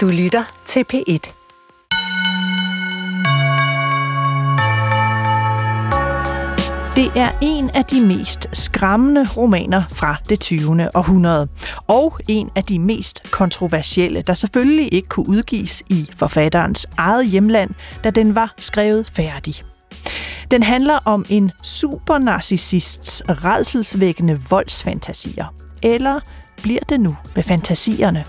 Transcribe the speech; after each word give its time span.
Du 0.00 0.08
lytter 0.08 0.62
til 0.66 0.84
P1. 0.92 1.32
Det 6.96 7.10
er 7.16 7.30
en 7.40 7.70
af 7.74 7.84
de 7.84 8.06
mest 8.06 8.48
skræmmende 8.52 9.26
romaner 9.36 9.82
fra 9.92 10.16
det 10.28 10.40
20. 10.40 10.96
århundrede, 10.96 11.48
og 11.86 12.18
en 12.28 12.50
af 12.56 12.64
de 12.64 12.78
mest 12.78 13.30
kontroversielle, 13.30 14.22
der 14.22 14.34
selvfølgelig 14.34 14.94
ikke 14.94 15.08
kunne 15.08 15.28
udgives 15.28 15.82
i 15.88 16.10
forfatterens 16.16 16.86
eget 16.96 17.26
hjemland, 17.26 17.70
da 18.04 18.10
den 18.10 18.34
var 18.34 18.54
skrevet 18.58 19.06
færdig. 19.06 19.54
Den 20.50 20.62
handler 20.62 20.98
om 21.04 21.24
en 21.28 21.52
supernarcissists 21.62 23.22
redselsvækkende 23.28 24.40
voldsfantasier. 24.50 25.54
Eller 25.82 26.20
bliver 26.62 26.80
det 26.88 27.00
nu 27.00 27.16
med 27.34 27.42
fantasierne? 27.42 28.24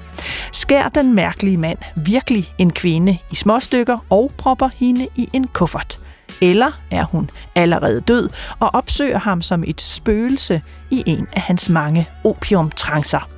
Skær 0.52 0.89
den 0.89 1.13
mærkelige 1.13 1.57
mand 1.57 1.77
virkelig 1.95 2.54
en 2.57 2.71
kvinde 2.71 3.17
i 3.31 3.35
småstykker 3.35 4.05
og 4.09 4.31
propper 4.38 4.70
hende 4.76 5.07
i 5.16 5.30
en 5.34 5.48
kuffert? 5.48 5.99
Eller 6.41 6.81
er 6.91 7.04
hun 7.04 7.30
allerede 7.55 8.02
død 8.02 8.30
og 8.59 8.70
opsøger 8.73 9.20
ham 9.20 9.41
som 9.41 9.63
et 9.67 9.81
spøgelse 9.81 10.62
i 10.90 11.04
en 11.05 11.27
af 11.34 11.41
hans 11.41 11.70
mange 11.70 12.09
opiumtrancer? 12.23 13.30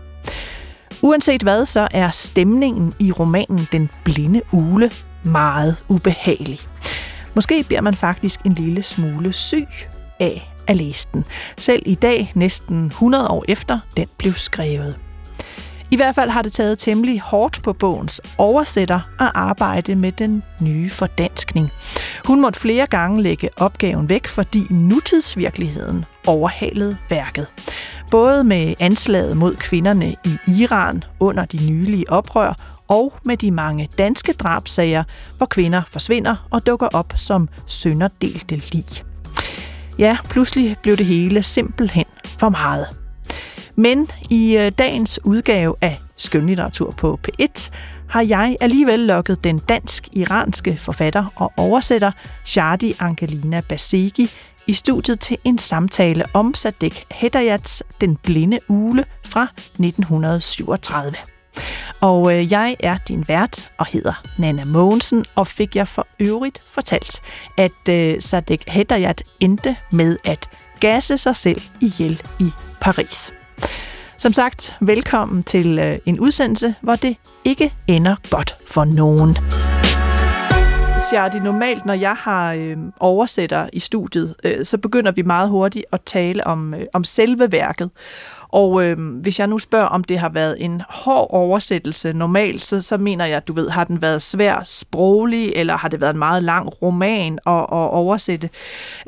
Uanset 1.02 1.44
hvad, 1.44 1.66
så 1.66 1.88
er 1.92 2.10
stemningen 2.12 2.94
i 3.00 3.12
romanen 3.12 3.68
Den 3.72 3.90
Blinde 4.04 4.42
Ule 4.52 4.92
meget 5.24 5.76
ubehagelig. 5.88 6.60
Måske 7.36 7.64
bliver 7.64 7.82
man 7.82 7.96
faktisk 7.96 8.40
en 8.46 8.54
lille 8.54 8.84
smule 8.84 9.34
syg 9.34 9.68
af 10.20 10.53
at 10.68 10.76
læse 10.76 11.08
den, 11.14 11.26
selv 11.58 11.84
i 11.86 11.96
dag, 11.96 12.32
næsten 12.36 12.86
100 12.86 13.28
år 13.28 13.46
efter 13.48 13.80
den 13.98 14.08
blev 14.18 14.34
skrevet. 14.34 15.00
I 15.92 15.96
hvert 15.96 16.16
fald 16.16 16.30
har 16.30 16.42
det 16.42 16.54
taget 16.54 16.80
temmelig 16.80 17.22
hårdt 17.22 17.64
på 17.64 17.74
bogens 17.74 18.22
oversætter 18.38 19.00
at 19.20 19.32
arbejde 19.34 19.96
med 19.96 20.12
den 20.12 20.44
nye 20.62 20.90
fordanskning. 20.90 21.72
Hun 22.26 22.42
måtte 22.42 22.60
flere 22.60 22.86
gange 22.86 23.22
lægge 23.22 23.50
opgaven 23.58 24.10
væk, 24.10 24.28
fordi 24.28 24.68
nutidsvirkeligheden 24.70 26.06
overhalede 26.28 26.98
værket. 27.10 27.48
Både 28.12 28.44
med 28.44 28.74
anslaget 28.80 29.38
mod 29.38 29.56
kvinderne 29.56 30.16
i 30.26 30.38
Iran 30.48 31.04
under 31.20 31.46
de 31.46 31.72
nylige 31.72 32.10
oprør, 32.10 32.54
og 32.88 33.14
med 33.24 33.38
de 33.38 33.52
mange 33.52 33.90
danske 33.98 34.34
drabsager, 34.34 35.04
hvor 35.38 35.46
kvinder 35.46 35.82
forsvinder 35.88 36.48
og 36.52 36.66
dukker 36.66 36.88
op 36.94 37.14
som 37.16 37.50
sønderdelte 37.68 38.56
lig. 38.56 38.86
Ja, 40.00 40.18
pludselig 40.30 40.78
blev 40.82 40.98
det 40.98 41.06
hele 41.06 41.44
simpelthen 41.44 42.06
for 42.40 42.50
meget. 42.50 42.88
Men 43.76 44.08
i 44.30 44.58
øh, 44.58 44.72
dagens 44.78 45.20
udgave 45.26 45.76
af 45.82 46.00
Skønlitteratur 46.18 46.92
på 46.92 47.20
P1 47.28 47.72
har 48.10 48.22
jeg 48.22 48.58
alligevel 48.62 49.00
lukket 49.00 49.44
den 49.44 49.60
dansk-iranske 49.60 50.78
forfatter 50.78 51.26
og 51.36 51.54
oversætter 51.58 52.12
Shadi 52.46 52.96
Angelina 53.00 53.62
Basegi 53.70 54.30
i 54.68 54.74
studiet 54.74 55.20
til 55.20 55.38
en 55.44 55.58
samtale 55.58 56.26
om 56.34 56.54
Sadek 56.54 57.06
Hedayats 57.12 57.84
Den 58.02 58.18
Blinde 58.18 58.60
Ule 58.70 59.06
fra 59.26 59.44
1937. 59.44 61.33
Og 62.02 62.38
øh, 62.38 62.52
jeg 62.52 62.76
er 62.80 62.98
din 63.08 63.26
vært 63.28 63.72
og 63.78 63.86
hedder 63.86 64.24
Nana 64.38 64.66
Mogensen, 64.66 65.26
og 65.36 65.48
fik 65.48 65.76
jeg 65.76 65.88
for 65.88 66.08
øvrigt 66.20 66.62
fortalt, 66.68 67.22
at 67.58 67.90
øh, 67.90 68.22
Sadek 68.22 68.64
Hedayat 68.68 69.24
endte 69.40 69.76
med 69.92 70.18
at 70.26 70.50
gasse 70.80 71.18
sig 71.18 71.36
selv 71.36 71.62
ihjel 71.82 72.22
i 72.40 72.52
Paris. 72.82 73.34
Som 74.18 74.34
sagt, 74.34 74.76
velkommen 74.82 75.44
til 75.44 75.80
øh, 75.80 76.00
en 76.06 76.20
udsendelse, 76.20 76.76
hvor 76.82 76.96
det 76.96 77.18
ikke 77.46 77.74
ender 77.88 78.16
godt 78.30 78.56
for 78.68 78.86
nogen. 78.86 79.38
Sjardi, 81.10 81.40
normalt 81.40 81.86
når 81.86 81.94
jeg 81.94 82.16
har 82.16 82.54
øh, 82.54 82.78
oversætter 83.00 83.70
i 83.74 83.80
studiet, 83.80 84.36
øh, 84.44 84.66
så 84.66 84.78
begynder 84.78 85.12
vi 85.12 85.22
meget 85.22 85.50
hurtigt 85.50 85.86
at 85.92 86.02
tale 86.02 86.48
om, 86.48 86.74
øh, 86.74 86.86
om 86.94 87.04
selve 87.04 87.52
værket. 87.52 87.90
Og 88.54 88.86
øh, 88.86 88.98
hvis 89.22 89.40
jeg 89.40 89.48
nu 89.48 89.60
spørger, 89.60 89.86
om 89.86 90.04
det 90.04 90.20
har 90.20 90.30
været 90.30 90.56
en 90.60 90.82
hård 90.90 91.28
oversættelse 91.30 92.14
normalt, 92.14 92.64
så, 92.64 92.82
så 92.82 92.98
mener 92.98 93.26
jeg, 93.26 93.48
du 93.48 93.54
ved, 93.54 93.70
har 93.70 93.84
den 93.84 94.02
været 94.02 94.22
svær 94.22 94.64
sproglig, 94.66 95.54
eller 95.56 95.78
har 95.78 95.90
det 95.90 96.02
været 96.02 96.14
en 96.14 96.20
meget 96.20 96.44
lang 96.44 96.82
roman 96.82 97.40
at, 97.46 97.54
at 97.54 97.68
oversætte? 97.72 98.50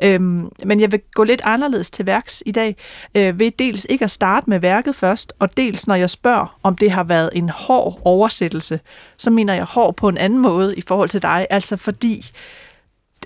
Øh, 0.02 0.20
men 0.64 0.80
jeg 0.80 0.92
vil 0.92 1.00
gå 1.14 1.24
lidt 1.24 1.40
anderledes 1.44 1.90
til 1.90 2.06
værks 2.06 2.42
i 2.46 2.52
dag, 2.52 2.76
øh, 3.14 3.40
ved 3.40 3.50
dels 3.58 3.86
ikke 3.90 4.04
at 4.04 4.10
starte 4.10 4.50
med 4.50 4.58
værket 4.60 4.94
først, 4.94 5.32
og 5.38 5.56
dels 5.56 5.86
når 5.86 5.94
jeg 5.94 6.10
spørger, 6.10 6.58
om 6.62 6.76
det 6.76 6.90
har 6.90 7.04
været 7.04 7.30
en 7.32 7.48
hård 7.48 8.00
oversættelse, 8.04 8.80
så 9.16 9.30
mener 9.30 9.54
jeg 9.54 9.64
hård 9.64 9.96
på 9.96 10.08
en 10.08 10.18
anden 10.18 10.38
måde 10.38 10.76
i 10.76 10.82
forhold 10.86 11.08
til 11.08 11.22
dig, 11.22 11.46
altså 11.50 11.76
fordi 11.76 12.26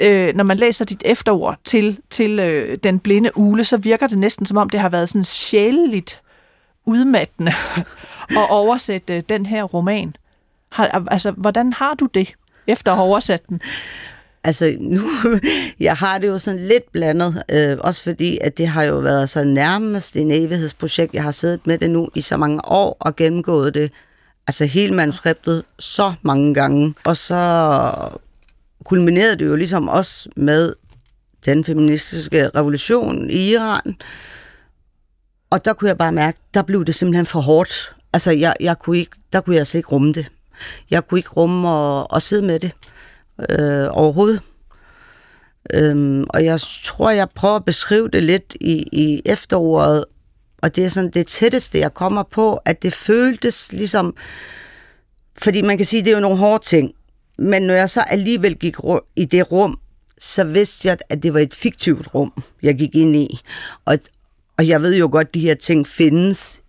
øh, 0.00 0.34
når 0.34 0.44
man 0.44 0.56
læser 0.56 0.84
dit 0.84 1.02
efterord 1.04 1.58
til, 1.64 1.98
til 2.10 2.38
øh, 2.38 2.78
den 2.82 2.98
blinde 2.98 3.30
ule, 3.36 3.64
så 3.64 3.76
virker 3.76 4.06
det 4.06 4.18
næsten 4.18 4.46
som 4.46 4.56
om, 4.56 4.70
det 4.70 4.80
har 4.80 4.88
været 4.88 5.08
sådan 5.08 5.24
sjæleligt 5.24 6.20
udmattende 6.86 7.52
at 8.40 8.50
oversætte 8.50 9.20
den 9.20 9.46
her 9.46 9.64
roman. 9.64 10.14
Har, 10.72 11.04
altså, 11.10 11.30
hvordan 11.30 11.72
har 11.72 11.94
du 11.94 12.06
det, 12.14 12.34
efter 12.66 12.92
at 12.92 12.96
have 12.98 13.08
oversat 13.08 13.48
den? 13.48 13.60
Altså, 14.44 14.76
nu, 14.80 15.02
jeg 15.80 15.96
har 15.96 16.18
det 16.18 16.28
jo 16.28 16.38
sådan 16.38 16.60
lidt 16.60 16.92
blandet, 16.92 17.42
øh, 17.50 17.78
også 17.80 18.02
fordi, 18.02 18.38
at 18.40 18.58
det 18.58 18.68
har 18.68 18.82
jo 18.82 18.96
været 18.96 19.28
så 19.28 19.44
nærmest 19.44 20.16
en 20.16 20.30
evighedsprojekt. 20.30 21.14
Jeg 21.14 21.22
har 21.22 21.30
siddet 21.30 21.66
med 21.66 21.78
det 21.78 21.90
nu 21.90 22.08
i 22.14 22.20
så 22.20 22.36
mange 22.36 22.64
år 22.64 22.96
og 23.00 23.16
gennemgået 23.16 23.74
det, 23.74 23.92
altså 24.46 24.64
hele 24.64 24.94
manuskriptet, 24.94 25.64
så 25.78 26.12
mange 26.22 26.54
gange. 26.54 26.94
Og 27.04 27.16
så 27.16 27.90
kulminerede 28.90 29.36
det 29.36 29.46
jo 29.46 29.56
ligesom 29.56 29.88
også 29.88 30.28
med 30.36 30.74
den 31.46 31.64
feministiske 31.64 32.48
revolution 32.48 33.30
i 33.30 33.50
Iran. 33.50 33.96
Og 35.50 35.64
der 35.64 35.72
kunne 35.72 35.88
jeg 35.88 35.98
bare 35.98 36.12
mærke, 36.12 36.38
der 36.54 36.62
blev 36.62 36.84
det 36.84 36.94
simpelthen 36.94 37.26
for 37.26 37.40
hårdt. 37.40 37.94
Altså, 38.12 38.30
jeg, 38.30 38.54
jeg 38.60 38.78
kunne 38.78 38.98
ikke, 38.98 39.16
der 39.32 39.40
kunne 39.40 39.54
jeg 39.54 39.60
altså 39.60 39.76
ikke 39.76 39.88
rumme 39.88 40.12
det. 40.12 40.26
Jeg 40.90 41.06
kunne 41.06 41.18
ikke 41.18 41.30
rumme 41.30 41.68
at, 41.68 42.06
at 42.14 42.22
sidde 42.22 42.42
med 42.42 42.58
det 42.60 42.72
øh, 43.50 43.88
overhovedet. 43.90 44.40
Øhm, 45.74 46.24
og 46.28 46.44
jeg 46.44 46.60
tror, 46.84 47.10
jeg 47.10 47.28
prøver 47.34 47.56
at 47.56 47.64
beskrive 47.64 48.08
det 48.08 48.24
lidt 48.24 48.56
i, 48.60 48.88
i 48.92 49.22
efteråret, 49.24 50.04
og 50.62 50.76
det 50.76 50.84
er 50.84 50.88
sådan 50.88 51.10
det 51.10 51.26
tætteste, 51.26 51.78
jeg 51.78 51.94
kommer 51.94 52.22
på, 52.22 52.56
at 52.56 52.82
det 52.82 52.92
føltes 52.92 53.72
ligesom, 53.72 54.16
fordi 55.38 55.62
man 55.62 55.76
kan 55.76 55.86
sige, 55.86 56.02
det 56.02 56.10
er 56.10 56.14
jo 56.14 56.20
nogle 56.20 56.38
hårde 56.38 56.64
ting, 56.64 56.94
men 57.40 57.62
når 57.62 57.74
jeg 57.74 57.90
så 57.90 58.00
alligevel 58.00 58.58
gik 58.58 58.76
i 59.16 59.24
det 59.24 59.52
rum, 59.52 59.78
så 60.20 60.44
vidste 60.44 60.88
jeg, 60.88 60.98
at 61.08 61.22
det 61.22 61.34
var 61.34 61.40
et 61.40 61.54
fiktivt 61.54 62.14
rum, 62.14 62.42
jeg 62.62 62.74
gik 62.74 62.96
ind 62.96 63.16
i. 63.16 63.40
Og, 63.84 63.98
og 64.58 64.68
jeg 64.68 64.82
ved 64.82 64.96
jo 64.96 65.08
godt, 65.12 65.28
at 65.28 65.34
de 65.34 65.40
her 65.40 65.54
ting 65.54 65.86
findes 65.86 66.62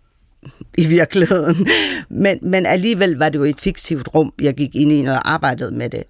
i 0.78 0.86
virkeligheden. 0.86 1.66
Men, 2.08 2.38
men 2.42 2.66
alligevel 2.66 3.16
var 3.16 3.28
det 3.28 3.38
jo 3.38 3.44
et 3.44 3.60
fiktivt 3.60 4.08
rum, 4.14 4.32
jeg 4.40 4.54
gik 4.54 4.76
ind 4.76 4.92
i, 4.92 5.02
når 5.02 5.12
jeg 5.12 5.22
arbejdede 5.24 5.70
med 5.70 5.90
det. 5.90 6.04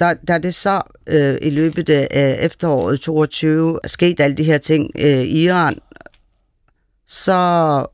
Da, 0.00 0.14
da 0.28 0.38
det 0.38 0.54
så 0.54 0.82
øh, 1.06 1.38
i 1.42 1.50
løbet 1.50 1.90
af 1.90 2.38
efteråret 2.40 3.00
22 3.00 3.80
skete 3.86 4.24
alle 4.24 4.36
de 4.36 4.44
her 4.44 4.58
ting 4.58 4.90
øh, 4.98 5.22
i 5.22 5.44
Iran, 5.44 5.78
så 7.06 7.86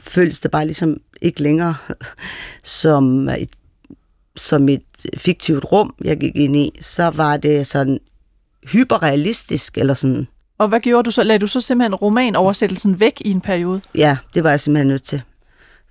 føltes 0.00 0.40
det 0.40 0.50
bare 0.50 0.64
ligesom 0.64 0.96
ikke 1.20 1.42
længere 1.42 1.74
som 2.64 3.28
et 3.28 3.50
som 4.38 4.68
et 4.68 4.82
fiktivt 5.16 5.64
rum, 5.72 5.94
jeg 6.04 6.16
gik 6.16 6.36
ind 6.36 6.56
i, 6.56 6.70
så 6.82 7.10
var 7.10 7.36
det 7.36 7.66
sådan 7.66 7.98
hyperrealistisk, 8.66 9.78
eller 9.78 9.94
sådan. 9.94 10.26
Og 10.58 10.68
hvad 10.68 10.80
gjorde 10.80 11.06
du 11.06 11.10
så? 11.10 11.22
Lagde 11.22 11.38
du 11.38 11.46
så 11.46 11.60
simpelthen 11.60 11.94
romanoversættelsen 11.94 13.00
væk 13.00 13.22
i 13.24 13.30
en 13.30 13.40
periode? 13.40 13.80
Ja, 13.94 14.16
det 14.34 14.44
var 14.44 14.50
jeg 14.50 14.60
simpelthen 14.60 14.88
nødt 14.88 15.02
til. 15.02 15.22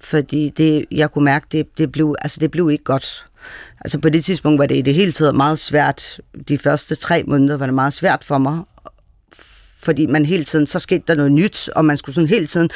Fordi 0.01 0.49
det, 0.49 0.85
jeg 0.91 1.11
kunne 1.11 1.25
mærke, 1.25 1.45
det, 1.51 1.77
det, 1.77 1.91
blev, 1.91 2.15
altså 2.21 2.39
det 2.39 2.51
blev 2.51 2.69
ikke 2.71 2.83
godt. 2.83 3.25
Altså 3.81 3.99
på 3.99 4.09
det 4.09 4.25
tidspunkt 4.25 4.59
var 4.59 4.65
det 4.65 4.77
i 4.77 4.81
det 4.81 4.93
hele 4.93 5.11
taget 5.11 5.35
meget 5.35 5.59
svært. 5.59 6.21
De 6.47 6.57
første 6.57 6.95
tre 6.95 7.23
måneder 7.23 7.57
var 7.57 7.65
det 7.65 7.75
meget 7.75 7.93
svært 7.93 8.23
for 8.23 8.38
mig. 8.38 8.59
Fordi 9.79 10.05
man 10.05 10.25
hele 10.25 10.43
tiden, 10.43 10.67
så 10.67 10.79
skete 10.79 11.03
der 11.07 11.15
noget 11.15 11.31
nyt, 11.31 11.69
og 11.75 11.85
man 11.85 11.97
skulle 11.97 12.15
sådan 12.15 12.27
hele 12.27 12.47
tiden 12.47 12.69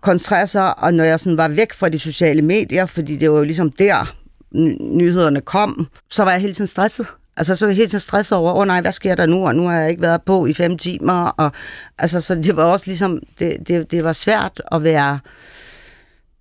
koncentrere 0.00 0.46
sig, 0.46 0.78
og 0.78 0.94
når 0.94 1.04
jeg 1.04 1.20
sådan 1.20 1.36
var 1.36 1.48
væk 1.48 1.72
fra 1.72 1.88
de 1.88 1.98
sociale 1.98 2.42
medier, 2.42 2.86
fordi 2.86 3.16
det 3.16 3.30
var 3.30 3.38
jo 3.38 3.44
ligesom 3.44 3.70
der, 3.70 4.14
nyhederne 4.52 5.40
kom, 5.40 5.86
så 6.10 6.24
var 6.24 6.30
jeg 6.30 6.40
helt 6.40 6.56
tiden 6.56 6.68
stresset. 6.68 7.06
Altså, 7.36 7.54
så 7.54 7.66
var 7.66 7.70
jeg 7.70 7.76
helt 7.76 7.90
tiden 7.90 8.00
stresset 8.00 8.38
over, 8.38 8.52
åh 8.52 8.58
oh, 8.58 8.66
nej, 8.66 8.80
hvad 8.80 8.92
sker 8.92 9.14
der 9.14 9.26
nu? 9.26 9.46
Og 9.46 9.54
nu 9.54 9.66
har 9.66 9.80
jeg 9.80 9.90
ikke 9.90 10.02
været 10.02 10.22
på 10.22 10.46
i 10.46 10.54
fem 10.54 10.78
timer. 10.78 11.24
Og, 11.24 11.52
altså, 11.98 12.20
så 12.20 12.34
det 12.34 12.56
var 12.56 12.64
også 12.64 12.86
ligesom, 12.86 13.22
det, 13.38 13.68
det, 13.68 13.90
det 13.90 14.04
var 14.04 14.12
svært 14.12 14.62
at 14.72 14.82
være 14.82 15.18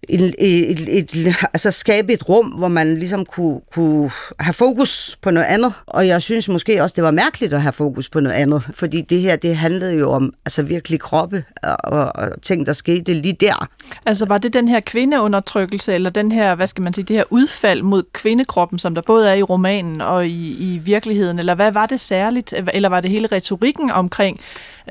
et, 0.09 0.35
et, 0.39 0.99
et, 0.99 1.35
altså 1.53 1.71
skabe 1.71 2.13
et 2.13 2.29
rum, 2.29 2.45
hvor 2.45 2.67
man 2.67 2.95
ligesom 2.99 3.25
kunne, 3.25 3.59
kunne 3.73 4.11
have 4.39 4.53
fokus 4.53 5.17
på 5.21 5.31
noget 5.31 5.47
andet. 5.47 5.73
Og 5.87 6.07
jeg 6.07 6.21
synes 6.21 6.49
måske 6.49 6.83
også, 6.83 6.93
det 6.95 7.03
var 7.03 7.11
mærkeligt 7.11 7.53
at 7.53 7.61
have 7.61 7.73
fokus 7.73 8.09
på 8.09 8.19
noget 8.19 8.35
andet, 8.35 8.63
fordi 8.73 9.01
det 9.01 9.21
her, 9.21 9.35
det 9.35 9.57
handlede 9.57 9.93
jo 9.99 10.11
om 10.11 10.33
altså 10.45 10.63
virkelig 10.63 10.99
kroppe 10.99 11.43
og, 11.63 11.77
og, 11.83 12.11
og 12.15 12.41
ting, 12.41 12.65
der 12.65 12.73
skete 12.73 13.13
lige 13.13 13.33
der. 13.33 13.67
Altså 14.05 14.25
var 14.25 14.37
det 14.37 14.53
den 14.53 14.67
her 14.67 14.79
kvindeundertrykkelse, 14.79 15.93
eller 15.93 16.09
den 16.09 16.31
her, 16.31 16.55
hvad 16.55 16.67
skal 16.67 16.83
man 16.83 16.93
sige, 16.93 17.05
det 17.05 17.15
her 17.15 17.23
udfald 17.29 17.81
mod 17.81 18.03
kvindekroppen, 18.13 18.79
som 18.79 18.95
der 18.95 19.01
både 19.01 19.29
er 19.29 19.33
i 19.33 19.43
romanen 19.43 20.01
og 20.01 20.27
i, 20.27 20.73
i 20.73 20.77
virkeligheden, 20.77 21.39
eller 21.39 21.55
hvad 21.55 21.71
var 21.71 21.85
det 21.85 21.99
særligt, 21.99 22.53
eller 22.73 22.89
var 22.89 23.01
det 23.01 23.11
hele 23.11 23.27
retorikken 23.31 23.91
omkring, 23.91 24.39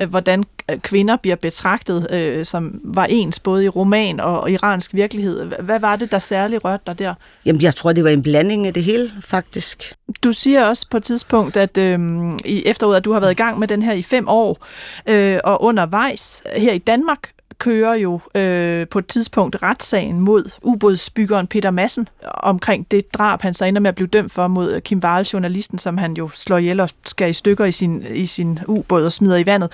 øh, 0.01 0.09
hvordan 0.09 0.43
kvinder 0.81 1.15
bliver 1.15 1.35
betragtet, 1.35 2.07
øh, 2.11 2.45
som 2.45 2.81
var 2.83 3.05
ens 3.05 3.39
både 3.39 3.65
i 3.65 3.69
roman 3.69 4.19
og 4.19 4.51
iransk 4.51 4.93
virkelighed. 4.93 5.45
Hvad 5.59 5.79
var 5.79 5.95
det, 5.95 6.11
der 6.11 6.19
særligt 6.19 6.65
rørte 6.65 6.83
dig 6.87 6.99
der? 6.99 7.13
Jamen, 7.45 7.61
jeg 7.61 7.75
tror, 7.75 7.93
det 7.93 8.03
var 8.03 8.09
en 8.09 8.23
blanding 8.23 8.67
af 8.67 8.73
det 8.73 8.83
hele, 8.83 9.11
faktisk. 9.21 9.93
Du 10.23 10.31
siger 10.31 10.65
også 10.65 10.85
på 10.91 10.97
et 10.97 11.03
tidspunkt, 11.03 11.57
at 11.57 11.77
øh, 11.77 11.99
i 12.45 12.63
efteråret, 12.65 12.97
at 12.97 13.05
du 13.05 13.13
har 13.13 13.19
været 13.19 13.31
i 13.31 13.35
gang 13.35 13.59
med 13.59 13.67
den 13.67 13.81
her 13.81 13.93
i 13.93 14.01
fem 14.01 14.27
år, 14.27 14.65
øh, 15.07 15.39
og 15.43 15.63
undervejs 15.63 16.43
her 16.55 16.73
i 16.73 16.77
Danmark, 16.77 17.29
kører 17.59 17.93
jo 17.93 18.19
øh, 18.35 18.87
på 18.87 18.99
et 18.99 19.07
tidspunkt 19.07 19.63
retssagen 19.63 20.19
mod 20.19 20.49
ubådsbyggeren 20.61 21.47
Peter 21.47 21.71
Madsen 21.71 22.07
omkring 22.23 22.91
det 22.91 23.13
drab, 23.13 23.41
han 23.41 23.53
så 23.53 23.65
ender 23.65 23.81
med 23.81 23.89
at 23.89 23.95
blive 23.95 24.07
dømt 24.07 24.31
for 24.31 24.47
mod 24.47 24.73
øh, 24.73 24.81
Kim 24.81 24.99
Wahl, 24.99 25.25
journalisten, 25.25 25.77
som 25.77 25.97
han 25.97 26.13
jo 26.13 26.29
slår 26.33 26.57
ihjel 26.57 26.79
og 26.79 26.89
skærer 27.05 27.29
i 27.29 27.33
stykker 27.33 27.65
i 27.65 27.71
sin, 27.71 28.05
i 28.13 28.25
sin 28.25 28.59
ubåd 28.67 29.05
og 29.05 29.11
smider 29.11 29.37
i 29.37 29.45
vandet. 29.45 29.71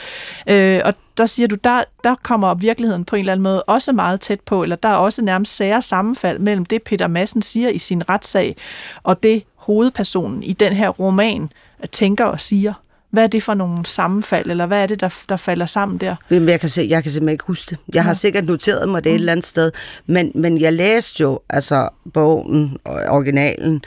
Øh, 0.47 0.81
og 0.85 0.93
der 1.17 1.25
siger 1.25 1.47
du, 1.47 1.55
der, 1.55 1.83
der 2.03 2.15
kommer 2.23 2.53
virkeligheden 2.53 3.05
på 3.05 3.15
en 3.15 3.19
eller 3.19 3.31
anden 3.31 3.43
måde 3.43 3.63
også 3.63 3.91
meget 3.91 4.21
tæt 4.21 4.39
på, 4.39 4.63
eller 4.63 4.75
der 4.75 4.89
er 4.89 4.95
også 4.95 5.23
nærmest 5.23 5.55
sære 5.55 5.81
sammenfald 5.81 6.39
mellem 6.39 6.65
det, 6.65 6.83
Peter 6.83 7.07
Madsen 7.07 7.41
siger 7.41 7.69
i 7.69 7.77
sin 7.77 8.09
retssag, 8.09 8.55
og 9.03 9.23
det 9.23 9.43
hovedpersonen 9.55 10.43
i 10.43 10.53
den 10.53 10.73
her 10.73 10.89
roman 10.89 11.49
tænker 11.91 12.25
og 12.25 12.41
siger. 12.41 12.73
Hvad 13.13 13.23
er 13.23 13.27
det 13.27 13.43
for 13.43 13.53
nogle 13.53 13.85
sammenfald, 13.85 14.51
eller 14.51 14.65
hvad 14.65 14.83
er 14.83 14.87
det, 14.87 14.99
der, 14.99 15.09
der 15.29 15.37
falder 15.37 15.65
sammen 15.65 15.97
der? 15.97 16.15
Jeg 16.29 16.59
kan, 16.59 16.69
se, 16.69 16.87
jeg 16.89 17.03
kan 17.03 17.11
simpelthen 17.11 17.33
ikke 17.33 17.43
huske 17.47 17.69
det. 17.69 17.77
Jeg 17.87 17.95
ja. 17.95 18.01
har 18.01 18.13
sikkert 18.13 18.45
noteret 18.45 18.89
mig 18.89 19.03
det 19.03 19.09
mm. 19.11 19.15
et 19.15 19.19
eller 19.19 19.31
andet 19.31 19.45
sted, 19.45 19.71
men, 20.05 20.31
men 20.35 20.61
jeg 20.61 20.73
læste 20.73 21.21
jo 21.21 21.39
altså 21.49 21.89
bogen, 22.13 22.77
originalen, 22.85 23.81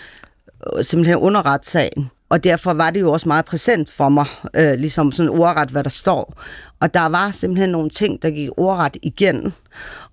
øh, 0.77 0.85
simpelthen 0.85 1.17
under 1.17 1.47
retssagen. 1.47 2.11
Og 2.29 2.45
derfor 2.45 2.73
var 2.73 2.91
det 2.91 3.01
jo 3.01 3.13
også 3.13 3.29
meget 3.29 3.45
præsent 3.45 3.91
for 3.91 4.09
mig, 4.09 4.27
øh, 4.57 4.73
ligesom 4.73 5.13
sådan 5.13 5.31
ordret, 5.31 5.69
hvad 5.69 5.85
der 5.85 5.91
står. 5.91 6.43
Og 6.81 6.95
der 6.95 7.07
var 7.07 7.31
simpelthen 7.31 7.71
nogle 7.71 7.91
ting, 7.91 8.23
der 8.23 8.31
gik 8.31 8.49
ordret 8.57 8.97
igen. 9.03 9.55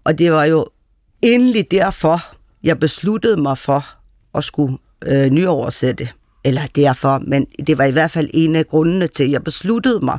Og 0.03 0.17
det 0.17 0.31
var 0.31 0.45
jo 0.45 0.65
endelig 1.21 1.71
derfor, 1.71 2.25
jeg 2.63 2.79
besluttede 2.79 3.41
mig 3.41 3.57
for 3.57 3.85
at 4.35 4.43
skulle 4.43 4.77
øh, 5.05 5.25
nyoversætte 5.25 6.09
eller 6.43 6.61
derfor, 6.75 7.21
men 7.27 7.45
det 7.67 7.77
var 7.77 7.83
i 7.83 7.91
hvert 7.91 8.11
fald 8.11 8.29
en 8.33 8.55
af 8.55 8.67
grundene 8.67 9.07
til, 9.07 9.23
at 9.23 9.31
jeg 9.31 9.43
besluttede 9.43 10.05
mig 10.05 10.17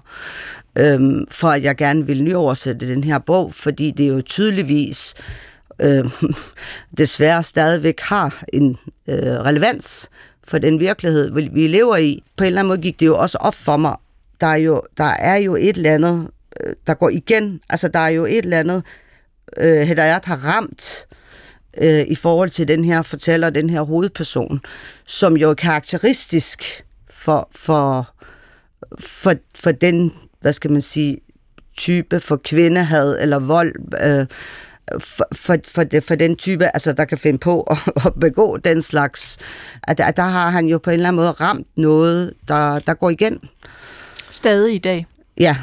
øhm, 0.79 1.27
for, 1.31 1.49
at 1.49 1.65
jeg 1.65 1.77
gerne 1.77 2.07
ville 2.07 2.25
nyoversætte 2.25 2.89
den 2.89 3.05
her 3.05 3.19
bog, 3.19 3.55
fordi 3.55 3.91
det 3.91 4.09
jo 4.09 4.21
tydeligvis 4.21 5.15
øh, 5.81 6.05
desværre 6.99 7.43
stadigvæk 7.43 8.01
har 8.01 8.45
en 8.53 8.79
øh, 9.09 9.17
relevans 9.19 10.11
for 10.49 10.59
den 10.59 10.81
virkelighed, 10.81 11.33
vi 11.53 11.67
lever 11.67 11.97
i. 11.97 12.23
På 12.37 12.45
en 12.45 12.47
eller 12.47 12.61
anden 12.61 12.69
måde 12.69 12.83
gik 12.83 13.01
det 13.01 13.07
jo 13.07 13.19
også 13.19 13.39
op 13.39 13.55
for 13.55 13.77
mig. 13.77 13.97
Der 14.41 14.47
er 14.47 14.57
jo, 14.57 14.83
der 14.99 15.05
er 15.05 15.37
jo 15.37 15.57
et 15.57 15.77
eller 15.77 15.95
andet, 15.95 16.29
øh, 16.61 16.75
der 16.87 16.95
går 16.95 17.09
igen. 17.09 17.61
Altså, 17.71 17.89
der 17.89 17.99
er 17.99 18.09
jo 18.09 18.25
et 18.25 18.39
eller 18.39 18.59
andet, 18.59 18.83
øh, 19.57 19.81
Hedayat 19.81 20.25
har 20.25 20.37
ramt, 20.37 21.07
øh, 21.11 21.24
i 22.09 22.15
forhold 22.15 22.51
til 22.51 22.69
den 22.69 22.85
her 22.85 23.03
fortæller, 23.03 23.51
den 23.51 23.71
her 23.71 23.83
hovedperson, 23.83 24.61
som 25.07 25.37
jo 25.37 25.51
er 25.51 25.55
karakteristisk 25.55 26.85
for, 27.11 27.49
for, 27.55 28.11
for, 28.99 29.35
for 29.55 29.73
den, 29.73 30.13
hvad 30.41 30.53
skal 30.53 30.73
man 30.73 30.81
sige, 30.81 31.19
type 31.77 32.21
for 32.21 32.37
kvindehad 32.37 33.19
eller 33.21 33.39
vold, 33.39 33.75
øh, 34.03 34.27
for, 34.99 35.27
for, 35.33 35.57
for, 35.65 35.85
det, 35.85 36.05
for 36.05 36.15
den 36.15 36.37
type, 36.37 36.65
altså 36.75 36.93
der 36.93 37.05
kan 37.05 37.19
finde 37.19 37.39
på 37.39 37.63
at, 37.71 37.79
at 38.07 38.13
begå 38.21 38.57
den 38.57 38.83
slags, 38.83 39.39
at, 39.83 40.01
at 40.01 40.17
der 40.17 40.23
har 40.23 40.51
han 40.51 40.67
jo 40.67 40.79
på 40.79 40.91
en 40.91 40.95
eller 40.95 41.09
anden 41.09 41.17
måde 41.17 41.31
ramt 41.31 41.67
noget, 41.77 42.35
der, 42.49 42.79
der 42.79 42.95
går 42.95 43.11
igen. 43.11 43.41
Stadig 44.31 44.75
i 44.75 44.79
dag. 44.79 45.07
Ja. 45.41 45.57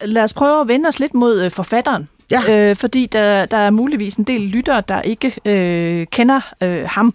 Lad 0.00 0.22
os 0.22 0.32
prøve 0.32 0.60
at 0.60 0.68
vende 0.68 0.86
os 0.86 1.00
lidt 1.00 1.14
mod 1.14 1.44
øh, 1.44 1.50
forfatteren. 1.50 2.08
Ja. 2.30 2.70
Øh, 2.70 2.76
fordi 2.76 3.06
der, 3.06 3.46
der 3.46 3.56
er 3.56 3.70
muligvis 3.70 4.14
en 4.14 4.24
del 4.24 4.40
lyttere, 4.40 4.82
der 4.88 5.00
ikke 5.00 5.34
øh, 5.44 6.06
kender 6.06 6.40
øh, 6.62 6.84
ham. 6.86 7.14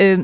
Øh, 0.00 0.18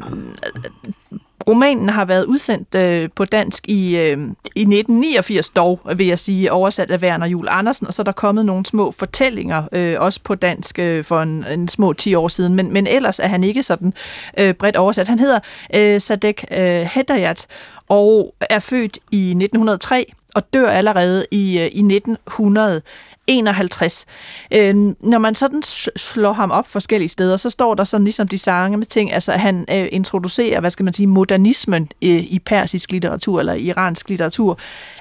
romanen 1.49 1.88
har 1.88 2.05
været 2.05 2.25
udsendt 2.25 2.75
øh, 2.75 3.08
på 3.14 3.25
dansk 3.25 3.69
i, 3.69 3.96
øh, 3.96 4.19
i 4.55 4.61
1989 4.61 5.49
dog, 5.49 5.81
vil 5.96 6.06
jeg 6.06 6.19
sige, 6.19 6.52
oversat 6.52 6.90
af 6.90 6.99
Werner 6.99 7.26
Jul 7.26 7.46
Andersen, 7.50 7.87
og 7.87 7.94
så 7.94 8.02
er 8.02 8.05
der 8.05 8.12
kommet 8.12 8.46
nogle 8.46 8.67
små 8.67 8.90
fortællinger, 8.90 9.64
øh, 9.73 9.96
også 10.00 10.20
på 10.25 10.34
dansk 10.34 10.79
øh, 10.79 11.05
for 11.05 11.22
en, 11.22 11.44
en 11.44 11.69
små 11.69 11.93
10 11.93 12.14
år 12.14 12.29
siden, 12.29 12.55
men, 12.55 12.72
men 12.72 12.87
ellers 12.87 13.19
er 13.19 13.26
han 13.26 13.44
ikke 13.44 13.62
sådan 13.62 13.94
øh, 14.38 14.55
bredt 14.55 14.76
oversat. 14.76 15.08
Han 15.08 15.19
hedder 15.19 15.38
øh, 15.75 16.00
Sadek 16.00 16.44
øh, 16.50 16.88
Hedayat, 16.94 17.46
og 17.88 18.34
er 18.40 18.58
født 18.58 18.99
i 19.11 19.31
1903 19.31 20.12
og 20.34 20.55
dør 20.55 20.69
allerede 20.69 21.26
i, 21.31 21.58
øh, 21.58 21.64
i 21.64 21.96
1900. 21.96 22.82
51. 23.26 24.06
Øh, 24.50 24.75
når 25.00 25.19
man 25.19 25.34
sådan 25.34 25.62
slår 25.96 26.32
ham 26.32 26.50
op 26.50 26.69
forskellige 26.69 27.08
steder, 27.08 27.37
så 27.37 27.50
står 27.50 27.75
der 27.75 27.84
sådan 27.84 28.05
ligesom 28.05 28.28
de 28.28 28.38
sange 28.38 28.76
med 28.76 28.87
ting, 28.87 29.12
altså 29.12 29.32
han 29.32 29.64
øh, 29.70 29.88
introducerer, 29.93 30.61
hvad 30.61 30.70
skal 30.70 30.84
man 30.84 30.94
sige, 30.94 31.06
modernismen 31.06 31.88
øh, 32.02 32.11
i 32.11 32.40
persisk 32.44 32.93
litteratur 32.93 33.40
eller 33.40 33.55
iransk 33.55 34.08
litteratur 34.08 34.58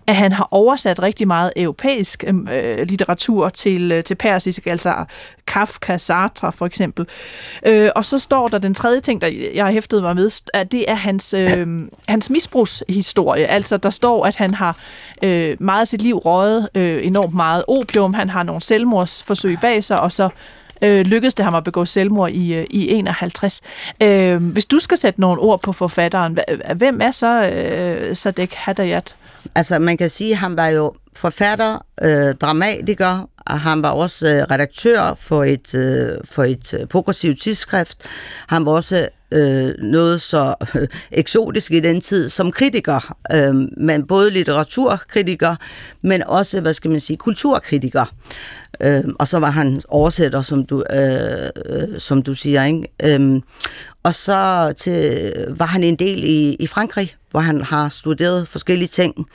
at 0.07 0.15
han 0.15 0.31
har 0.31 0.47
oversat 0.51 1.01
rigtig 1.01 1.27
meget 1.27 1.53
europæisk 1.55 2.23
øhm, 2.27 2.47
øh, 2.47 2.87
litteratur 2.87 3.49
til, 3.49 3.91
øh, 3.91 4.03
til 4.03 4.15
persisk, 4.15 4.67
altså 4.67 5.05
Kafka, 5.47 5.97
Sartre 5.97 6.51
for 6.51 6.65
eksempel. 6.65 7.07
Øh, 7.65 7.89
og 7.95 8.05
så 8.05 8.17
står 8.17 8.47
der 8.47 8.57
den 8.57 8.73
tredje 8.73 8.99
ting, 8.99 9.21
der 9.21 9.27
jeg 9.53 9.65
har 9.65 9.71
hæftet 9.71 10.01
mig 10.01 10.15
med, 10.15 10.41
at 10.53 10.71
det 10.71 10.91
er 10.91 10.95
hans, 10.95 11.33
øh, 11.33 11.67
hans 12.07 12.29
misbrugshistorie. 12.29 13.47
Altså 13.47 13.77
der 13.77 13.89
står, 13.89 14.25
at 14.25 14.35
han 14.35 14.53
har 14.53 14.77
øh, 15.23 15.57
meget 15.59 15.81
af 15.81 15.87
sit 15.87 16.01
liv 16.01 16.17
røget 16.17 16.69
øh, 16.75 17.05
enormt 17.05 17.33
meget 17.33 17.63
opium, 17.67 18.13
han 18.13 18.29
har 18.29 18.43
nogle 18.43 18.61
selvmordsforsøg 18.61 19.57
bag 19.61 19.83
sig, 19.83 19.99
og 19.99 20.11
så 20.11 20.29
øh, 20.81 21.05
lykkedes 21.05 21.33
det 21.33 21.45
ham 21.45 21.55
at 21.55 21.63
begå 21.63 21.85
selvmord 21.85 22.31
i, 22.31 22.53
øh, 22.53 22.65
i 22.69 22.89
51. 22.89 23.61
Øh, 24.01 24.43
hvis 24.43 24.65
du 24.65 24.79
skal 24.79 24.97
sætte 24.97 25.21
nogle 25.21 25.41
ord 25.41 25.61
på 25.61 25.71
forfatteren, 25.71 26.39
hvem 26.75 27.01
er 27.01 27.11
så 27.11 27.49
øh, 27.49 28.15
Sadek 28.15 28.53
Hadayat? 28.53 29.15
Altså, 29.55 29.79
man 29.79 29.97
kan 29.97 30.09
sige, 30.09 30.31
at 30.31 30.37
han 30.37 30.57
var 30.57 30.67
jo 30.67 30.93
forfatter, 31.15 31.85
øh, 32.01 32.35
dramatiker, 32.35 33.29
og 33.37 33.59
han 33.59 33.83
var 33.83 33.91
også 33.91 34.27
øh, 34.27 34.43
redaktør 34.51 35.13
for 35.19 35.43
et, 35.43 35.75
øh, 35.75 36.17
for 36.31 36.43
et 36.43 36.73
øh, 36.73 36.87
progressivt 36.87 37.41
tidsskrift. 37.41 37.97
Han 38.47 38.65
var 38.65 38.71
også 38.71 39.09
øh, 39.31 39.73
noget 39.79 40.21
så 40.21 40.55
øh, 40.75 40.87
eksotisk 41.21 41.71
i 41.71 41.79
den 41.79 42.01
tid 42.01 42.29
som 42.29 42.51
kritiker, 42.51 43.15
øh, 43.33 43.55
men 43.77 44.07
både 44.07 44.29
litteraturkritiker, 44.29 45.55
men 46.01 46.23
også, 46.23 46.61
hvad 46.61 46.73
skal 46.73 46.91
man 46.91 46.99
sige, 46.99 47.17
kulturkritiker. 47.17 48.05
Øh, 48.81 49.03
og 49.19 49.27
så 49.27 49.39
var 49.39 49.49
han 49.49 49.81
oversætter, 49.87 50.41
som 50.41 50.65
du, 50.65 50.83
øh, 50.93 51.49
øh, 51.65 51.99
som 51.99 52.21
du 52.21 52.35
siger. 52.35 52.63
Ikke? 52.63 52.87
Øh, 53.03 53.41
og 54.05 54.15
så 54.15 54.73
til, 54.77 55.33
var 55.49 55.65
han 55.65 55.83
en 55.83 55.95
del 55.95 56.23
i, 56.23 56.53
i 56.53 56.67
Frankrig, 56.67 57.15
hvor 57.31 57.39
han 57.39 57.61
har 57.61 57.89
studeret 57.89 58.47
forskellige 58.47 58.87
ting, 58.87 59.27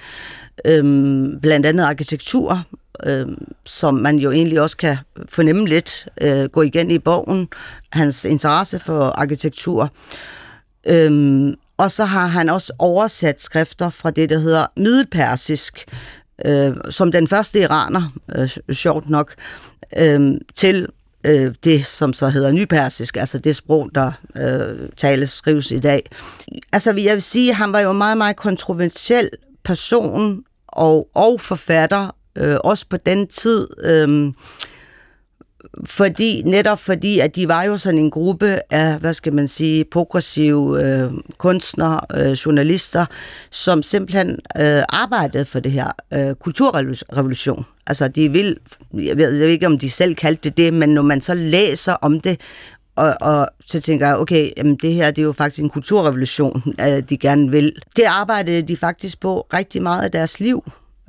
øhm, 0.64 1.40
blandt 1.42 1.66
andet 1.66 1.84
arkitektur, 1.84 2.64
øhm, 3.06 3.46
som 3.64 3.94
man 3.94 4.18
jo 4.18 4.30
egentlig 4.30 4.60
også 4.60 4.76
kan 4.76 4.96
fornemme 5.28 5.66
lidt, 5.66 6.08
øh, 6.20 6.44
gå 6.44 6.62
igen 6.62 6.90
i 6.90 6.98
bogen, 6.98 7.48
hans 7.92 8.24
interesse 8.24 8.80
for 8.80 9.04
arkitektur. 9.04 9.90
Øhm, 10.86 11.54
og 11.76 11.90
så 11.90 12.04
har 12.04 12.26
han 12.26 12.48
også 12.48 12.72
oversat 12.78 13.40
skrifter 13.40 13.90
fra 13.90 14.10
det, 14.10 14.30
der 14.30 14.38
hedder 14.38 14.66
middelpersisk, 14.76 15.84
øh, 16.44 16.74
som 16.90 17.12
den 17.12 17.28
første 17.28 17.60
iraner, 17.60 18.12
øh, 18.36 18.74
sjovt 18.74 19.10
nok, 19.10 19.34
øh, 19.96 20.34
til 20.54 20.88
øh, 21.24 21.54
det, 21.64 21.86
som 21.86 22.12
så 22.12 22.28
hedder 22.28 22.52
nypersisk, 22.52 23.16
altså 23.16 23.38
det 23.38 23.56
sprog, 23.56 23.90
der 23.94 24.12
øh, 24.36 24.88
tales, 24.96 25.30
skrives 25.30 25.70
i 25.70 25.78
dag. 25.78 26.10
Altså, 26.72 26.90
jeg 26.90 27.14
vil 27.14 27.22
sige, 27.22 27.50
at 27.50 27.56
han 27.56 27.72
var 27.72 27.80
jo 27.80 27.90
en 27.90 27.98
meget, 27.98 28.18
meget 28.18 28.36
kontroversiel 28.36 29.30
person 29.64 30.42
og, 30.68 31.08
og 31.14 31.40
forfatter, 31.40 32.16
øh, 32.38 32.56
også 32.64 32.86
på 32.90 32.96
den 32.96 33.26
tid. 33.26 33.68
Øh, 33.82 34.32
fordi, 35.84 36.42
netop 36.44 36.78
fordi, 36.78 37.18
at 37.18 37.36
de 37.36 37.48
var 37.48 37.62
jo 37.62 37.76
sådan 37.76 37.98
en 37.98 38.10
gruppe 38.10 38.60
af, 38.70 38.98
hvad 38.98 39.14
skal 39.14 39.32
man 39.32 39.48
sige, 39.48 39.84
progressive 39.84 40.84
øh, 40.84 41.10
kunstnere, 41.38 42.00
øh, 42.14 42.32
journalister, 42.32 43.06
som 43.50 43.82
simpelthen 43.82 44.38
øh, 44.60 44.82
arbejdede 44.88 45.44
for 45.44 45.60
det 45.60 45.72
her 45.72 45.90
øh, 46.12 46.34
kulturrevolution. 46.34 47.66
Altså, 47.86 48.08
de 48.08 48.32
vil, 48.32 48.56
jeg 48.94 49.16
ved, 49.16 49.30
jeg 49.30 49.46
ved 49.46 49.52
ikke, 49.52 49.66
om 49.66 49.78
de 49.78 49.90
selv 49.90 50.14
kaldte 50.14 50.50
det 50.50 50.56
det, 50.56 50.74
men 50.74 50.88
når 50.88 51.02
man 51.02 51.20
så 51.20 51.34
læser 51.34 51.92
om 51.92 52.20
det, 52.20 52.40
og, 52.96 53.14
og 53.20 53.48
så 53.66 53.80
tænker 53.80 54.06
jeg, 54.06 54.16
okay, 54.16 54.50
jamen 54.56 54.76
det 54.76 54.94
her 54.94 55.10
det 55.10 55.22
er 55.22 55.26
jo 55.26 55.32
faktisk 55.32 55.62
en 55.62 55.70
kulturrevolution, 55.70 56.74
øh, 56.80 57.02
de 57.08 57.16
gerne 57.16 57.50
vil. 57.50 57.72
Det 57.96 58.04
arbejdede 58.04 58.62
de 58.62 58.76
faktisk 58.76 59.20
på 59.20 59.46
rigtig 59.52 59.82
meget 59.82 60.02
af 60.02 60.10
deres 60.10 60.40
liv 60.40 60.64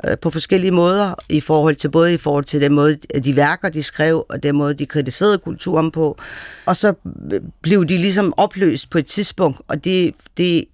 Øh, 0.08 0.18
på 0.18 0.30
forskellige 0.30 0.72
måder, 0.72 1.16
i 1.30 1.40
forhold 1.40 1.76
til 1.76 1.90
både 1.90 2.14
i 2.14 2.18
forhold 2.18 2.44
til 2.44 2.62
den 2.62 2.74
måde, 2.74 2.96
de 2.96 3.36
værker, 3.36 3.70
de 3.70 3.84
skrev, 3.84 4.26
og 4.30 4.44
den 4.44 4.56
måde, 4.56 4.74
de 4.74 4.86
kritiserede 4.86 5.38
kulturen 5.38 5.92
på. 5.92 6.18
Og 6.66 6.76
så 6.76 6.94
øh, 7.32 7.42
blev 7.62 7.86
de 7.86 7.98
ligesom 7.98 8.34
opløst 8.38 8.90
på 8.90 8.98
et 8.98 9.06
tidspunkt, 9.06 9.62
og 9.68 9.84
det, 9.84 10.16
det, 10.38 10.66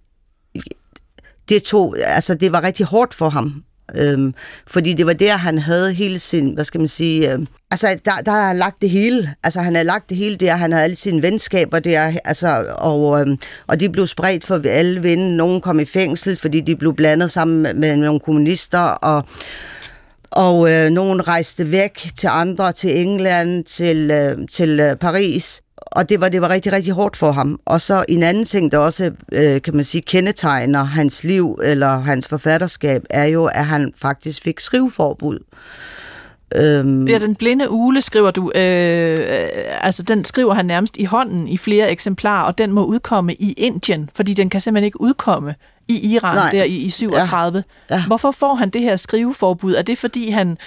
det, 1.49 1.63
tog, 1.63 1.95
altså 1.99 2.35
det 2.35 2.51
var 2.51 2.63
rigtig 2.63 2.85
hårdt 2.85 3.13
for 3.13 3.29
ham. 3.29 3.63
Øhm, 3.95 4.33
fordi 4.67 4.93
det 4.93 5.05
var 5.05 5.13
der, 5.13 5.37
han 5.37 5.59
havde 5.59 5.93
hele 5.93 6.19
sin, 6.19 6.53
hvad 6.53 6.63
skal 6.63 6.79
man 6.79 6.87
sige, 6.87 7.33
øhm, 7.33 7.47
altså 7.71 7.99
der, 8.05 8.11
der 8.25 8.31
har 8.31 8.47
han 8.47 8.57
lagt 8.57 8.81
det 8.81 8.89
hele, 8.89 9.33
altså 9.43 9.59
han 9.61 9.75
har 9.75 9.83
lagt 9.83 10.09
det 10.09 10.17
hele 10.17 10.35
der, 10.35 10.55
han 10.55 10.71
havde 10.71 10.83
alle 10.83 10.95
sine 10.95 11.21
venskaber 11.21 11.79
der, 11.79 12.13
altså, 12.25 12.65
og, 12.77 13.21
øhm, 13.21 13.37
og 13.67 13.79
de 13.79 13.89
blev 13.89 14.07
spredt 14.07 14.45
for 14.45 14.61
alle 14.65 15.03
venner. 15.03 15.35
nogen 15.35 15.61
kom 15.61 15.79
i 15.79 15.85
fængsel, 15.85 16.37
fordi 16.37 16.61
de 16.61 16.75
blev 16.75 16.95
blandet 16.95 17.31
sammen 17.31 17.61
med, 17.61 17.73
med 17.73 17.95
nogle 17.95 18.19
kommunister, 18.19 18.79
og 18.79 19.25
og 20.31 20.71
øh, 20.71 20.89
nogen 20.89 21.27
rejste 21.27 21.71
væk 21.71 22.09
til 22.17 22.27
andre, 22.31 22.71
til 22.71 23.01
England, 23.01 23.63
til, 23.63 24.11
øh, 24.11 24.37
til 24.51 24.79
øh, 24.79 24.95
Paris 24.95 25.61
og 25.97 26.09
det 26.09 26.21
var, 26.21 26.29
det 26.29 26.41
var 26.41 26.49
rigtig, 26.49 26.73
rigtig 26.73 26.93
hårdt 26.93 27.17
for 27.17 27.31
ham. 27.31 27.59
Og 27.65 27.81
så 27.81 28.05
en 28.09 28.23
anden 28.23 28.45
ting, 28.45 28.71
der 28.71 28.77
også, 28.77 29.11
øh, 29.31 29.61
kan 29.61 29.75
man 29.75 29.83
sige, 29.83 30.01
kendetegner 30.01 30.83
hans 30.83 31.23
liv 31.23 31.59
eller 31.63 31.99
hans 31.99 32.27
forfatterskab, 32.27 33.03
er 33.09 33.25
jo, 33.25 33.45
at 33.45 33.65
han 33.65 33.93
faktisk 33.95 34.43
fik 34.43 34.59
skriveforbud. 34.59 35.39
Øhm. 36.55 37.07
Ja, 37.07 37.19
den 37.19 37.35
blinde 37.35 37.69
ule 37.69 38.01
skriver 38.01 38.31
du, 38.31 38.51
øh, 38.51 39.17
altså 39.81 40.03
den 40.03 40.25
skriver 40.25 40.53
han 40.53 40.65
nærmest 40.65 40.97
i 40.97 41.03
hånden 41.03 41.47
i 41.47 41.57
flere 41.57 41.91
eksemplarer, 41.91 42.45
og 42.45 42.57
den 42.57 42.71
må 42.71 42.83
udkomme 42.83 43.33
i 43.33 43.53
Indien, 43.53 44.09
fordi 44.15 44.33
den 44.33 44.49
kan 44.49 44.61
simpelthen 44.61 44.85
ikke 44.85 45.01
udkomme 45.01 45.55
i 45.87 46.13
Iran 46.13 46.35
Nej. 46.35 46.51
der 46.51 46.63
i, 46.63 46.75
i 46.75 46.89
37. 46.89 47.63
Ja. 47.89 47.95
Ja. 47.95 48.05
Hvorfor 48.05 48.31
får 48.31 48.55
han 48.55 48.69
det 48.69 48.81
her 48.81 48.95
skriveforbud? 48.95 49.75
Er 49.75 49.81
det 49.81 49.97
fordi 49.97 50.29
han 50.29 50.57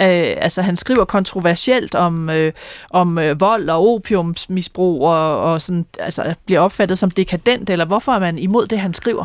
Øh, 0.00 0.36
altså 0.36 0.62
han 0.62 0.76
skriver 0.76 1.04
kontroversielt 1.04 1.94
om, 1.94 2.30
øh, 2.30 2.52
om 2.90 3.18
øh, 3.18 3.40
vold 3.40 3.68
og 3.68 3.88
opiumsmisbrug 3.88 5.08
og, 5.08 5.40
og 5.40 5.62
sådan, 5.62 5.86
altså, 5.98 6.34
bliver 6.46 6.60
opfattet 6.60 6.98
som 6.98 7.10
dekadent, 7.10 7.70
eller 7.70 7.84
hvorfor 7.84 8.12
er 8.12 8.18
man 8.18 8.38
imod 8.38 8.66
det, 8.66 8.78
han 8.78 8.94
skriver? 8.94 9.24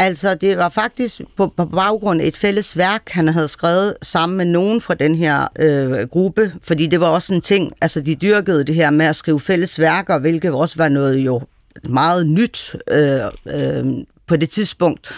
Altså, 0.00 0.34
det 0.34 0.58
var 0.58 0.68
faktisk 0.68 1.20
på, 1.36 1.52
på 1.56 1.64
baggrund 1.64 2.20
af 2.20 2.26
et 2.26 2.36
fælles 2.36 2.76
værk, 2.76 3.10
han 3.10 3.28
havde 3.28 3.48
skrevet 3.48 3.94
sammen 4.02 4.36
med 4.38 4.44
nogen 4.44 4.80
fra 4.80 4.94
den 4.94 5.14
her 5.14 5.46
øh, 5.58 6.08
gruppe, 6.08 6.52
fordi 6.62 6.86
det 6.86 7.00
var 7.00 7.08
også 7.08 7.34
en 7.34 7.40
ting, 7.40 7.72
altså 7.80 8.00
de 8.00 8.14
dyrkede 8.14 8.64
det 8.64 8.74
her 8.74 8.90
med 8.90 9.06
at 9.06 9.16
skrive 9.16 9.40
fælles 9.40 9.80
værker, 9.80 10.18
hvilket 10.18 10.52
også 10.52 10.76
var 10.76 10.88
noget 10.88 11.18
jo 11.18 11.42
meget 11.84 12.26
nyt 12.26 12.76
øh, 12.90 13.20
øh, 13.46 13.84
på 14.26 14.36
det 14.36 14.50
tidspunkt 14.50 15.08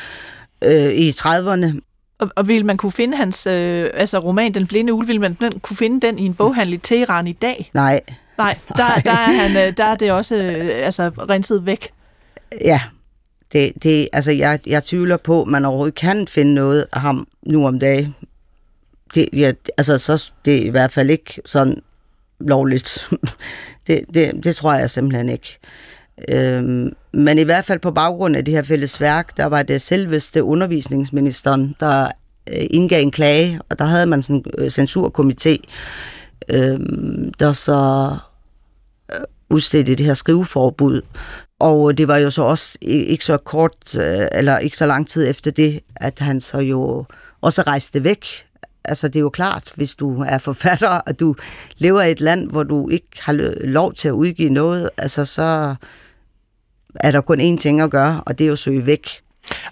øh, 0.65 0.93
i 0.93 1.11
30'erne. 1.11 1.90
Og, 2.21 2.31
og 2.37 2.49
vil 2.49 2.67
man 2.67 2.77
kunne 2.77 2.93
finde 2.93 3.17
hans 3.17 3.47
øh, 3.47 3.91
altså 3.95 4.19
roman 4.19 4.55
Den 4.55 4.67
Blinde 4.67 4.93
Ule, 4.93 5.07
vil 5.07 5.21
man 5.21 5.37
kunne 5.63 5.77
finde 5.77 6.07
den 6.07 6.19
i 6.19 6.27
en 6.27 6.35
boghandel 6.35 6.75
i 6.75 6.77
Teheran 6.77 7.27
i 7.27 7.33
dag? 7.33 7.71
Nej. 7.75 8.01
Nej, 8.39 8.59
der, 8.69 9.01
der, 9.05 9.11
er, 9.11 9.33
han, 9.33 9.69
øh, 9.69 9.77
der 9.77 9.85
er 9.85 9.95
det 9.95 10.13
også 10.13 10.37
øh, 10.37 10.71
altså, 10.85 11.09
renset 11.09 11.67
væk. 11.67 11.91
Ja, 12.61 12.81
det, 13.53 13.73
det, 13.83 14.09
altså 14.13 14.31
jeg, 14.31 14.61
jeg 14.67 14.85
tvivler 14.85 15.17
på, 15.17 15.43
at 15.43 15.49
man 15.49 15.65
overhovedet 15.65 15.95
kan 15.95 16.27
finde 16.27 16.55
noget 16.55 16.87
af 16.93 17.01
ham 17.01 17.27
nu 17.43 17.67
om 17.67 17.79
dagen. 17.79 18.15
Det, 19.15 19.29
ja, 19.33 19.53
altså, 19.77 19.99
så, 19.99 20.33
det 20.45 20.55
er 20.55 20.65
i 20.65 20.69
hvert 20.69 20.93
fald 20.93 21.11
ikke 21.11 21.41
sådan 21.47 21.83
lovligt. 22.41 23.09
det, 23.87 24.05
det, 24.15 24.45
det 24.45 24.57
tror 24.57 24.75
jeg 24.75 24.91
simpelthen 24.91 25.29
ikke. 25.29 25.59
Øhm, 26.29 26.93
men 27.13 27.39
i 27.39 27.43
hvert 27.43 27.65
fald 27.65 27.79
på 27.79 27.91
baggrund 27.91 28.37
af 28.37 28.45
det 28.45 28.55
her 28.55 28.63
fælles 28.63 29.01
værk, 29.01 29.37
der 29.37 29.47
var 29.47 29.63
det 29.63 29.83
selveste 29.83 30.45
undervisningsministeren, 30.45 31.77
der 31.81 32.09
øh, 32.49 32.67
indgav 32.71 33.03
en 33.03 33.11
klage, 33.11 33.61
og 33.69 33.79
der 33.79 33.85
havde 33.85 34.07
man 34.07 34.23
sådan 34.23 34.37
en 34.37 34.45
øh, 34.59 34.67
censurkomité, 34.67 35.57
øh, 36.49 36.79
der 37.41 37.53
så 37.53 38.11
øh, 39.13 39.21
udstedte 39.51 39.95
det 39.95 40.07
her 40.07 40.15
skriveforbud. 40.15 41.03
Og 41.59 41.99
det 41.99 42.09
var 42.09 42.17
jo 42.17 42.31
så 42.31 42.43
også 42.43 42.79
ikke 42.83 43.25
så 43.25 43.37
kort, 43.37 43.95
eller 44.33 44.59
ikke 44.59 44.77
så 44.77 44.87
lang 44.87 45.09
tid 45.09 45.29
efter 45.29 45.51
det, 45.51 45.81
at 45.97 46.19
han 46.19 46.41
så 46.41 46.59
jo 46.59 47.05
også 47.41 47.63
rejste 47.63 48.05
væk. 48.05 48.27
Altså 48.85 49.09
det 49.09 49.17
er 49.17 49.21
jo 49.21 49.31
klart, 49.31 49.73
hvis 49.75 49.95
du 49.95 50.23
er 50.23 50.39
forfatter, 50.39 50.89
og 50.89 51.21
du 51.21 51.37
lever 51.79 52.03
i 52.03 52.11
et 52.11 52.21
land, 52.21 52.51
hvor 52.51 52.63
du 52.63 52.89
ikke 52.89 53.09
har 53.19 53.33
lov 53.65 53.95
til 53.95 54.09
at 54.09 54.13
udgive 54.13 54.51
noget, 54.51 54.91
altså 54.97 55.25
så 55.25 55.75
er 56.95 57.11
der 57.11 57.21
kun 57.21 57.41
én 57.41 57.57
ting 57.57 57.81
at 57.81 57.91
gøre, 57.91 58.23
og 58.27 58.39
det 58.39 58.47
er 58.47 58.53
at 58.53 58.59
søge 58.59 58.87
væk. 58.87 59.23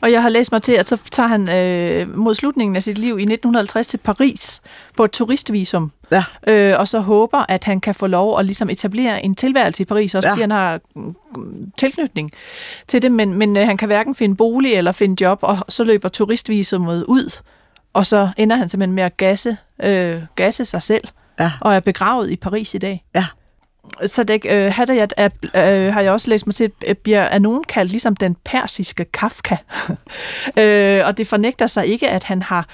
Og 0.01 0.13
jeg 0.13 0.23
har 0.23 0.29
læst 0.29 0.53
mig 0.53 0.63
til, 0.63 0.73
at 0.73 0.89
så 0.89 0.99
tager 1.11 1.27
han 1.27 1.49
øh, 1.49 2.19
mod 2.19 2.35
slutningen 2.35 2.77
af 2.77 2.83
sit 2.83 2.99
liv 2.99 3.19
i 3.19 3.23
1950 3.23 3.87
til 3.87 3.99
Paris 3.99 4.61
på 4.97 5.05
et 5.05 5.11
turistvisum. 5.11 5.93
Ja. 6.11 6.25
Øh, 6.47 6.79
og 6.79 6.89
så 6.89 7.01
håber, 7.01 7.45
at 7.49 7.65
han 7.65 7.81
kan 7.81 7.95
få 7.95 8.07
lov 8.07 8.39
at 8.39 8.45
ligesom 8.45 8.71
etablere 8.71 9.25
en 9.25 9.35
tilværelse 9.35 9.83
i 9.83 9.85
Paris, 9.85 10.15
også 10.15 10.29
ja. 10.29 10.33
fordi 10.33 10.41
han 10.41 10.51
har 10.51 10.81
mm, 10.97 11.15
tilknytning 11.79 12.31
til 12.89 13.03
det. 13.03 13.13
Men, 13.13 13.35
men 13.35 13.57
øh, 13.57 13.67
han 13.67 13.77
kan 13.77 13.87
hverken 13.87 14.15
finde 14.15 14.37
bolig 14.37 14.75
eller 14.75 14.93
finde 14.93 15.25
job, 15.25 15.39
og 15.43 15.59
så 15.69 15.85
løber 15.85 16.09
turistvisummet 16.09 17.05
ud. 17.05 17.41
Og 17.93 18.07
så 18.07 18.29
ender 18.37 18.57
han 18.57 18.69
simpelthen 18.69 18.95
med 18.95 19.03
at 19.03 19.17
gasse, 19.17 19.57
øh, 19.83 20.23
gasse 20.37 20.65
sig 20.65 20.83
selv, 20.83 21.09
ja. 21.41 21.53
og 21.61 21.75
er 21.75 21.81
begravet 21.81 22.31
i 22.31 22.37
Paris 22.37 22.75
i 22.75 22.79
dag. 22.79 23.05
Ja 23.15 23.25
så 24.07 24.41
øh, 24.45 24.73
Hadayat 24.73 25.15
jeg, 25.17 25.31
øh, 25.45 25.93
har 25.93 26.01
jeg 26.01 26.13
også 26.13 26.31
læst 26.31 26.47
mig 26.47 26.55
til, 26.55 26.73
bliver 27.03 27.25
af 27.25 27.43
nogen 27.43 27.65
kaldt 27.65 27.91
ligesom 27.91 28.17
den 28.17 28.37
persiske 28.45 29.05
Kafka. 29.05 29.57
øh, 30.61 31.07
og 31.07 31.17
det 31.19 31.27
fornægter 31.27 31.67
sig 31.67 31.87
ikke, 31.87 32.09
at 32.09 32.25
han 32.25 32.43
har 32.43 32.67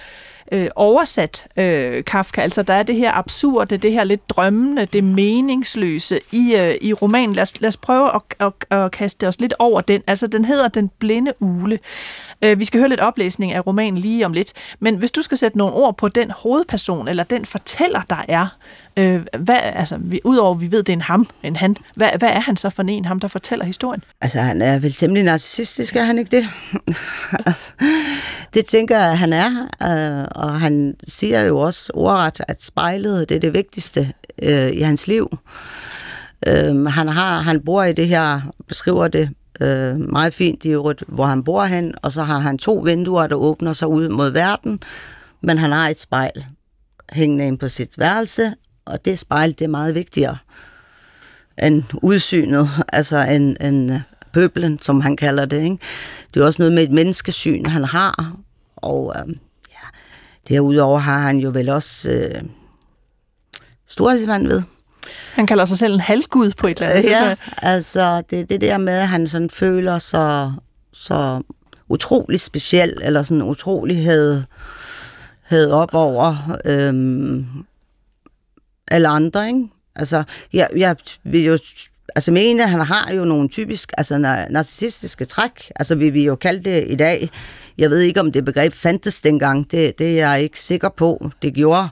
øh, 0.53 0.69
oversat 0.77 1.47
øh, 1.57 2.05
Kafka. 2.05 2.41
Altså 2.41 2.63
der 2.63 2.75
er 2.75 2.83
det 2.83 2.97
her 2.97 3.13
absurde, 3.13 3.77
det 3.77 3.93
her 3.93 4.05
lidt 4.05 4.31
drømmende, 4.31 4.87
det 4.87 5.05
meningsløse 5.05 6.21
i, 6.33 6.55
øh, 6.59 6.75
i 6.81 6.93
romanen. 6.93 7.35
Lad 7.35 7.43
os, 7.43 7.61
lad 7.61 7.69
os 7.69 7.77
prøve 7.77 8.15
at, 8.15 8.23
at, 8.41 8.79
at 8.79 8.91
kaste 8.91 9.29
os 9.29 9.41
lidt 9.41 9.55
over 9.59 9.81
den. 9.81 10.03
Altså 10.07 10.27
den 10.27 10.45
hedder 10.45 10.69
Den 10.69 10.91
blinde 10.99 11.33
ule. 11.41 11.79
Øh, 12.43 12.59
vi 12.59 12.65
skal 12.65 12.81
høre 12.81 12.89
lidt 12.89 13.01
oplæsning 13.01 13.53
af 13.53 13.67
romanen 13.67 13.99
lige 13.99 14.27
om 14.27 14.33
lidt. 14.33 14.53
Men 14.81 14.97
hvis 14.97 15.11
du 15.11 15.23
skal 15.23 15.39
sætte 15.39 15.59
nogle 15.59 15.75
ord 15.75 15.97
på 15.97 16.09
den 16.09 16.31
hovedperson, 16.31 17.09
eller 17.09 17.25
den 17.25 17.45
fortæller, 17.45 18.03
der 18.11 18.25
er, 18.29 18.47
øh, 18.97 19.27
hvad, 19.39 19.59
altså, 19.63 19.97
vi, 20.01 20.21
udover 20.25 20.55
at 20.55 20.61
vi 20.61 20.71
ved, 20.71 20.83
det 20.83 20.89
er 20.89 20.97
en 20.97 21.01
ham, 21.01 21.29
en 21.43 21.57
han, 21.57 21.77
hvad, 21.97 22.11
hvad 22.19 22.29
er 22.29 22.41
han 22.41 22.57
så 22.57 22.71
for 22.71 22.83
en, 22.83 23.05
ham 23.05 23.21
der 23.21 23.29
fortæller 23.29 23.65
historien? 23.65 24.03
Altså, 24.21 24.41
han 24.41 24.63
er 24.63 24.79
vel 24.79 24.93
temmelig 24.93 25.23
narcissistisk, 25.23 25.97
er 25.97 26.05
han 26.05 26.19
ikke 26.19 26.37
det? 26.37 26.49
altså, 27.47 27.73
det 28.55 28.67
tænker 28.67 28.99
jeg, 28.99 29.19
han 29.19 29.33
er, 29.33 29.51
øh, 29.83 30.29
og 30.31 30.61
han 30.61 30.95
siger 31.09 31.41
jo 31.41 31.59
også 31.59 31.93
ordret, 31.95 32.41
at 32.49 32.63
spejlet, 32.63 33.29
det 33.29 33.35
er 33.35 33.41
det 33.41 33.55
vigtigste 33.55 34.13
øh, 34.43 34.71
i 34.73 34.81
hans 34.81 35.07
liv. 35.07 35.39
Øh, 36.47 36.87
han, 36.87 37.09
har, 37.09 37.41
han 37.41 37.61
bor 37.61 37.83
i 37.83 37.93
det 37.93 38.09
her, 38.09 38.41
beskriver 38.69 39.09
det 39.09 39.31
øh, 39.61 39.97
meget 39.97 40.35
fint 40.35 40.65
i 40.65 40.69
øvrigt, 40.69 41.03
hvor 41.09 41.27
han 41.27 41.45
bor 41.45 41.65
hen, 41.65 41.95
og 42.03 42.13
så 42.13 42.23
har 42.23 42.39
han 42.39 42.59
to 42.59 42.75
vinduer, 42.75 43.27
der 43.27 43.37
åbner 43.37 43.73
sig 43.73 43.89
ud 43.89 44.09
mod 44.09 44.31
verden, 44.31 44.81
men 45.41 45.59
han 45.59 45.73
har 45.73 45.89
et 45.89 46.01
spejl 46.01 46.45
hængende 47.13 47.47
ind 47.47 47.59
på 47.59 47.69
sit 47.69 47.99
værelse, 47.99 48.55
og 48.87 49.05
det 49.05 49.19
spejl, 49.19 49.51
det 49.51 49.63
er 49.63 49.69
meget 49.69 49.95
vigtigere 49.95 50.37
end 51.63 51.83
udsynet, 52.03 52.69
altså 52.93 53.17
en, 53.17 53.57
en 53.61 54.03
pøblen, 54.33 54.79
som 54.83 55.01
han 55.01 55.17
kalder 55.17 55.45
det. 55.45 55.63
Ikke? 55.63 55.79
Det 56.35 56.41
er 56.41 56.45
også 56.45 56.63
noget 56.63 56.75
med 56.75 56.83
et 56.83 56.91
menneskesyn, 56.91 57.67
han 57.67 57.85
har, 57.85 58.37
og 58.77 59.15
øh, 59.17 59.35
ja, 59.71 59.89
derudover 60.49 60.99
har 60.99 61.19
han 61.19 61.39
jo 61.39 61.51
vel 61.51 61.69
også 61.69 62.11
øh, 62.11 62.43
storhedsvand 63.87 64.47
ved. 64.47 64.63
Han 65.35 65.47
kalder 65.47 65.65
sig 65.65 65.79
selv 65.79 65.95
en 65.95 66.01
halvgud 66.01 66.53
på 66.57 66.67
et 66.67 66.81
eller 66.81 66.93
andet 66.93 67.11
Ja, 67.11 67.35
altså 67.59 68.23
det, 68.31 68.49
det 68.49 68.61
der 68.61 68.79
med, 68.79 68.93
at 68.93 69.09
han 69.09 69.29
sådan 69.29 69.51
føler 69.51 69.99
sig 69.99 70.53
så 70.93 71.43
utrolig 71.89 72.41
speciel, 72.41 72.99
eller 73.03 73.23
sådan 73.23 73.43
utrolighed 73.43 74.43
havde 75.43 75.73
op 75.73 75.95
over 75.95 76.57
øhm, 76.65 77.47
alle 78.89 79.09
andre, 79.09 79.47
ikke? 79.47 79.69
Altså, 79.97 80.23
jeg, 80.53 80.69
jeg 80.77 80.97
vil 81.25 81.45
jo 81.45 81.59
altså 82.17 82.33
mene, 82.33 82.63
at 82.63 82.71
han 82.71 82.81
har 82.81 83.13
jo 83.13 83.25
nogle 83.25 83.49
typisk 83.49 83.93
altså 83.99 84.19
narcissistiske 84.51 85.25
træk, 85.25 85.73
altså 85.77 85.95
vi 85.95 86.11
vil 86.11 86.23
jo 86.23 86.37
kalde 86.37 86.71
det 86.71 86.85
i 86.89 86.95
dag. 86.95 87.31
Jeg 87.79 87.91
ved 87.91 88.01
ikke, 88.01 88.21
om 88.21 88.33
det 88.33 88.45
begreb 88.45 88.73
fandtes 88.73 89.21
dengang, 89.21 89.71
det, 89.71 89.99
det 89.99 90.21
er 90.21 90.31
jeg 90.31 90.43
ikke 90.43 90.61
sikker 90.61 90.89
på, 90.89 91.31
det 91.43 91.55
gjorde. 91.55 91.89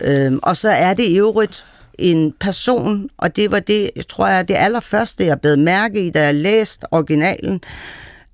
Øhm, 0.00 0.38
og 0.42 0.56
så 0.56 0.68
er 0.68 0.94
det 0.94 1.04
i 1.04 1.18
øvrigt 1.18 1.64
en 1.98 2.32
person, 2.40 3.08
og 3.16 3.36
det 3.36 3.50
var 3.50 3.60
det, 3.60 3.90
jeg 3.96 4.06
tror 4.06 4.26
jeg, 4.26 4.48
det 4.48 4.54
allerførste, 4.54 5.26
jeg 5.26 5.40
blev 5.40 5.58
mærke 5.58 6.06
i, 6.06 6.10
da 6.10 6.24
jeg 6.24 6.34
læste 6.34 6.86
originalen, 6.90 7.60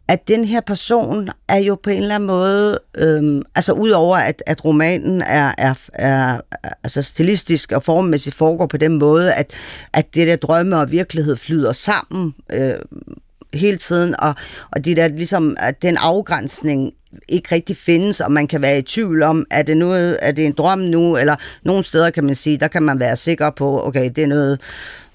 at 0.08 0.28
den 0.28 0.44
her 0.44 0.60
person 0.60 1.28
er 1.48 1.58
jo 1.58 1.74
på 1.82 1.90
en 1.90 2.02
eller 2.02 2.14
anden 2.14 2.26
måde, 2.26 2.78
øhm, 2.94 3.42
altså 3.54 3.72
udover 3.72 4.16
at, 4.16 4.42
at 4.46 4.64
romanen 4.64 5.22
er, 5.22 5.54
er, 5.58 5.74
er 5.92 6.40
altså 6.84 7.02
stilistisk 7.02 7.72
og 7.72 7.82
formmæssigt 7.82 8.36
foregår 8.36 8.66
på 8.66 8.76
den 8.76 8.98
måde, 8.98 9.34
at, 9.34 9.50
at 9.92 10.14
det 10.14 10.26
der 10.26 10.36
drømme 10.36 10.78
og 10.78 10.90
virkelighed 10.90 11.36
flyder 11.36 11.72
sammen 11.72 12.34
øh, 12.52 12.74
hele 13.54 13.76
tiden, 13.76 14.14
og, 14.18 14.34
og 14.70 14.84
det 14.84 14.96
der 14.96 15.08
ligesom, 15.08 15.56
at 15.58 15.82
den 15.82 15.96
afgrænsning 15.96 16.92
ikke 17.28 17.54
rigtig 17.54 17.76
findes, 17.76 18.20
og 18.20 18.32
man 18.32 18.46
kan 18.46 18.62
være 18.62 18.78
i 18.78 18.82
tvivl 18.82 19.22
om, 19.22 19.46
er 19.50 19.62
det, 19.62 19.76
noget, 19.76 20.18
er 20.22 20.32
det 20.32 20.46
en 20.46 20.52
drøm 20.52 20.78
nu, 20.78 21.16
eller 21.16 21.36
nogle 21.62 21.84
steder 21.84 22.10
kan 22.10 22.24
man 22.24 22.34
sige, 22.34 22.58
der 22.58 22.68
kan 22.68 22.82
man 22.82 23.00
være 23.00 23.16
sikker 23.16 23.50
på, 23.50 23.86
okay, 23.86 24.10
det 24.16 24.24
er 24.24 24.26
noget 24.26 24.60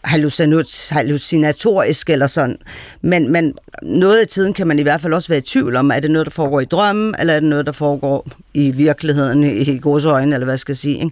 hallucinatorisk 0.07 2.09
eller 2.09 2.27
sådan. 2.27 2.57
Men, 3.01 3.31
men 3.31 3.53
noget 3.81 4.19
af 4.19 4.27
tiden 4.27 4.53
kan 4.53 4.67
man 4.67 4.79
i 4.79 4.81
hvert 4.81 5.01
fald 5.01 5.13
også 5.13 5.27
være 5.27 5.37
i 5.37 5.41
tvivl 5.41 5.75
om, 5.75 5.91
er 5.91 5.99
det 5.99 6.11
noget, 6.11 6.25
der 6.25 6.31
foregår 6.31 6.59
i 6.59 6.65
drømmen, 6.65 7.15
eller 7.19 7.33
er 7.33 7.39
det 7.39 7.49
noget, 7.49 7.65
der 7.65 7.71
foregår 7.71 8.27
i 8.53 8.71
virkeligheden, 8.71 9.43
i 9.43 9.81
øjne, 10.05 10.35
eller 10.35 10.45
hvad 10.45 10.57
skal 10.57 10.71
jeg 10.71 10.77
sige. 10.77 10.95
Ikke? 10.95 11.11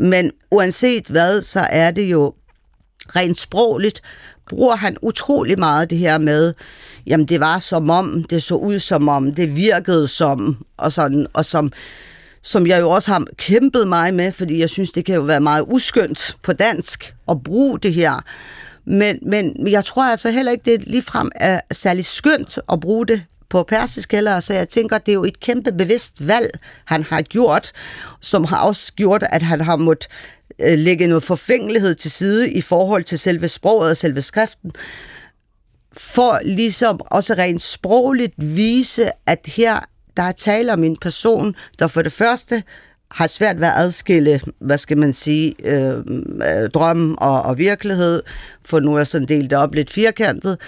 Men 0.00 0.30
uanset 0.50 1.06
hvad, 1.06 1.42
så 1.42 1.60
er 1.60 1.90
det 1.90 2.02
jo 2.02 2.34
rent 3.16 3.38
sprogligt, 3.38 4.02
bruger 4.48 4.76
han 4.76 4.96
utrolig 5.02 5.58
meget 5.58 5.90
det 5.90 5.98
her 5.98 6.18
med, 6.18 6.54
jamen 7.06 7.26
det 7.26 7.40
var 7.40 7.58
som 7.58 7.90
om, 7.90 8.24
det 8.30 8.42
så 8.42 8.54
ud 8.54 8.78
som 8.78 9.08
om, 9.08 9.34
det 9.34 9.56
virkede 9.56 10.08
som, 10.08 10.64
og 10.76 10.92
sådan, 10.92 11.26
og 11.32 11.44
som, 11.44 11.72
som 12.42 12.66
jeg 12.66 12.80
jo 12.80 12.90
også 12.90 13.12
har 13.12 13.26
kæmpet 13.36 13.88
mig 13.88 14.14
med, 14.14 14.32
fordi 14.32 14.58
jeg 14.60 14.70
synes, 14.70 14.90
det 14.90 15.04
kan 15.04 15.14
jo 15.14 15.20
være 15.20 15.40
meget 15.40 15.64
uskyndt 15.68 16.36
på 16.42 16.52
dansk 16.52 17.14
at 17.28 17.42
bruge 17.42 17.78
det 17.78 17.94
her. 17.94 18.24
Men, 18.84 19.18
men 19.22 19.68
jeg 19.68 19.84
tror 19.84 20.02
altså 20.04 20.30
heller 20.30 20.52
ikke, 20.52 20.70
det 20.70 20.88
ligefrem 20.88 21.30
er 21.34 21.60
særlig 21.72 22.04
skønt 22.04 22.58
at 22.72 22.80
bruge 22.80 23.06
det 23.06 23.22
på 23.48 23.62
persisk 23.62 24.12
heller, 24.12 24.40
så 24.40 24.54
jeg 24.54 24.68
tænker, 24.68 24.98
det 24.98 25.12
er 25.12 25.14
jo 25.14 25.24
et 25.24 25.40
kæmpe 25.40 25.72
bevidst 25.72 26.26
valg, 26.26 26.50
han 26.84 27.02
har 27.02 27.22
gjort, 27.22 27.72
som 28.20 28.44
har 28.44 28.58
også 28.58 28.92
gjort, 28.92 29.24
at 29.30 29.42
han 29.42 29.60
har 29.60 29.76
måttet 29.76 30.08
øh, 30.58 30.78
lægge 30.78 31.06
noget 31.06 31.22
forfængelighed 31.22 31.94
til 31.94 32.10
side 32.10 32.50
i 32.50 32.60
forhold 32.60 33.04
til 33.04 33.18
selve 33.18 33.48
sproget 33.48 33.90
og 33.90 33.96
selve 33.96 34.22
skriften, 34.22 34.72
for 35.92 36.40
ligesom 36.44 37.00
også 37.06 37.34
rent 37.34 37.62
sprogligt 37.62 38.34
vise, 38.36 39.10
at 39.26 39.40
her 39.46 39.80
der 40.16 40.22
er 40.22 40.32
tale 40.32 40.72
om 40.72 40.84
en 40.84 40.96
person, 40.96 41.54
der 41.78 41.86
for 41.86 42.02
det 42.02 42.12
første 42.12 42.62
har 43.10 43.26
svært 43.26 43.60
ved 43.60 43.66
at 43.66 43.76
adskille, 43.76 44.40
hvad 44.58 44.78
skal 44.78 44.98
man 44.98 45.12
sige, 45.12 45.54
øh, 45.64 45.98
øh, 45.98 46.70
drøm 46.74 47.14
og, 47.18 47.42
og 47.42 47.58
virkelighed, 47.58 48.22
for 48.64 48.80
nu 48.80 48.96
er 48.96 49.04
sådan 49.04 49.28
delt 49.28 49.52
op 49.52 49.74
lidt 49.74 49.90
firkantet, 49.90 50.58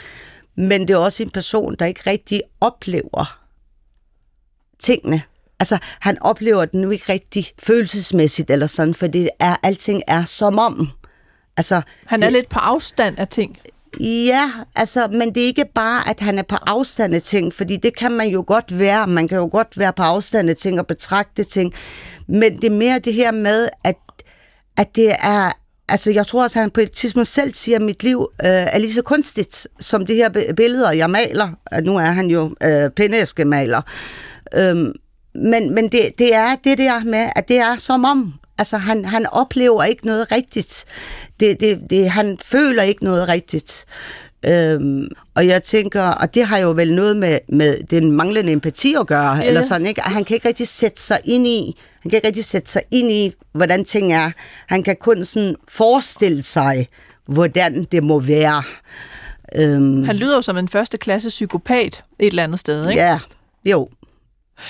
men 0.56 0.80
det 0.80 0.90
er 0.90 0.98
også 0.98 1.22
en 1.22 1.30
person, 1.30 1.76
der 1.78 1.86
ikke 1.86 2.10
rigtig 2.10 2.42
oplever 2.60 3.38
tingene. 4.78 5.22
Altså, 5.60 5.78
han 6.00 6.22
oplever 6.22 6.64
den 6.64 6.80
nu 6.80 6.90
ikke 6.90 7.12
rigtig 7.12 7.46
følelsesmæssigt 7.62 8.50
eller 8.50 8.66
sådan, 8.66 8.94
for 8.94 9.06
det 9.06 9.30
er, 9.40 9.56
alting 9.62 10.02
er 10.08 10.24
som 10.24 10.58
om. 10.58 10.88
Altså, 11.56 11.82
han 12.06 12.22
er 12.22 12.26
det, 12.26 12.32
lidt 12.32 12.48
på 12.48 12.58
afstand 12.58 13.18
af 13.18 13.28
ting. 13.28 13.58
Ja, 14.00 14.50
altså, 14.76 15.08
men 15.08 15.34
det 15.34 15.42
er 15.42 15.46
ikke 15.46 15.64
bare, 15.74 16.08
at 16.10 16.20
han 16.20 16.38
er 16.38 16.42
på 16.42 16.56
afstand 16.56 17.14
af 17.14 17.22
ting, 17.22 17.52
fordi 17.52 17.76
det 17.76 17.96
kan 17.96 18.12
man 18.12 18.28
jo 18.28 18.44
godt 18.46 18.78
være. 18.78 19.06
Man 19.06 19.28
kan 19.28 19.38
jo 19.38 19.48
godt 19.52 19.78
være 19.78 19.92
på 19.92 20.02
afstand 20.02 20.50
af 20.50 20.56
ting 20.56 20.80
og 20.80 20.86
betragte 20.86 21.44
ting. 21.44 21.74
Men 22.26 22.56
det 22.56 22.64
er 22.64 22.76
mere 22.76 22.98
det 22.98 23.14
her 23.14 23.32
med, 23.32 23.68
at, 23.84 23.96
at 24.76 24.96
det 24.96 25.10
er... 25.10 25.52
Altså, 25.88 26.10
jeg 26.12 26.26
tror 26.26 26.42
også, 26.42 26.58
at 26.58 26.62
han 26.62 26.70
på 26.70 26.80
et 26.80 26.92
tidspunkt 26.92 27.28
selv 27.28 27.54
siger, 27.54 27.76
at 27.76 27.82
mit 27.82 28.02
liv 28.02 28.28
øh, 28.44 28.50
er 28.50 28.78
lige 28.78 28.92
så 28.92 29.02
kunstigt, 29.02 29.68
som 29.80 30.06
det 30.06 30.16
her 30.16 30.52
billeder, 30.56 30.90
jeg 30.90 31.10
maler. 31.10 31.48
Øh, 31.74 31.84
nu 31.84 31.96
er 31.96 32.00
han 32.00 32.26
jo 32.26 32.54
øh, 32.62 32.90
pænæskemaler. 32.90 33.82
Øhm, 34.54 34.92
men 35.34 35.74
men 35.74 35.88
det, 35.88 36.00
det 36.18 36.34
er 36.34 36.54
det 36.64 36.78
der 36.78 37.04
med, 37.04 37.28
at 37.36 37.48
det 37.48 37.58
er 37.58 37.76
som 37.76 38.04
om, 38.04 38.34
Altså, 38.58 38.76
han, 38.78 39.04
han 39.04 39.26
oplever 39.26 39.84
ikke 39.84 40.06
noget 40.06 40.32
rigtigt. 40.32 40.84
Det, 41.40 41.60
det, 41.60 41.80
det, 41.90 42.10
han 42.10 42.38
føler 42.42 42.82
ikke 42.82 43.04
noget 43.04 43.28
rigtigt. 43.28 43.84
Øhm, 44.46 45.06
og 45.34 45.46
jeg 45.46 45.62
tænker, 45.62 46.02
og 46.02 46.34
det 46.34 46.44
har 46.44 46.58
jo 46.58 46.70
vel 46.70 46.94
noget 46.94 47.16
med, 47.16 47.38
med 47.48 47.84
den 47.90 48.12
manglende 48.12 48.52
empati 48.52 48.94
at 49.00 49.06
gøre, 49.06 49.34
ja. 49.34 49.44
eller 49.44 49.62
sådan, 49.62 49.86
ikke? 49.86 50.00
Han 50.00 50.24
kan 50.24 50.34
ikke 50.34 50.48
rigtig 50.48 50.68
sætte 50.68 51.00
sig 51.00 51.20
ind 51.24 51.46
i, 51.46 51.76
han 52.02 52.10
kan 52.10 52.16
ikke 52.16 52.26
rigtig 52.26 52.44
sætte 52.44 52.70
sig 52.70 52.82
ind 52.90 53.10
i, 53.10 53.32
hvordan 53.52 53.84
ting 53.84 54.12
er. 54.12 54.30
Han 54.66 54.82
kan 54.82 54.96
kun 55.00 55.24
sådan 55.24 55.56
forestille 55.68 56.42
sig, 56.42 56.88
hvordan 57.26 57.84
det 57.84 58.02
må 58.02 58.20
være. 58.20 58.62
Øhm, 59.56 60.04
han 60.04 60.16
lyder 60.16 60.34
jo 60.34 60.42
som 60.42 60.56
en 60.56 60.68
første 60.68 60.98
klasse 60.98 61.28
psykopat 61.28 62.02
et 62.18 62.26
eller 62.26 62.44
andet 62.44 62.60
sted, 62.60 62.88
ikke? 62.88 63.02
Ja, 63.02 63.18
jo. 63.64 63.88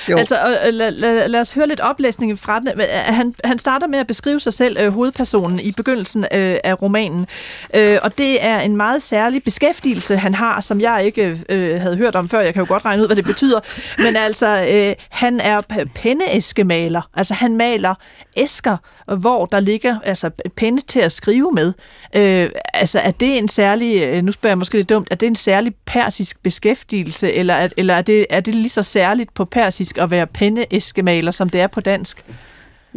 Jo. 0.09 0.17
Altså, 0.19 0.37
lad, 0.73 0.91
lad, 0.91 1.29
lad 1.29 1.41
os 1.41 1.53
høre 1.53 1.67
lidt 1.67 1.81
oplæsning 1.81 2.39
fra 2.39 2.61
den. 2.61 2.69
Øh, 2.69 2.87
han, 2.91 3.35
han 3.45 3.59
starter 3.59 3.87
med 3.87 3.99
at 3.99 4.07
beskrive 4.07 4.41
sig 4.41 4.53
selv, 4.53 4.77
øh, 4.81 4.93
hovedpersonen, 4.93 5.61
i 5.61 5.73
begyndelsen 5.73 6.25
øh, 6.33 6.57
af 6.65 6.83
romanen. 6.83 7.27
Øh, 7.75 7.99
og 8.03 8.19
det 8.19 8.45
er 8.45 8.61
en 8.61 8.77
meget 8.77 9.03
særlig 9.03 9.45
beskæftigelse, 9.45 10.17
han 10.17 10.35
har, 10.35 10.61
som 10.61 10.81
jeg 10.81 11.05
ikke 11.05 11.41
øh, 11.49 11.81
havde 11.81 11.97
hørt 11.97 12.15
om 12.15 12.29
før. 12.29 12.41
Jeg 12.41 12.55
kan 12.55 12.63
jo 12.63 12.69
godt 12.69 12.85
regne 12.85 13.03
ud, 13.03 13.07
hvad 13.09 13.17
det 13.17 13.25
betyder. 13.25 13.61
Men 13.99 14.17
altså, 14.17 14.67
øh, 14.73 14.95
han 15.09 15.41
er 15.41 15.87
penneæskemaler. 15.95 17.03
Altså, 17.15 17.35
han 17.35 17.57
maler 17.57 17.95
æsker, 18.37 18.77
hvor 19.17 19.47
der 19.47 19.61
ligger 19.61 19.99
altså, 20.05 20.31
penne 20.57 20.81
til 20.81 21.01
at 21.01 21.13
skrive 21.13 21.53
med. 21.53 21.73
Øh, 22.17 22.51
altså, 22.75 23.01
er 23.01 23.11
det 23.11 23.39
en 23.39 23.49
særlig, 23.49 24.03
øh, 24.03 24.23
nu 24.23 24.33
spørger 24.33 24.51
jeg 24.51 24.59
måske 24.59 24.77
lidt 24.77 24.89
dumt, 24.89 25.09
er 25.11 25.15
det 25.15 25.27
en 25.27 25.37
særlig 25.37 25.73
persisk 25.87 26.43
beskæftigelse, 26.43 27.33
eller, 27.33 27.69
eller 27.77 27.95
er, 27.95 28.03
det, 28.03 28.27
er 28.31 28.41
det 28.41 28.55
lige 28.55 28.69
så 28.69 28.83
særligt 28.83 29.35
på 29.35 29.45
persisk 29.45 29.84
at 29.99 30.11
være 30.11 30.27
penneæskemaler, 30.27 31.31
som 31.31 31.49
det 31.49 31.61
er 31.61 31.67
på 31.67 31.81
dansk? 31.81 32.25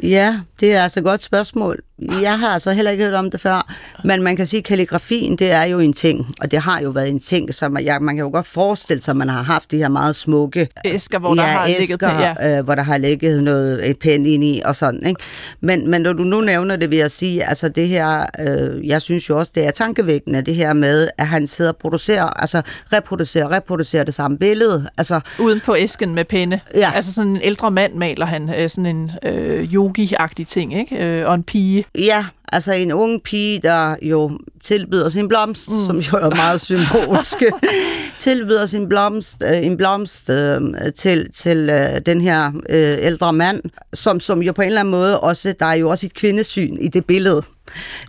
Ja, 0.04 0.40
det 0.60 0.74
er 0.74 0.84
altså 0.84 1.00
et 1.00 1.04
godt 1.04 1.24
spørgsmål. 1.24 1.84
Jeg 2.00 2.40
har 2.40 2.48
altså 2.48 2.72
heller 2.72 2.92
ikke 2.92 3.04
hørt 3.04 3.14
om 3.14 3.32
det 3.32 3.42
før, 3.42 3.74
men 4.04 4.24
man 4.24 4.36
kan 4.36 4.46
sige, 4.46 4.58
at 4.58 4.64
kalligrafien, 4.64 5.36
det 5.36 5.52
er 5.52 5.64
jo 5.64 5.80
en 5.80 5.94
ting, 5.94 6.36
og 6.42 6.52
det 6.52 6.60
har 6.60 6.82
jo 6.82 6.90
været 6.90 7.10
en 7.10 7.20
ting, 7.20 7.56
så 7.56 7.70
man, 7.70 7.84
ja, 7.84 8.00
man 8.00 8.16
kan 8.16 8.26
jo 8.26 8.32
godt 8.32 8.48
forestille 8.48 9.04
sig, 9.04 9.12
at 9.12 9.18
man 9.18 9.30
har 9.30 9.42
haft 9.42 9.72
de 9.72 9.78
her 9.78 9.90
meget 9.90 10.16
smukke 10.16 10.68
æsker, 10.86 11.20
hvor 11.20 11.36
ja, 11.36 11.42
der 11.42 11.48
har 11.48 11.68
æsker, 11.68 11.80
ligget 11.80 12.36
ja. 12.42 12.58
øh, 12.58 12.66
hvor 12.66 12.76
der 12.76 12.84
har 12.84 12.98
ligget 12.98 13.44
noget 13.44 13.90
et 13.90 14.00
pen 14.00 14.26
ind 14.26 14.44
i 14.44 14.62
og 14.66 14.76
sådan, 14.76 15.06
ikke? 15.08 15.22
Men, 15.62 15.90
men 15.90 16.02
når 16.02 16.14
du 16.14 16.24
nu 16.24 16.42
nævner 16.42 16.76
det, 16.76 16.90
vil 16.90 16.98
jeg 16.98 17.12
sige, 17.12 17.50
altså 17.50 17.70
det 17.70 17.88
her, 17.88 18.26
øh, 18.40 18.88
jeg 18.88 19.02
synes 19.02 19.30
jo 19.30 19.40
også, 19.40 19.52
det 19.56 19.68
er 19.68 19.72
tankevækkende, 19.72 20.42
det 20.42 20.56
her 20.56 20.74
med, 20.74 21.08
at 21.18 21.28
han 21.28 21.48
sidder 21.48 21.72
og 21.72 21.78
producerer, 21.78 22.26
altså 22.26 22.62
reproducerer, 22.94 23.52
reproducerer 23.52 24.04
det 24.04 24.14
samme 24.14 24.38
billede. 24.38 24.90
Altså, 24.98 25.20
Uden 25.40 25.60
på 25.60 25.76
æsken 25.76 26.16
med 26.16 26.26
penne. 26.26 26.62
Ja. 26.76 26.92
Altså 26.96 27.14
sådan 27.14 27.32
en 27.32 27.42
ældre 27.44 27.72
mand 27.72 27.94
maler 27.94 28.26
han, 28.26 28.54
øh, 28.58 28.70
sådan 28.70 28.86
en 28.86 29.12
øh, 29.24 29.74
yogi-agtig 29.74 30.46
ting, 30.48 30.80
ikke? 30.80 30.96
Øh, 31.06 31.28
og 31.28 31.36
en 31.36 31.44
pige. 31.44 31.87
Ja, 31.96 32.26
altså 32.52 32.74
en 32.74 32.92
ung 32.92 33.24
pige, 33.24 33.60
der 33.60 33.96
jo 34.02 34.40
tilbyder 34.64 35.10
sin 35.10 35.28
blomst, 35.28 35.72
mm. 35.72 35.86
som 35.86 36.00
jo 36.00 36.18
er 36.18 36.36
meget 36.36 36.62
symbolsk, 36.62 37.44
tilbyder 38.18 38.66
sin 38.66 38.90
blomst, 38.90 39.44
øh, 39.46 39.66
en 39.66 39.78
blomst 39.78 40.30
øh, 40.30 40.62
til, 40.96 41.32
til 41.32 41.70
øh, 41.70 42.02
den 42.06 42.22
her 42.22 42.52
øh, 42.70 42.98
ældre 43.00 43.34
mand, 43.34 43.62
som, 43.94 44.20
som 44.20 44.42
jo 44.42 44.54
på 44.54 44.62
en 44.62 44.68
eller 44.68 44.80
anden 44.80 44.92
måde 44.92 45.20
også, 45.20 45.54
der 45.60 45.66
er 45.66 45.74
jo 45.74 45.90
også 45.90 46.06
et 46.06 46.14
kvindesyn 46.14 46.78
i 46.78 46.88
det 46.88 47.06
billede. 47.06 47.42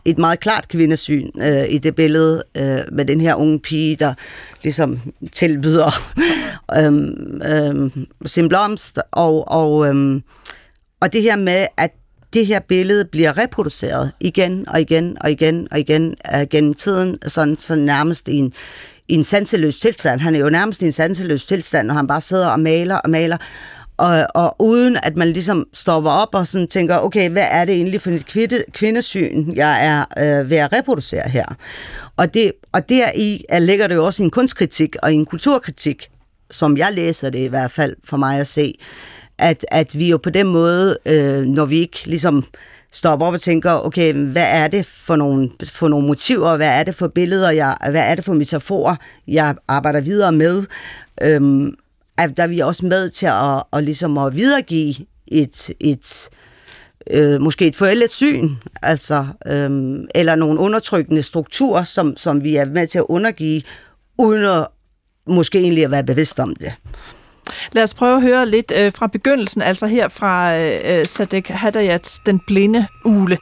Et 0.05 0.19
meget 0.19 0.41
klart 0.41 0.69
kvindesyn 0.69 1.29
øh, 1.41 1.65
i 1.69 1.79
det 1.79 1.95
billede 1.95 2.43
øh, 2.57 2.81
med 2.93 3.05
den 3.05 3.21
her 3.21 3.35
unge 3.35 3.61
pige, 3.61 3.97
der 3.97 4.15
ligesom 4.63 5.01
tilbyder 5.33 5.91
øh, 6.77 6.93
øh, 7.53 7.91
sin 8.27 8.49
blomst, 8.49 8.99
og, 9.11 9.49
og, 9.49 9.89
øh, 9.89 10.21
og 11.01 11.13
det 11.13 11.23
her 11.23 11.37
med, 11.37 11.67
at 11.77 11.98
det 12.33 12.47
her 12.47 12.61
billede 12.61 13.05
bliver 13.05 13.39
reproduceret 13.39 14.13
igen 14.21 14.69
og 14.69 14.81
igen 14.81 15.17
og 15.21 15.31
igen 15.31 15.69
og 15.71 15.79
igen 15.79 16.15
uh, 16.35 16.41
gennem 16.51 16.75
tiden, 16.75 17.19
sådan, 17.29 17.57
sådan 17.57 17.85
nærmest 17.85 18.29
i 18.29 18.35
en, 18.35 18.53
i 19.09 19.15
en 19.15 19.25
sanseløs 19.25 19.81
tilstand. 19.81 20.21
Han 20.21 20.35
er 20.35 20.39
jo 20.39 20.51
nærmest 20.51 20.83
i 20.83 20.85
en 20.85 20.93
sanseløs 20.93 21.45
tilstand, 21.45 21.87
når 21.87 21.95
han 21.95 22.07
bare 22.07 22.21
sidder 22.21 22.49
og 22.49 22.61
maler 22.61 22.97
og 22.97 23.11
maler, 23.11 23.37
og, 23.99 24.27
og 24.35 24.57
uden 24.59 24.99
at 25.03 25.17
man 25.17 25.29
ligesom 25.29 25.67
stopper 25.73 26.11
op 26.11 26.35
og 26.35 26.47
sådan 26.47 26.69
tænker, 26.69 26.99
okay, 26.99 27.31
hvad 27.31 27.47
er 27.51 27.65
det 27.65 27.75
egentlig 27.75 28.01
for 28.01 28.11
et 28.11 28.27
kvinde, 28.27 28.65
kvindesyn, 28.73 29.53
jeg 29.57 29.87
er 29.87 30.05
øh, 30.19 30.51
ved 30.51 30.57
at 30.57 30.73
reproducere 30.73 31.29
her? 31.29 31.47
Og, 32.17 32.35
det, 32.35 32.53
og 32.73 32.89
deri 32.89 33.45
øh, 33.53 33.63
ligger 33.63 33.87
det 33.87 33.95
jo 33.95 34.05
også 34.05 34.23
en 34.23 34.31
kunstkritik 34.31 34.97
og 35.03 35.15
en 35.15 35.25
kulturkritik, 35.25 36.09
som 36.51 36.77
jeg 36.77 36.93
læser 36.93 37.31
det 37.31 37.39
i 37.39 37.47
hvert 37.47 37.71
fald 37.71 37.97
for 38.05 38.17
mig 38.17 38.41
at 38.41 38.47
se, 38.47 38.75
at, 39.39 39.67
at 39.69 39.99
vi 39.99 40.11
jo 40.11 40.17
på 40.17 40.31
den 40.31 40.47
måde, 40.47 40.99
øh, 41.07 41.43
når 41.43 41.65
vi 41.65 41.79
ikke 41.79 41.99
ligesom 42.07 42.45
stopper 42.93 43.27
op 43.27 43.33
og 43.33 43.41
tænker, 43.41 43.73
okay, 43.73 44.13
hvad 44.15 44.47
er 44.49 44.69
det 44.69 44.87
for 44.87 45.17
nogle, 45.17 45.51
for 45.65 45.89
nogle 45.89 46.07
motiver, 46.07 46.57
hvad 46.57 46.69
er 46.69 46.83
det 46.83 46.95
for 46.95 47.09
billeder, 47.09 47.51
jeg, 47.51 47.77
hvad 47.91 48.03
er 48.03 48.15
det 48.15 48.25
for 48.25 48.33
metaforer, 48.35 48.97
jeg 49.29 49.55
arbejder 49.69 50.01
videre 50.01 50.33
med, 50.33 50.65
øhm, 51.23 51.77
at 52.19 52.37
der 52.37 52.43
er 52.43 52.47
vi 52.47 52.59
også 52.59 52.87
med 52.87 53.11
til 53.11 53.27
at, 53.27 53.63
at, 53.73 53.85
ligesom 53.85 54.19
at 54.19 54.37
videregive 54.37 54.95
et, 55.27 55.71
et, 55.81 56.29
øh, 57.11 57.41
måske 57.41 57.67
et 57.67 57.77
forældet 57.77 58.11
syn, 58.11 58.51
altså, 58.83 59.27
øh, 59.47 59.99
eller 60.15 60.35
nogle 60.35 60.61
undertrykkende 60.61 61.23
strukturer, 61.23 61.85
som, 61.85 62.17
som 62.17 62.43
vi 62.43 62.57
er 62.57 62.65
med 62.65 62.87
til 62.87 62.99
at 62.99 63.07
undergive, 63.09 63.63
uden 64.19 64.45
at 64.45 64.67
måske 65.27 65.59
egentlig 65.59 65.85
at 65.85 65.91
være 65.91 66.05
bevidst 66.05 66.41
om 66.41 66.55
det. 66.55 66.73
Lad 67.73 67.83
os 67.83 67.95
prøve 67.95 68.17
at 68.17 68.23
høre 68.23 68.49
lidt 68.49 68.73
øh, 68.77 68.93
fra 68.93 69.07
begyndelsen, 69.07 69.63
altså 69.63 69.87
her 69.87 70.09
fra 70.09 70.57
øh, 70.57 70.79
øh 70.85 71.07
Sadek 71.07 71.49
Hadayats 71.49 72.19
Den 72.19 72.39
Blinde 72.39 72.87
Ule. 73.05 73.39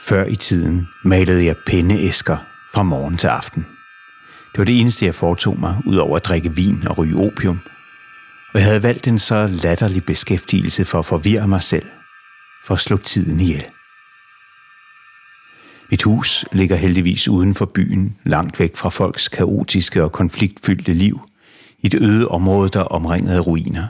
Før 0.00 0.24
i 0.24 0.36
tiden 0.36 0.88
malede 1.04 1.44
jeg 1.44 1.56
penneæsker 1.66 2.36
fra 2.74 2.82
morgen 2.82 3.16
til 3.16 3.26
aften. 3.26 3.66
Det 4.52 4.58
var 4.58 4.64
det 4.64 4.80
eneste, 4.80 5.06
jeg 5.06 5.14
foretog 5.14 5.60
mig, 5.60 5.76
udover 5.86 6.16
at 6.16 6.24
drikke 6.24 6.54
vin 6.54 6.88
og 6.88 6.98
ryge 6.98 7.26
opium. 7.26 7.60
Og 8.54 8.60
jeg 8.60 8.64
havde 8.64 8.82
valgt 8.82 9.08
en 9.08 9.18
så 9.18 9.46
latterlig 9.62 10.04
beskæftigelse 10.04 10.84
for 10.84 10.98
at 10.98 11.06
forvirre 11.06 11.48
mig 11.48 11.62
selv, 11.62 11.86
for 12.66 12.74
at 12.74 12.80
slå 12.80 12.96
tiden 12.96 13.40
ihjel. 13.40 13.64
Mit 15.90 16.02
hus 16.02 16.44
ligger 16.52 16.76
heldigvis 16.76 17.28
uden 17.28 17.54
for 17.54 17.64
byen, 17.64 18.16
langt 18.24 18.60
væk 18.60 18.76
fra 18.76 18.88
folks 18.88 19.28
kaotiske 19.28 20.04
og 20.04 20.12
konfliktfyldte 20.12 20.92
liv, 20.92 21.27
i 21.78 21.86
et 21.86 21.94
øde 21.94 22.28
område, 22.28 22.68
der 22.68 22.80
er 22.80 22.84
omringet 22.84 23.32
af 23.32 23.46
ruiner. 23.46 23.86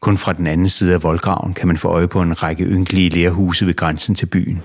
Kun 0.00 0.18
fra 0.18 0.32
den 0.32 0.46
anden 0.46 0.68
side 0.68 0.94
af 0.94 1.02
voldgraven 1.02 1.54
kan 1.54 1.68
man 1.68 1.76
få 1.76 1.88
øje 1.88 2.08
på 2.08 2.22
en 2.22 2.42
række 2.42 2.64
ynkelige 2.64 3.08
lærhuse 3.08 3.66
ved 3.66 3.74
grænsen 3.74 4.14
til 4.14 4.26
byen. 4.26 4.62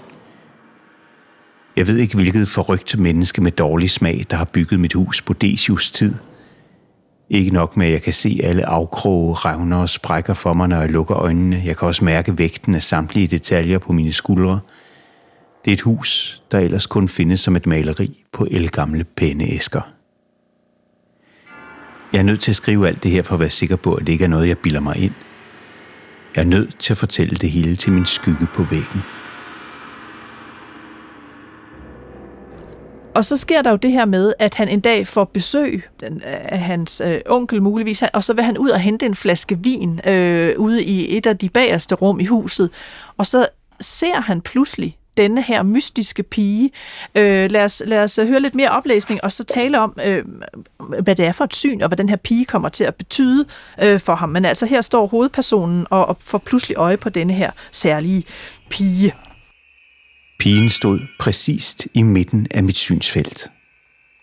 Jeg 1.75 1.87
ved 1.87 1.97
ikke, 1.97 2.15
hvilket 2.15 2.47
forrygt 2.47 2.99
menneske 2.99 3.41
med 3.41 3.51
dårlig 3.51 3.89
smag, 3.89 4.25
der 4.31 4.37
har 4.37 4.45
bygget 4.45 4.79
mit 4.79 4.93
hus 4.93 5.21
på 5.21 5.33
Decius 5.33 5.91
tid. 5.91 6.13
Ikke 7.29 7.51
nok 7.51 7.77
med, 7.77 7.85
at 7.85 7.91
jeg 7.91 8.01
kan 8.01 8.13
se 8.13 8.39
alle 8.43 8.65
afkroge, 8.65 9.35
revner 9.35 9.77
og 9.77 9.89
sprækker 9.89 10.33
for 10.33 10.53
mig, 10.53 10.67
når 10.67 10.79
jeg 10.79 10.89
lukker 10.89 11.17
øjnene. 11.17 11.61
Jeg 11.65 11.77
kan 11.77 11.87
også 11.87 12.05
mærke 12.05 12.37
vægten 12.37 12.75
af 12.75 12.83
samtlige 12.83 13.27
detaljer 13.27 13.77
på 13.77 13.93
mine 13.93 14.13
skuldre. 14.13 14.59
Det 15.65 15.71
er 15.71 15.75
et 15.75 15.81
hus, 15.81 16.41
der 16.51 16.59
ellers 16.59 16.85
kun 16.85 17.09
findes 17.09 17.39
som 17.39 17.55
et 17.55 17.65
maleri 17.65 18.23
på 18.31 18.47
elgamle 18.51 19.03
pæneæsker. 19.03 19.94
Jeg 22.15 22.21
er 22.21 22.25
nødt 22.25 22.39
til 22.39 22.51
at 22.51 22.55
skrive 22.55 22.87
alt 22.87 23.03
det 23.03 23.11
her 23.11 23.21
for 23.21 23.33
at 23.33 23.39
være 23.39 23.49
sikker 23.49 23.75
på, 23.75 23.93
at 23.93 24.07
det 24.07 24.13
ikke 24.13 24.23
er 24.23 24.29
noget, 24.29 24.47
jeg 24.47 24.57
bilder 24.57 24.79
mig 24.79 24.97
ind. 24.97 25.13
Jeg 26.35 26.41
er 26.41 26.45
nødt 26.45 26.79
til 26.79 26.93
at 26.93 26.97
fortælle 26.97 27.35
det 27.35 27.51
hele 27.51 27.75
til 27.75 27.91
min 27.91 28.05
skygge 28.05 28.47
på 28.55 28.63
væggen. 28.63 29.01
Og 33.15 33.25
så 33.25 33.37
sker 33.37 33.61
der 33.61 33.69
jo 33.69 33.75
det 33.75 33.91
her 33.91 34.05
med, 34.05 34.33
at 34.39 34.55
han 34.55 34.67
en 34.67 34.79
dag 34.79 35.07
får 35.07 35.23
besøg 35.23 35.83
øh, 36.03 36.11
af 36.23 36.59
hans 36.59 37.01
øh, 37.05 37.21
onkel 37.25 37.61
muligvis, 37.61 38.03
og 38.13 38.23
så 38.23 38.33
vil 38.33 38.43
han 38.43 38.57
ud 38.57 38.69
og 38.69 38.79
hente 38.79 39.05
en 39.05 39.15
flaske 39.15 39.59
vin 39.59 39.99
øh, 40.07 40.59
ude 40.59 40.83
i 40.83 41.17
et 41.17 41.25
af 41.25 41.37
de 41.37 41.49
bagerste 41.49 41.95
rum 41.95 42.19
i 42.19 42.25
huset. 42.25 42.69
Og 43.17 43.25
så 43.25 43.47
ser 43.81 44.21
han 44.21 44.41
pludselig 44.41 44.97
denne 45.17 45.41
her 45.41 45.63
mystiske 45.63 46.23
pige. 46.23 46.71
Øh, 47.15 47.51
lad, 47.51 47.63
os, 47.63 47.81
lad 47.85 48.03
os 48.03 48.17
øh, 48.17 48.27
høre 48.27 48.39
lidt 48.39 48.55
mere 48.55 48.69
oplæsning, 48.69 49.23
og 49.23 49.31
så 49.31 49.43
tale 49.43 49.79
om, 49.79 49.97
øh, 50.05 50.25
hvad 51.03 51.15
det 51.15 51.25
er 51.25 51.31
for 51.31 51.43
et 51.43 51.55
syn, 51.55 51.81
og 51.81 51.87
hvad 51.87 51.97
den 51.97 52.09
her 52.09 52.15
pige 52.15 52.45
kommer 52.45 52.69
til 52.69 52.83
at 52.83 52.95
betyde 52.95 53.45
øh, 53.81 53.99
for 53.99 54.15
ham. 54.15 54.29
Men 54.29 54.45
altså 54.45 54.65
her 54.65 54.81
står 54.81 55.07
hovedpersonen 55.07 55.87
og, 55.89 56.05
og 56.05 56.17
får 56.19 56.37
pludselig 56.37 56.77
øje 56.77 56.97
på 56.97 57.09
denne 57.09 57.33
her 57.33 57.51
særlige 57.71 58.23
pige. 58.69 59.13
Pigen 60.39 60.69
stod 60.69 60.99
præcist 61.19 61.87
i 61.93 62.01
midten 62.01 62.47
af 62.51 62.63
mit 62.63 62.77
synsfelt. 62.77 63.49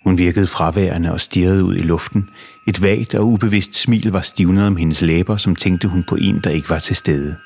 Hun 0.05 0.19
virkede 0.19 0.47
fraværende 0.47 1.13
og 1.13 1.21
stirrede 1.21 1.65
ud 1.65 1.77
i 1.77 1.83
luften. 1.83 2.29
Et 2.69 2.83
vagt 2.83 3.15
og 3.15 3.27
ubevidst 3.27 3.75
smil 3.75 4.11
var 4.13 4.21
stivnet 4.21 4.67
om 4.67 4.77
hendes 4.77 5.03
læber, 5.03 5.37
som 5.37 5.57
tænkte 5.57 5.89
hun 5.89 6.05
på 6.09 6.17
en, 6.17 6.41
der 6.45 6.51
ikke 6.51 6.71
var 6.71 6.79
til 6.79 6.97
stede. 6.97 7.37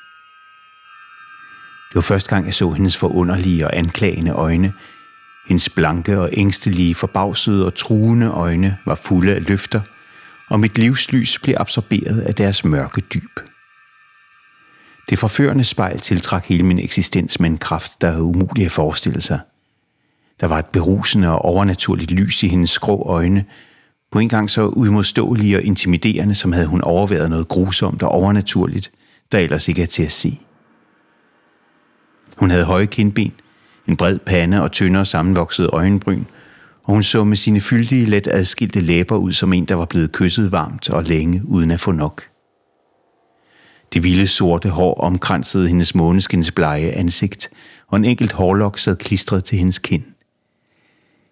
Det 1.89 1.95
var 1.95 2.01
første 2.01 2.29
gang, 2.29 2.45
jeg 2.45 2.53
så 2.53 2.71
hendes 2.71 2.97
forunderlige 2.97 3.65
og 3.67 3.77
anklagende 3.77 4.31
øjne. 4.31 4.73
Hendes 5.47 5.69
blanke 5.69 6.19
og 6.19 6.29
ængstelige, 6.33 6.95
forbavsede 6.95 7.65
og 7.65 7.75
truende 7.75 8.27
øjne 8.27 8.77
var 8.85 8.95
fulde 8.95 9.35
af 9.35 9.47
løfter, 9.47 9.81
og 10.49 10.59
mit 10.59 10.77
livslys 10.77 11.39
blev 11.39 11.55
absorberet 11.57 12.19
af 12.21 12.35
deres 12.35 12.65
mørke 12.65 13.01
dyb. 13.01 13.39
Det 15.09 15.19
forførende 15.19 15.63
spejl 15.63 15.99
tiltrak 15.99 16.45
hele 16.45 16.63
min 16.63 16.79
eksistens 16.79 17.39
med 17.39 17.49
en 17.49 17.57
kraft, 17.57 18.01
der 18.01 18.07
er 18.07 18.19
umulig 18.19 18.65
at 18.65 18.71
forestille 18.71 19.21
sig. 19.21 19.39
Der 20.39 20.47
var 20.47 20.59
et 20.59 20.65
berusende 20.65 21.31
og 21.31 21.45
overnaturligt 21.45 22.11
lys 22.11 22.43
i 22.43 22.47
hendes 22.47 22.69
skrå 22.69 23.03
øjne, 23.09 23.45
på 24.11 24.19
en 24.19 24.29
gang 24.29 24.49
så 24.49 24.67
uimodståelige 24.67 25.57
og 25.57 25.63
intimiderende, 25.63 26.35
som 26.35 26.51
havde 26.51 26.67
hun 26.67 26.81
overværet 26.81 27.29
noget 27.29 27.47
grusomt 27.47 28.03
og 28.03 28.09
overnaturligt, 28.09 28.91
der 29.31 29.39
ellers 29.39 29.67
ikke 29.67 29.81
er 29.81 29.85
til 29.85 30.03
at 30.03 30.11
se. 30.11 30.39
Hun 32.37 32.49
havde 32.49 32.65
høje 32.65 32.85
kindben, 32.85 33.31
en 33.87 33.97
bred 33.97 34.19
pande 34.19 34.61
og 34.63 34.71
tyndere 34.71 35.05
sammenvoksede 35.05 35.69
øjenbryn, 35.73 36.23
og 36.83 36.93
hun 36.93 37.03
så 37.03 37.23
med 37.23 37.37
sine 37.37 37.61
fyldige, 37.61 38.05
let 38.05 38.27
adskilte 38.31 38.79
læber 38.79 39.15
ud 39.15 39.33
som 39.33 39.53
en, 39.53 39.65
der 39.65 39.75
var 39.75 39.85
blevet 39.85 40.11
kysset 40.11 40.51
varmt 40.51 40.89
og 40.89 41.03
længe 41.03 41.41
uden 41.45 41.71
at 41.71 41.79
få 41.79 41.91
nok. 41.91 42.23
Det 43.93 44.03
vilde 44.03 44.27
sorte 44.27 44.69
hår 44.69 44.93
omkransede 45.01 45.67
hendes 45.67 45.95
måneskinsblege 45.95 46.93
ansigt, 46.93 47.49
og 47.87 47.97
en 47.97 48.05
enkelt 48.05 48.31
hårlok 48.31 48.79
sad 48.79 48.95
klistret 48.95 49.43
til 49.43 49.57
hendes 49.57 49.79
kind. 49.79 50.03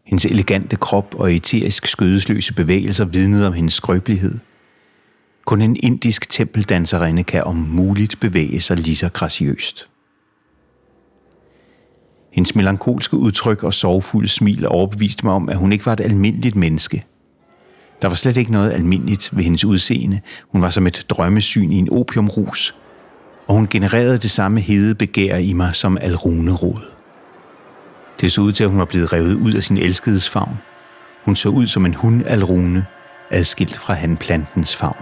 Hendes 0.06 0.26
elegante 0.26 0.76
krop 0.76 1.16
og 1.16 1.34
eterisk 1.34 1.88
skødesløse 1.88 2.54
bevægelser 2.54 3.06
vidnede 3.06 3.48
om 3.48 3.54
hendes 3.54 3.74
skrøbelighed. 3.74 4.40
Kun 5.46 5.62
en 5.62 5.78
indisk 5.84 6.30
tempeldanserinde 6.30 7.24
kan 7.24 7.44
om 7.44 7.56
muligt 7.56 8.20
bevæge 8.20 8.62
sig 8.62 8.78
lige 8.78 8.96
så 8.96 9.10
graciøst. 9.10 9.88
Hendes 12.36 12.56
melankolske 12.56 13.18
udtryk 13.18 13.64
og 13.64 13.74
sorgfulde 13.74 14.28
smil 14.28 14.68
overbeviste 14.68 15.26
mig 15.26 15.34
om, 15.34 15.50
at 15.50 15.58
hun 15.58 15.72
ikke 15.72 15.86
var 15.86 15.94
et 15.94 16.00
almindeligt 16.00 16.56
menneske. 16.56 17.06
Der 18.02 18.08
var 18.08 18.16
slet 18.16 18.38
ikke 18.38 18.52
noget 18.52 18.72
almindeligt 18.72 19.30
ved 19.34 19.44
hendes 19.44 19.66
udseende. 19.66 20.22
Hun 20.48 20.62
var 20.62 20.70
som 20.70 20.88
et 20.88 21.06
drømmesyn 21.10 21.72
i 21.72 21.78
en 21.78 21.90
opiumrus, 21.92 22.76
og 23.48 23.56
hun 23.56 23.68
genererede 23.68 24.18
det 24.18 24.32
samme 24.32 24.60
hede 24.60 24.96
begær 24.96 25.38
i 25.38 25.54
mig 25.54 25.76
som 25.76 25.98
Alrune 26.02 26.52
Rod. 26.52 26.86
Det 28.22 28.32
så 28.32 28.42
ud 28.42 28.52
til, 28.52 28.64
at 28.64 28.70
hun 28.70 28.80
var 28.80 28.86
blevet 28.86 29.14
revet 29.14 29.34
ud 29.34 29.54
af 29.54 29.64
sin 29.64 29.78
elskedes 29.78 30.30
favn. 30.30 30.58
Hun 31.26 31.36
så 31.36 31.50
ud 31.50 31.68
som 31.68 31.86
en 31.86 31.94
hund 31.94 32.24
alrune, 32.28 32.86
adskilt 33.30 33.78
fra 33.78 33.94
hanplantens 33.94 34.76
favn. 34.76 34.98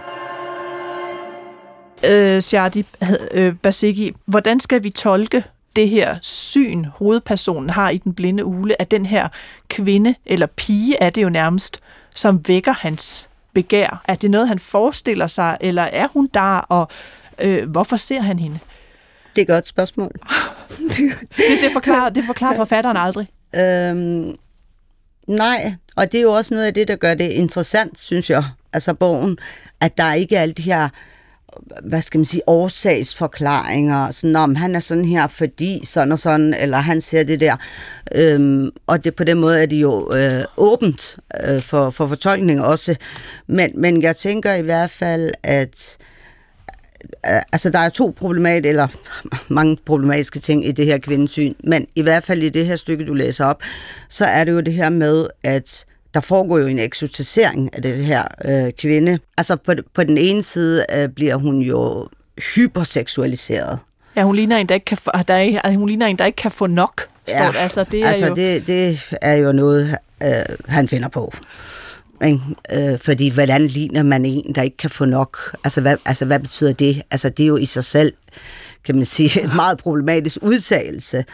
Øh, 2.10 2.41
Shadi 2.41 2.86
øh, 3.32 3.56
Basiki, 3.56 4.12
hvordan 4.26 4.60
skal 4.60 4.84
vi 4.84 4.89
tolke 4.89 5.43
det 5.75 5.89
her 5.89 6.17
syn, 6.21 6.86
hovedpersonen 6.86 7.69
har 7.69 7.89
i 7.89 7.97
den 7.97 8.13
blinde 8.13 8.45
ule, 8.45 8.81
af 8.81 8.88
den 8.88 9.05
her 9.05 9.27
kvinde, 9.67 10.15
eller 10.25 10.45
pige 10.45 10.97
er 11.01 11.09
det 11.09 11.23
jo 11.23 11.29
nærmest, 11.29 11.79
som 12.15 12.47
vækker 12.47 12.71
hans 12.71 13.29
begær. 13.53 14.01
Er 14.07 14.15
det 14.15 14.31
noget, 14.31 14.47
han 14.47 14.59
forestiller 14.59 15.27
sig, 15.27 15.57
eller 15.62 15.83
er 15.83 16.07
hun 16.07 16.29
der, 16.33 16.57
og 16.57 16.88
øh, 17.39 17.69
hvorfor 17.69 17.95
ser 17.95 18.21
han 18.21 18.39
hende? 18.39 18.59
Det 19.36 19.41
er 19.41 19.41
et 19.41 19.47
godt 19.47 19.67
spørgsmål. 19.67 20.12
det, 20.89 21.13
det, 21.62 21.71
forklarer, 21.73 22.09
det 22.09 22.23
forklarer 22.25 22.55
forfatteren 22.55 22.97
aldrig. 22.97 23.27
Øhm, 23.55 24.36
nej, 25.27 25.73
og 25.95 26.12
det 26.12 26.17
er 26.17 26.21
jo 26.21 26.33
også 26.33 26.53
noget 26.53 26.67
af 26.67 26.73
det, 26.73 26.88
der 26.88 26.95
gør 26.95 27.13
det 27.13 27.29
interessant, 27.29 27.99
synes 27.99 28.29
jeg, 28.29 28.43
altså 28.73 28.93
bogen, 28.93 29.38
at 29.79 29.97
der 29.97 30.13
ikke 30.13 30.36
er 30.36 30.41
alle 30.41 30.53
de 30.53 30.62
her 30.62 30.89
hvad 31.84 32.02
skal 32.02 32.18
man 32.18 32.26
sige, 32.26 32.42
årsagsforklaringer, 32.48 34.12
sådan 34.12 34.36
om 34.36 34.56
han 34.56 34.76
er 34.76 34.80
sådan 34.80 35.06
her, 35.06 35.28
fordi 35.28 35.86
sådan 35.86 36.12
og 36.12 36.20
sådan, 36.20 36.54
eller 36.54 36.78
han 36.78 37.02
ser 37.02 37.24
det 37.24 37.39
der. 37.39 37.56
Øhm, 38.16 38.70
og 38.88 39.04
det 39.04 39.16
på 39.16 39.24
den 39.24 39.39
måde 39.39 39.62
er 39.62 39.66
det 39.66 39.76
jo 39.76 40.13
øh, 40.16 40.44
åbent 40.58 41.18
øh, 41.44 41.62
for, 41.62 41.89
for 41.89 42.08
fortolkning 42.08 42.62
også. 42.62 42.96
Men, 43.48 43.72
men 43.76 44.02
jeg 44.02 44.16
tænker 44.16 44.54
i 44.54 44.62
hvert 44.62 44.89
fald, 44.89 45.32
at 45.44 45.98
øh, 47.26 47.42
altså 47.52 47.70
der 47.70 47.80
er 47.80 47.89
to 47.89 48.13
problematiske, 48.18 48.70
eller 48.70 48.88
mange 49.54 49.78
problematiske 49.86 50.39
ting 50.39 50.66
i 50.66 50.72
det 50.72 50.86
her 50.86 50.98
kvindesyn, 50.98 51.54
men 51.63 51.88
i 51.96 52.02
hvert 52.02 52.24
fald 52.24 52.44
i 52.44 52.50
det 52.50 52.66
her 52.66 52.76
stykke, 52.76 53.06
du 53.06 53.13
læser 53.13 53.46
op, 53.46 53.62
så 54.10 54.26
er 54.26 54.44
det 54.44 54.52
jo 54.52 54.60
det 54.60 54.74
her 54.74 54.89
med, 54.89 55.28
at 55.44 55.86
der 56.13 56.19
foregår 56.19 56.58
jo 56.58 56.67
en 56.67 56.80
eksotisering 56.80 57.76
af 57.76 57.82
det 57.82 58.06
her 58.06 58.23
øh, 58.45 58.71
kvinde. 58.71 59.19
Altså 59.38 59.56
på, 59.56 59.73
på 59.93 60.04
den 60.04 60.17
ene 60.17 60.43
side 60.43 60.86
øh, 60.95 61.10
bliver 61.10 61.36
hun 61.36 61.62
jo 61.62 62.08
hyperseksualiseret. 62.56 63.80
Ja, 64.15 64.23
hun 64.23 64.36
ligner 64.36 64.58
en, 64.58 64.69
der 64.69 64.76
ikke 64.76 64.86
kan 64.86 64.97
få, 64.97 65.12
der 65.28 65.34
er, 65.34 65.78
hun 65.78 65.88
ligner 65.88 66.06
en, 66.08 66.17
der 66.17 66.26
ikke 66.26 66.36
kan 66.36 66.52
få 66.52 66.67
nok. 66.67 67.02
Ja, 67.28 67.47
det. 67.47 67.58
Altså, 67.58 67.84
det 67.84 68.04
er 68.04 68.08
altså 68.08 68.28
jo... 68.28 68.36
det, 68.36 68.67
det 68.67 68.99
er 69.21 69.34
jo 69.34 69.52
noget, 69.52 69.97
øh, 70.23 70.30
han 70.67 70.88
finder 70.88 71.08
på. 71.08 71.34
Ikke? 72.26 72.39
Øh, 72.71 72.99
fordi 72.99 73.30
hvordan 73.30 73.67
ligner 73.67 74.04
man 74.04 74.26
en, 74.26 74.56
der 74.56 74.62
ikke 74.62 74.78
kan 74.78 74.89
få 74.89 75.06
nok? 75.06 75.56
Altså 75.63 75.82
hvad, 75.82 75.97
altså, 76.06 76.26
hvad 76.26 76.39
betyder 76.39 76.73
det? 76.73 77.02
Altså, 77.12 77.30
det 77.30 77.43
er 77.43 77.47
jo 77.47 77.58
i 77.58 77.65
sig 77.65 77.84
selv, 77.84 78.13
kan 78.86 78.95
man 78.95 79.06
sige, 79.06 79.43
en 79.43 79.56
meget 79.63 79.78
problematisk 79.78 80.38
udtalelse. 80.41 81.26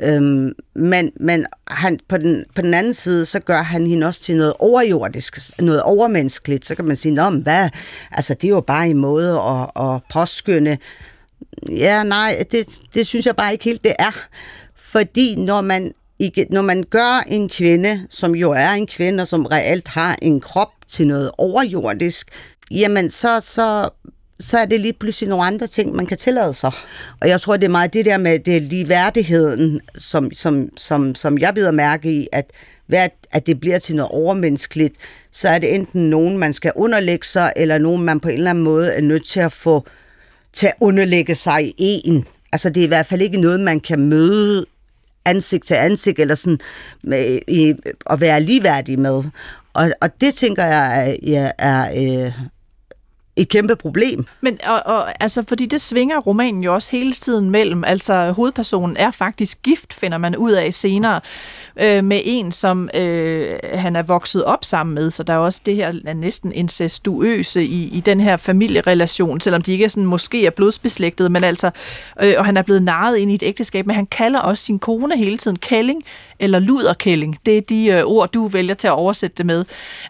Øhm, 0.00 0.52
men 0.74 1.12
men 1.20 1.46
han, 1.68 1.98
på, 2.08 2.16
den, 2.16 2.44
på 2.54 2.62
den 2.62 2.74
anden 2.74 2.94
side, 2.94 3.26
så 3.26 3.40
gør 3.40 3.62
han 3.62 3.86
hende 3.86 4.06
også 4.06 4.20
til 4.20 4.36
noget 4.36 4.54
overjordisk, 4.58 5.38
noget 5.60 5.82
overmenneskeligt. 5.82 6.66
Så 6.66 6.74
kan 6.74 6.84
man 6.84 6.96
sige, 6.96 7.14
Nå, 7.14 7.30
men 7.30 7.42
hvad? 7.42 7.68
Altså, 8.12 8.34
det 8.34 8.44
er 8.44 8.48
jo 8.48 8.60
bare 8.60 8.88
en 8.88 8.98
måde 8.98 9.40
at, 9.40 9.84
at 9.84 10.00
påskynde 10.12 10.78
Ja, 11.68 12.02
nej, 12.02 12.44
det, 12.52 12.80
det 12.94 13.06
synes 13.06 13.26
jeg 13.26 13.36
bare 13.36 13.52
ikke 13.52 13.64
helt, 13.64 13.84
det 13.84 13.92
er. 13.98 14.26
Fordi 14.76 15.34
når 15.36 15.60
man, 15.60 15.92
ikke, 16.18 16.46
når 16.50 16.62
man 16.62 16.84
gør 16.90 17.24
en 17.26 17.48
kvinde, 17.48 18.06
som 18.10 18.34
jo 18.34 18.52
er 18.52 18.70
en 18.70 18.86
kvinde, 18.86 19.20
og 19.20 19.28
som 19.28 19.46
reelt 19.46 19.88
har 19.88 20.18
en 20.22 20.40
krop 20.40 20.72
til 20.88 21.06
noget 21.06 21.30
overjordisk, 21.38 22.30
jamen 22.70 23.10
så, 23.10 23.40
så, 23.40 23.90
så 24.40 24.58
er 24.58 24.64
det 24.64 24.80
lige 24.80 24.92
pludselig 24.92 25.28
nogle 25.28 25.44
andre 25.44 25.66
ting, 25.66 25.94
man 25.94 26.06
kan 26.06 26.18
tillade 26.18 26.54
sig. 26.54 26.72
Og 27.20 27.28
jeg 27.28 27.40
tror, 27.40 27.56
det 27.56 27.64
er 27.64 27.70
meget 27.70 27.92
det 27.92 28.04
der 28.04 28.16
med 28.16 28.38
det 28.38 28.62
ligeværdigheden, 28.62 29.80
som, 29.98 30.30
som, 30.32 30.68
som, 30.76 31.14
som 31.14 31.38
jeg 31.38 31.54
bider 31.54 31.70
mærke 31.70 32.12
i, 32.12 32.28
at 32.32 32.50
hvad, 32.86 33.08
at 33.32 33.46
det 33.46 33.60
bliver 33.60 33.78
til 33.78 33.96
noget 33.96 34.10
overmenneskeligt, 34.10 34.94
så 35.32 35.48
er 35.48 35.58
det 35.58 35.74
enten 35.74 36.10
nogen, 36.10 36.38
man 36.38 36.52
skal 36.52 36.72
underlægge 36.76 37.26
sig, 37.26 37.52
eller 37.56 37.78
nogen, 37.78 38.02
man 38.02 38.20
på 38.20 38.28
en 38.28 38.34
eller 38.34 38.50
anden 38.50 38.64
måde 38.64 38.92
er 38.92 39.00
nødt 39.00 39.26
til 39.26 39.40
at 39.40 39.52
få 39.52 39.86
til 40.52 40.66
at 40.66 40.74
underlægge 40.80 41.34
sig 41.34 41.64
i 41.78 42.00
en. 42.04 42.26
Altså 42.52 42.70
det 42.70 42.80
er 42.80 42.84
i 42.84 42.88
hvert 42.88 43.06
fald 43.06 43.22
ikke 43.22 43.40
noget, 43.40 43.60
man 43.60 43.80
kan 43.80 44.00
møde 44.00 44.66
ansigt 45.24 45.66
til 45.66 45.74
ansigt, 45.74 46.18
eller 46.18 46.34
sådan 46.34 46.58
med, 47.02 47.38
i, 47.48 47.74
at 48.10 48.20
være 48.20 48.40
ligeværdig 48.40 48.98
med. 48.98 49.24
Og, 49.72 49.90
og 50.00 50.20
det 50.20 50.34
tænker 50.34 50.64
jeg 50.64 51.16
er, 51.22 51.52
er, 51.58 51.84
er, 51.92 52.32
et 53.36 53.48
kæmpe 53.48 53.76
problem. 53.76 54.26
Men 54.40 54.58
og, 54.66 54.82
og, 54.94 55.22
altså, 55.22 55.44
fordi 55.48 55.66
det 55.66 55.80
svinger 55.80 56.20
romanen 56.20 56.62
jo 56.62 56.74
også 56.74 56.92
hele 56.92 57.12
tiden 57.12 57.50
mellem. 57.50 57.84
Altså 57.84 58.32
hovedpersonen 58.32 58.96
er 58.96 59.10
faktisk 59.10 59.62
gift, 59.62 59.94
finder 59.94 60.18
man 60.18 60.36
ud 60.36 60.52
af 60.52 60.74
senere, 60.74 61.20
øh, 61.76 62.04
med 62.04 62.20
en, 62.24 62.52
som 62.52 62.90
øh, 62.94 63.58
han 63.74 63.96
er 63.96 64.02
vokset 64.02 64.44
op 64.44 64.64
sammen 64.64 64.94
med. 64.94 65.10
Så 65.10 65.22
der 65.22 65.32
er 65.32 65.38
også 65.38 65.60
det 65.66 65.76
her 65.76 66.14
næsten 66.14 66.52
incestuøse 66.52 67.64
i, 67.64 67.88
i 67.88 68.00
den 68.00 68.20
her 68.20 68.36
familierelation, 68.36 69.40
selvom 69.40 69.62
de 69.62 69.72
ikke 69.72 69.84
er 69.84 69.88
sådan, 69.88 70.06
måske 70.06 70.46
er 70.46 70.50
blodsbeslægtede, 70.50 71.28
men 71.28 71.44
altså, 71.44 71.70
øh, 72.22 72.34
og 72.38 72.44
han 72.44 72.56
er 72.56 72.62
blevet 72.62 72.82
narret 72.82 73.16
ind 73.16 73.30
i 73.30 73.34
et 73.34 73.42
ægteskab, 73.42 73.86
men 73.86 73.96
han 73.96 74.06
kalder 74.06 74.40
også 74.40 74.64
sin 74.64 74.78
kone 74.78 75.16
hele 75.16 75.38
tiden 75.38 75.58
Kælling, 75.58 76.02
eller 76.38 76.58
luderkælling. 76.58 77.38
Det 77.46 77.58
er 77.58 77.62
de 77.62 77.86
øh, 77.86 78.02
ord, 78.04 78.32
du 78.32 78.46
vælger 78.46 78.74
til 78.74 78.88
at 78.88 78.92
oversætte 78.92 79.36
det 79.38 79.46
med. 79.46 79.64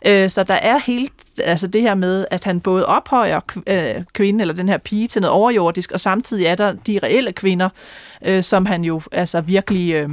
Øh, 0.07 0.31
så 0.31 0.43
der 0.43 0.55
er 0.55 0.79
helt 0.79 1.13
altså 1.45 1.67
det 1.67 1.83
her 1.83 1.95
med, 1.95 2.27
at 2.31 2.45
han 2.45 2.61
både 2.61 2.87
ophøjer 2.87 3.41
øh, 3.67 3.95
kvinden, 4.13 4.41
eller 4.41 4.55
den 4.55 4.69
her 4.69 4.79
pige, 4.79 5.09
til 5.09 5.23
noget 5.23 5.33
overjordisk, 5.33 5.93
og 5.93 6.01
samtidig 6.01 6.47
er 6.47 6.55
der 6.55 6.73
de 6.73 7.01
reelle 7.03 7.33
kvinder, 7.33 7.69
øh, 8.25 8.43
som 8.43 8.67
han 8.67 8.85
jo 8.85 9.01
altså 9.13 9.41
virkelig 9.41 9.95
øh, 9.95 10.11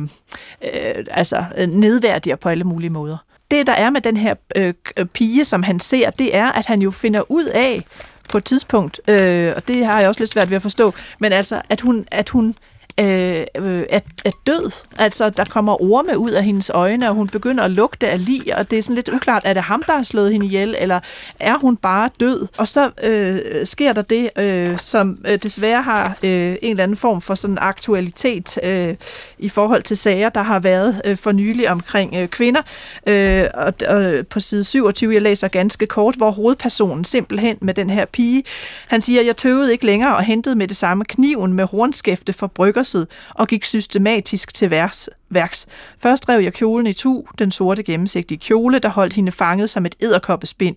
øh, 0.74 1.06
altså, 1.12 1.46
øh, 1.58 1.68
nedværdiger 1.68 2.36
på 2.36 2.50
alle 2.50 2.64
mulige 2.64 2.90
måder. 2.90 3.18
Det, 3.52 3.68
der 3.68 3.74
er 3.74 3.90
med 3.90 4.02
den 4.02 4.18
her 4.18 4.36
øh, 4.56 4.74
øh, 4.98 5.06
pige, 5.06 5.46
som 5.46 5.64
han 5.64 5.80
ser, 5.80 6.10
det 6.10 6.36
er, 6.36 6.52
at 6.52 6.66
han 6.66 6.82
jo 6.82 6.92
finder 6.92 7.32
ud 7.32 7.46
af 7.46 7.86
på 8.30 8.38
et 8.38 8.44
tidspunkt, 8.44 9.00
øh, 9.08 9.54
og 9.56 9.68
det 9.68 9.86
har 9.86 10.00
jeg 10.00 10.08
også 10.08 10.22
lidt 10.22 10.30
svært 10.30 10.50
ved 10.50 10.56
at 10.56 10.62
forstå, 10.62 10.94
men 11.20 11.34
altså, 11.34 11.62
at 11.70 11.82
hun, 11.82 12.06
at 12.12 12.30
hun 12.30 12.56
Øh, 13.00 13.46
øh, 13.58 13.86
er, 13.90 14.00
er 14.26 14.32
død. 14.48 14.72
Altså, 14.98 15.30
der 15.30 15.46
kommer 15.46 15.82
orme 15.82 16.18
ud 16.18 16.32
af 16.32 16.44
hendes 16.44 16.72
øjne, 16.74 17.10
og 17.10 17.16
hun 17.16 17.28
begynder 17.28 17.64
at 17.64 17.72
lugte 17.72 18.08
af 18.08 18.26
lig, 18.26 18.58
og 18.58 18.72
det 18.72 18.80
er 18.80 18.84
sådan 18.84 18.96
lidt 18.96 19.10
uklart, 19.10 19.42
er 19.46 19.54
det 19.54 19.64
ham, 19.64 19.84
der 19.88 19.96
har 19.96 20.04
slået 20.04 20.32
hende 20.32 20.46
ihjel, 20.46 20.76
eller 20.80 21.00
er 21.40 21.58
hun 21.58 21.78
bare 21.78 22.10
død? 22.20 22.48
Og 22.58 22.68
så 22.68 22.92
øh, 23.04 23.66
sker 23.66 23.94
der 23.94 24.02
det, 24.02 24.30
øh, 24.38 24.78
som 24.78 25.18
øh, 25.28 25.38
desværre 25.38 25.82
har 25.82 26.18
øh, 26.24 26.56
en 26.62 26.70
eller 26.70 26.84
anden 26.84 26.98
form 26.98 27.22
for 27.22 27.36
sådan 27.36 27.58
aktualitet 27.62 28.58
øh, 28.64 28.96
i 29.40 29.50
forhold 29.50 29.84
til 29.84 29.98
sager, 29.98 30.30
der 30.30 30.44
har 30.44 30.60
været 30.60 31.02
øh, 31.06 31.18
for 31.18 31.32
nylig 31.32 31.70
omkring 31.70 32.16
øh, 32.16 32.28
kvinder. 32.28 32.62
Øh, 33.08 33.46
og, 33.54 33.74
og 33.88 34.28
på 34.30 34.40
side 34.40 34.64
27, 34.64 35.14
jeg 35.14 35.22
læser 35.22 35.48
ganske 35.48 35.88
kort, 35.88 36.16
hvor 36.16 36.32
hovedpersonen 36.32 37.06
simpelthen 37.06 37.58
med 37.62 37.74
den 37.74 37.90
her 37.90 38.06
pige, 38.06 38.44
han 38.88 39.02
siger, 39.02 39.22
jeg 39.22 39.38
tøvede 39.38 39.72
ikke 39.72 39.86
længere 39.86 40.16
og 40.16 40.24
hentede 40.24 40.56
med 40.56 40.68
det 40.68 40.78
samme 40.78 41.06
kniven 41.06 41.54
med 41.54 41.66
hornskæfte 41.66 42.34
for 42.34 42.48
brygger 42.48 42.83
kurset 42.84 43.08
og 43.30 43.48
gik 43.48 43.66
systematisk 43.66 44.54
til 44.54 44.70
værks. 44.70 45.10
værks. 45.30 45.68
Først 46.00 46.30
rev 46.30 46.42
jeg 46.42 46.54
kjolen 46.54 46.88
i 46.88 46.94
tu, 46.94 47.24
den 47.40 47.52
sorte 47.52 47.84
gennemsigtige 47.84 48.38
kjole, 48.38 48.80
der 48.80 48.90
holdt 48.90 49.14
hende 49.14 49.32
fanget 49.32 49.70
som 49.70 49.86
et 49.86 49.96
edderkoppespind, 50.00 50.76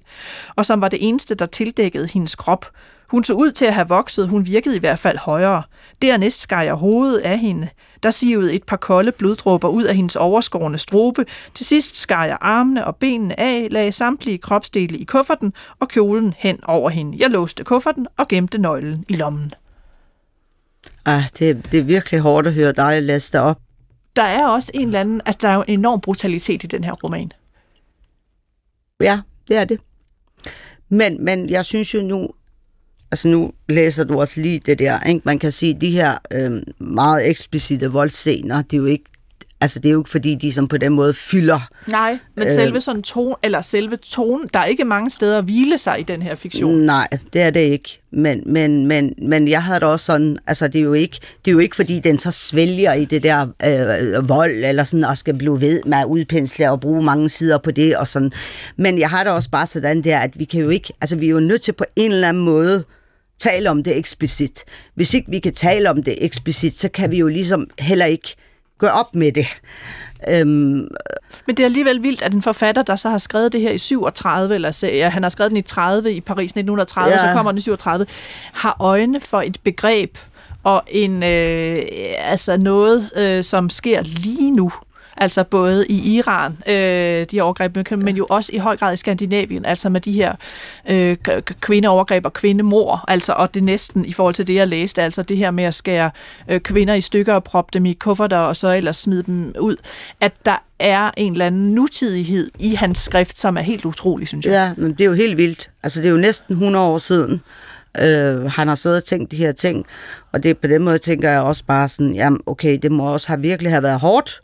og 0.57 0.67
som 0.67 0.81
var 0.81 0.89
det 0.89 1.09
eneste, 1.09 1.35
der 1.35 1.47
tildækkede 1.47 2.09
hendes 2.13 2.35
krop. 2.35 2.67
Hun 3.11 3.25
så 3.25 3.33
ud 3.33 3.53
til 3.53 3.65
at 3.65 3.75
have 3.75 3.89
vokset, 3.89 4.29
hun 4.29 4.47
virkede 4.47 4.77
i 4.77 4.79
hvert 4.79 4.99
fald 4.99 5.19
højere. 5.19 5.63
Dernæst 6.03 6.41
skar 6.41 6.63
jeg 6.63 6.75
hovedet 6.75 7.19
af 7.19 7.39
hende. 7.39 7.69
Der 8.03 8.11
sivede 8.11 8.55
et 8.55 8.65
par 8.65 8.77
kolde 8.77 9.13
bloddråber 9.13 9.69
ud 9.69 9.85
af 9.85 9.97
hendes 9.97 10.17
overskårende 10.17 10.79
strobe. 10.79 11.27
Til 11.55 11.67
sidst 11.67 11.97
skar 11.97 12.25
jeg 12.25 12.39
armene 12.41 12.87
og 12.87 12.97
benene 12.97 13.41
af, 13.41 13.69
lagde 13.71 13.93
samtlige 13.93 14.39
kropsdele 14.39 14.99
i 14.99 15.05
kufferten 15.05 15.53
og 15.81 15.89
kjolen 15.89 16.35
hen 16.39 16.59
over 16.65 16.91
hende. 16.91 17.19
Jeg 17.21 17.31
låste 17.31 17.65
kufferten 17.65 18.07
og 18.17 18.29
gemte 18.29 18.59
nøglen 18.59 19.05
i 19.09 19.17
lommen. 19.17 19.53
Ah, 21.07 21.25
det, 21.39 21.73
det 21.73 21.81
er 21.81 21.85
virkelig 21.85 22.21
hårdt 22.21 22.47
at 22.47 22.55
høre 22.55 22.73
dig 22.73 23.03
læse 23.03 23.33
det 23.33 23.41
op. 23.41 23.61
Der 24.17 24.23
er 24.23 24.47
også 24.47 24.71
en 24.75 24.87
eller 24.87 25.01
anden, 25.01 25.21
altså 25.27 25.39
der 25.43 25.49
er 25.49 25.55
jo 25.55 25.65
en 25.69 25.79
enorm 25.79 26.01
brutalitet 26.01 26.65
i 26.65 26.67
den 26.67 26.85
her 26.85 26.93
roman. 26.93 27.33
Ja, 29.01 29.21
det 29.49 29.57
er 29.57 29.65
det. 29.65 29.81
Men, 30.89 31.25
men 31.25 31.51
jeg 31.51 31.65
synes 31.65 31.95
jo 31.95 32.03
nu, 32.03 32.31
altså 33.11 33.29
nu 33.29 33.53
læser 33.69 34.05
du 34.05 34.21
også 34.21 34.41
lige 34.41 34.59
det 34.59 34.79
der, 34.79 35.01
ikke? 35.01 35.21
man 35.25 35.39
kan 35.39 35.53
sige, 35.53 35.75
de 35.81 35.91
her 35.91 36.19
øh, 36.33 36.51
meget 36.79 37.29
eksplicite 37.29 37.93
voldscener, 37.93 38.63
det 38.63 38.73
er 38.73 38.81
jo 38.81 38.85
ikke 38.85 39.05
Altså, 39.61 39.79
det 39.79 39.89
er 39.89 39.93
jo 39.93 40.01
ikke 40.01 40.11
fordi, 40.11 40.35
de 40.35 40.53
som 40.53 40.69
på 40.69 40.77
den 40.77 40.93
måde 40.93 41.15
fylder. 41.15 41.61
Nej, 41.89 42.19
men 42.37 42.47
øh, 42.47 42.53
selve 42.53 42.81
sådan 42.81 43.03
tone, 43.03 43.35
eller 43.43 43.61
selve 43.61 43.97
tone, 43.97 44.45
der 44.55 44.61
er 44.61 44.65
ikke 44.65 44.85
mange 44.85 45.11
steder 45.11 45.39
at 45.39 45.45
hvile 45.45 45.79
sig 45.79 46.01
i 46.01 46.03
den 46.03 46.23
her 46.23 46.35
fiktion. 46.35 46.75
Nej, 46.75 47.09
det 47.33 47.43
er 47.43 47.51
det 47.51 47.61
ikke. 47.61 48.01
Men, 48.11 48.43
men, 48.47 48.87
men, 48.87 49.15
men 49.23 49.49
jeg 49.49 49.63
havde 49.63 49.81
det 49.81 49.89
også 49.89 50.07
sådan, 50.07 50.39
altså 50.47 50.69
det 50.69 50.79
er 50.79 50.83
jo 50.83 50.93
ikke, 50.93 51.19
det 51.45 51.51
er 51.51 51.53
jo 51.53 51.59
ikke 51.59 51.77
fordi, 51.77 52.01
den 52.01 52.19
så 52.19 52.31
svælger 52.31 52.93
i 52.93 53.05
det 53.05 53.23
der 53.23 53.47
øh, 53.67 54.29
vold, 54.29 54.65
eller 54.65 54.85
sådan, 54.85 55.05
og 55.05 55.19
skal 55.19 55.35
blive 55.35 55.61
ved 55.61 55.83
med 55.87 55.99
at 55.99 56.07
udpensle 56.07 56.71
og 56.71 56.81
bruge 56.81 57.03
mange 57.03 57.29
sider 57.29 57.59
på 57.59 57.71
det, 57.71 57.97
og 57.97 58.09
sådan. 58.09 58.33
Men 58.77 58.99
jeg 58.99 59.11
har 59.11 59.25
det 59.25 59.33
også 59.33 59.51
bare 59.51 59.67
sådan 59.67 60.05
der, 60.05 60.19
at 60.19 60.39
vi 60.39 60.45
kan 60.45 60.61
jo 60.61 60.69
ikke, 60.69 60.93
altså 61.01 61.17
vi 61.17 61.27
er 61.27 61.31
jo 61.31 61.41
nødt 61.41 61.63
til 61.63 61.73
på 61.73 61.85
en 61.97 62.13
eller 62.13 62.29
anden 62.29 62.45
måde, 62.45 62.85
tale 63.39 63.71
om 63.71 63.83
det 63.83 63.97
eksplicit. 63.97 64.65
Hvis 64.95 65.15
ikke 65.15 65.31
vi 65.31 65.39
kan 65.39 65.55
tale 65.55 65.91
om 65.91 66.03
det 66.03 66.25
eksplicit, 66.25 66.75
så 66.75 66.89
kan 66.89 67.11
vi 67.11 67.19
jo 67.19 67.27
ligesom 67.27 67.67
heller 67.79 68.07
ikke 68.07 68.37
gøre 68.79 68.93
op 68.93 69.15
med 69.15 69.33
det. 69.33 69.47
Øhm, 70.29 70.89
Men 71.47 71.57
det 71.57 71.61
er 71.61 71.65
alligevel 71.65 72.03
vildt, 72.03 72.23
at 72.23 72.35
en 72.35 72.43
forfatter, 72.43 72.83
der 72.83 72.97
så 72.97 73.09
har 73.09 73.19
skrevet 73.19 73.53
det 73.53 73.61
her 73.61 73.71
i 73.71 73.79
37, 73.79 74.55
eller 74.55 74.89
ja, 74.93 75.09
han 75.09 75.23
har 75.23 75.31
skrevet 75.31 75.51
den 75.51 75.57
i 75.57 75.63
30 75.63 76.13
i 76.13 76.21
Paris 76.21 76.51
1930, 76.51 77.11
ja. 77.11 77.19
så 77.19 77.33
kommer 77.33 77.53
den 77.53 77.59
i 77.59 77.61
37, 77.61 78.07
har 78.53 78.77
øjne 78.81 79.21
for 79.21 79.43
et 79.43 79.59
begreb 79.65 80.19
og 80.65 80.83
en 80.89 81.23
øh, 81.23 81.83
altså 82.19 82.57
noget, 82.57 83.13
øh, 83.17 83.45
som 83.45 83.71
sker 83.71 84.03
lige 84.03 84.51
nu 84.51 84.73
altså 85.17 85.45
både 85.45 85.87
i 85.89 86.17
Iran, 86.17 86.59
øh, 86.69 87.27
de 87.31 87.41
overgreb, 87.41 87.77
men 87.91 88.17
jo 88.17 88.27
også 88.31 88.51
i 88.53 88.59
høj 88.59 88.77
grad 88.77 88.93
i 88.93 88.97
Skandinavien, 88.97 89.67
altså 89.67 89.89
med 89.89 90.01
de 90.01 90.13
her 90.13 90.35
øh, 90.91 91.17
kvindeovergreb 91.61 92.25
og 92.25 92.33
kvindemor, 92.33 93.05
altså, 93.09 93.33
og 93.33 93.55
det 93.55 93.63
næsten 93.63 94.05
i 94.05 94.13
forhold 94.13 94.35
til 94.35 94.47
det, 94.47 94.55
jeg 94.55 94.69
læste, 94.69 95.03
altså 95.03 95.23
det 95.23 95.39
her 95.39 95.51
med 95.51 95.65
at 95.65 95.75
skære 95.75 96.11
øh, 96.49 96.61
kvinder 96.61 96.95
i 96.95 97.01
stykker 97.01 97.35
og 97.35 97.45
proppe 97.45 97.71
dem 97.73 97.87
i 97.87 97.93
kufferter, 97.93 98.39
og 98.39 98.57
så 98.57 98.73
ellers 98.73 98.97
smide 98.97 99.23
dem 99.23 99.55
ud, 99.59 99.77
at 100.21 100.33
der 100.45 100.63
er 100.79 101.11
en 101.17 101.33
eller 101.33 101.47
anden 101.47 101.75
nutidighed 101.75 102.51
i 102.59 102.75
hans 102.75 102.99
skrift, 102.99 103.39
som 103.39 103.57
er 103.57 103.63
helt 103.63 103.85
utrolig, 103.85 104.29
synes 104.29 104.47
jeg. 104.47 104.53
Ja, 104.53 104.83
men 104.83 104.93
det 104.93 105.01
er 105.01 105.05
jo 105.05 105.13
helt 105.13 105.37
vildt. 105.37 105.71
Altså, 105.83 106.01
det 106.01 106.07
er 106.07 106.13
jo 106.13 106.17
næsten 106.17 106.53
100 106.53 106.85
år 106.85 106.99
siden, 106.99 107.43
øh, 108.01 108.51
han 108.51 108.69
har 108.69 108.75
siddet 108.75 108.97
og 108.97 109.05
tænkt 109.05 109.31
de 109.31 109.37
her 109.37 109.53
ting, 109.53 109.87
og 110.33 110.43
det 110.43 110.59
på 110.59 110.67
den 110.67 110.83
måde 110.83 110.99
tænker 110.99 111.31
jeg 111.31 111.41
også 111.41 111.65
bare 111.65 111.89
sådan, 111.89 112.15
jamen 112.15 112.41
okay, 112.47 112.79
det 112.83 112.93
må 112.93 113.13
også 113.13 113.29
have 113.29 113.41
virkelig 113.41 113.73
have 113.73 113.83
været 113.83 114.01
hårdt, 114.01 114.41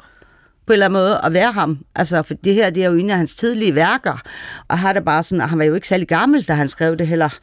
på 0.67 0.73
en 0.73 0.73
eller 0.73 0.87
anden 0.87 1.01
måde 1.01 1.21
at 1.25 1.33
være 1.33 1.53
ham. 1.53 1.79
Altså, 1.97 2.23
for 2.23 2.35
det 2.35 2.55
her, 2.55 2.71
det 2.71 2.85
er 2.85 2.91
jo 2.91 2.97
en 2.97 3.11
af 3.11 3.17
hans 3.17 3.37
tidlige 3.37 3.75
værker. 3.75 4.23
Og 4.69 4.79
har 4.79 4.93
det 4.93 5.05
bare 5.05 5.23
sådan, 5.23 5.41
og 5.41 5.49
han 5.49 5.59
var 5.59 5.65
jo 5.65 5.75
ikke 5.75 5.89
særlig 5.89 6.09
gammel, 6.09 6.43
da 6.43 6.53
han 6.53 6.69
skrev 6.69 6.97
det 6.97 7.07
heller. 7.07 7.39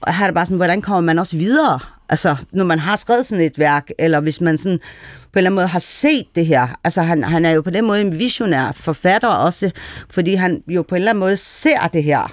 Og 0.00 0.14
har 0.14 0.26
det 0.26 0.34
bare 0.34 0.46
sådan, 0.46 0.56
hvordan 0.56 0.82
kommer 0.82 1.00
man 1.00 1.18
også 1.18 1.36
videre? 1.36 1.80
Altså, 2.08 2.36
når 2.52 2.64
man 2.64 2.78
har 2.78 2.96
skrevet 2.96 3.26
sådan 3.26 3.44
et 3.44 3.58
værk, 3.58 3.90
eller 3.98 4.20
hvis 4.20 4.40
man 4.40 4.58
sådan 4.58 4.78
på 4.78 5.38
en 5.38 5.38
eller 5.38 5.50
anden 5.50 5.54
måde 5.54 5.66
har 5.66 5.78
set 5.78 6.26
det 6.34 6.46
her. 6.46 6.78
Altså, 6.84 7.02
han, 7.02 7.22
han 7.24 7.44
er 7.44 7.50
jo 7.50 7.62
på 7.62 7.70
den 7.70 7.86
måde 7.86 8.00
en 8.00 8.18
visionær 8.18 8.72
forfatter 8.72 9.28
også, 9.28 9.70
fordi 10.10 10.34
han 10.34 10.62
jo 10.68 10.82
på 10.82 10.94
en 10.94 11.00
eller 11.00 11.10
anden 11.10 11.20
måde 11.20 11.36
ser 11.36 11.88
det 11.92 12.04
her, 12.04 12.32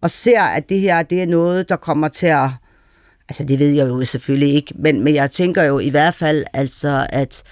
og 0.00 0.10
ser, 0.10 0.42
at 0.42 0.68
det 0.68 0.80
her, 0.80 1.02
det 1.02 1.22
er 1.22 1.26
noget, 1.26 1.68
der 1.68 1.76
kommer 1.76 2.08
til 2.08 2.26
at 2.26 2.48
Altså, 3.28 3.44
det 3.44 3.58
ved 3.58 3.70
jeg 3.70 3.88
jo 3.88 4.04
selvfølgelig 4.04 4.54
ikke, 4.54 4.74
men, 4.78 5.04
men 5.04 5.14
jeg 5.14 5.30
tænker 5.30 5.62
jo 5.62 5.78
i 5.78 5.88
hvert 5.88 6.14
fald, 6.14 6.44
altså, 6.52 7.06
at, 7.10 7.42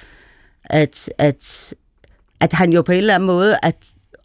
at, 0.65 1.11
at 1.19 1.75
at 2.45 2.53
han 2.53 2.73
jo 2.73 2.83
på 2.83 2.93
en 2.93 2.99
eller 2.99 3.15
anden 3.15 3.27
måde 3.27 3.57
at 3.63 3.77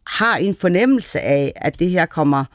har 0.08 0.38
en 0.38 0.56
fornemmelse 0.56 1.20
af, 1.20 1.54
at 1.56 1.80
det 1.80 1.90
her 1.90 2.06
kommer 2.06 2.46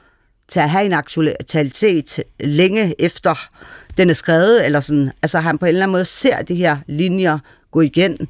til 0.49 0.61
at 0.61 0.71
have 0.71 0.85
en 0.85 0.93
aktualitet 0.93 2.21
længe 2.41 3.03
efter 3.03 3.49
den 3.97 4.11
er 4.11 4.15
skrevet, 4.15 4.65
eller 4.65 4.81
sådan, 4.81 5.13
altså 5.23 5.39
han 5.39 5.59
på 5.59 5.65
en 5.65 5.69
eller 5.69 5.83
anden 5.83 5.93
måde 5.93 6.05
ser 6.05 6.43
de 6.43 6.55
her 6.55 6.77
linjer 6.87 7.39
gå 7.71 7.81
igen, 7.81 8.29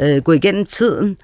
øh, 0.00 0.22
gå 0.22 0.32
igennem 0.32 0.66
tiden. 0.66 1.16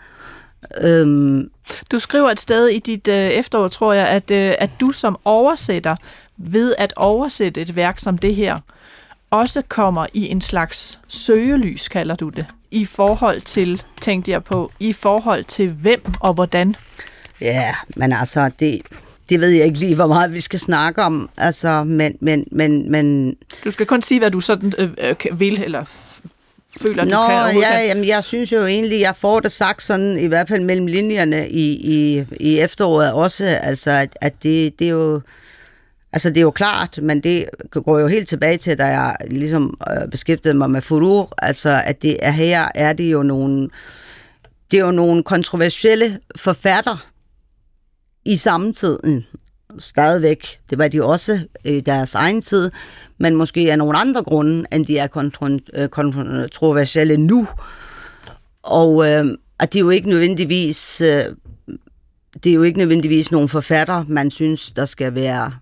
Øhm. 0.80 1.50
Du 1.92 1.98
skriver 1.98 2.30
et 2.30 2.40
sted 2.40 2.66
i 2.68 2.78
dit 2.78 3.08
øh, 3.08 3.28
efterår, 3.28 3.68
tror 3.68 3.92
jeg, 3.92 4.08
at, 4.08 4.30
øh, 4.30 4.54
at 4.58 4.70
du 4.80 4.92
som 4.92 5.18
oversætter 5.24 5.96
ved 6.36 6.74
at 6.78 6.92
oversætte 6.96 7.60
et 7.60 7.76
værk 7.76 7.98
som 7.98 8.18
det 8.18 8.34
her, 8.34 8.58
også 9.30 9.62
kommer 9.68 10.06
i 10.14 10.28
en 10.28 10.40
slags 10.40 11.00
søgelys, 11.08 11.88
kalder 11.88 12.14
du 12.14 12.28
det, 12.28 12.46
i 12.70 12.84
forhold 12.84 13.40
til, 13.40 13.82
tænkte 14.00 14.30
jeg 14.30 14.44
på, 14.44 14.72
i 14.80 14.92
forhold 14.92 15.44
til 15.44 15.72
hvem 15.72 16.02
og 16.20 16.34
hvordan? 16.34 16.76
Ja, 17.40 17.74
men 17.96 18.12
altså, 18.12 18.50
det, 18.60 18.80
det 19.28 19.40
ved 19.40 19.48
jeg 19.48 19.66
ikke 19.66 19.78
lige, 19.78 19.94
hvor 19.94 20.06
meget 20.06 20.34
vi 20.34 20.40
skal 20.40 20.60
snakke 20.60 21.02
om. 21.02 21.30
Altså, 21.36 21.84
men, 21.84 22.16
men, 22.20 22.44
men, 22.52 22.90
men... 22.90 23.36
Du 23.64 23.70
skal 23.70 23.86
kun 23.86 24.02
sige, 24.02 24.18
hvad 24.18 24.30
du 24.30 24.40
sådan 24.40 24.72
øh, 24.78 24.90
øh 24.98 25.40
vil, 25.40 25.62
eller 25.62 25.84
føler, 26.80 27.04
Nå, 27.04 27.10
du 27.10 27.60
kan 27.60 27.60
ja, 27.60 27.86
jamen, 27.86 28.06
jeg 28.06 28.24
synes 28.24 28.52
jo 28.52 28.66
egentlig, 28.66 29.00
jeg 29.00 29.16
får 29.16 29.40
det 29.40 29.52
sagt 29.52 29.84
sådan, 29.84 30.18
i 30.18 30.26
hvert 30.26 30.48
fald 30.48 30.64
mellem 30.64 30.86
linjerne 30.86 31.48
i, 31.48 31.70
i, 31.70 32.24
i 32.40 32.58
efteråret 32.58 33.12
også, 33.12 33.44
altså, 33.46 33.90
at, 33.90 34.18
at 34.20 34.42
det, 34.42 34.78
det 34.78 34.86
er 34.86 34.90
jo... 34.90 35.20
Altså, 36.12 36.28
det 36.28 36.36
er 36.36 36.42
jo 36.42 36.50
klart, 36.50 36.98
men 37.02 37.20
det 37.20 37.46
går 37.70 37.98
jo 37.98 38.06
helt 38.06 38.28
tilbage 38.28 38.58
til, 38.58 38.78
da 38.78 38.84
jeg 38.84 39.16
ligesom 39.30 39.78
øh, 39.90 40.10
beskæftigede 40.10 40.58
mig 40.58 40.70
med 40.70 40.80
Furur, 40.80 41.32
altså, 41.38 41.82
at 41.84 42.02
det 42.02 42.16
er 42.20 42.30
her 42.30 42.68
er 42.74 42.92
det 42.92 43.12
jo 43.12 43.22
nogle, 43.22 43.68
det 44.70 44.78
er 44.78 44.84
jo 44.84 44.90
nogle 44.90 45.22
kontroversielle 45.22 46.18
forfatter 46.36 47.06
i 48.24 48.36
samtiden, 48.36 49.26
stadigvæk. 49.78 50.60
Det 50.70 50.78
var 50.78 50.88
de 50.88 51.04
også 51.04 51.40
i 51.64 51.80
deres 51.80 52.14
egen 52.14 52.42
tid, 52.42 52.70
men 53.18 53.36
måske 53.36 53.72
af 53.72 53.78
nogle 53.78 53.98
andre 53.98 54.22
grunde, 54.22 54.64
end 54.72 54.86
de 54.86 54.98
er 54.98 55.58
øh, 55.74 55.88
kontroversielle 55.88 57.16
nu. 57.16 57.48
Og 58.62 59.10
øh, 59.10 59.24
at 59.58 59.72
det 59.72 59.78
er 59.78 59.84
jo 59.84 59.90
ikke 59.90 60.08
nødvendigvis... 60.08 61.00
Øh, 61.00 61.24
det 62.44 62.50
er 62.50 62.54
jo 62.54 62.62
ikke 62.62 62.78
nødvendigvis 62.78 63.30
nogle 63.30 63.48
forfatter, 63.48 64.04
man 64.08 64.30
synes, 64.30 64.72
der 64.72 64.84
skal 64.84 65.14
være 65.14 65.52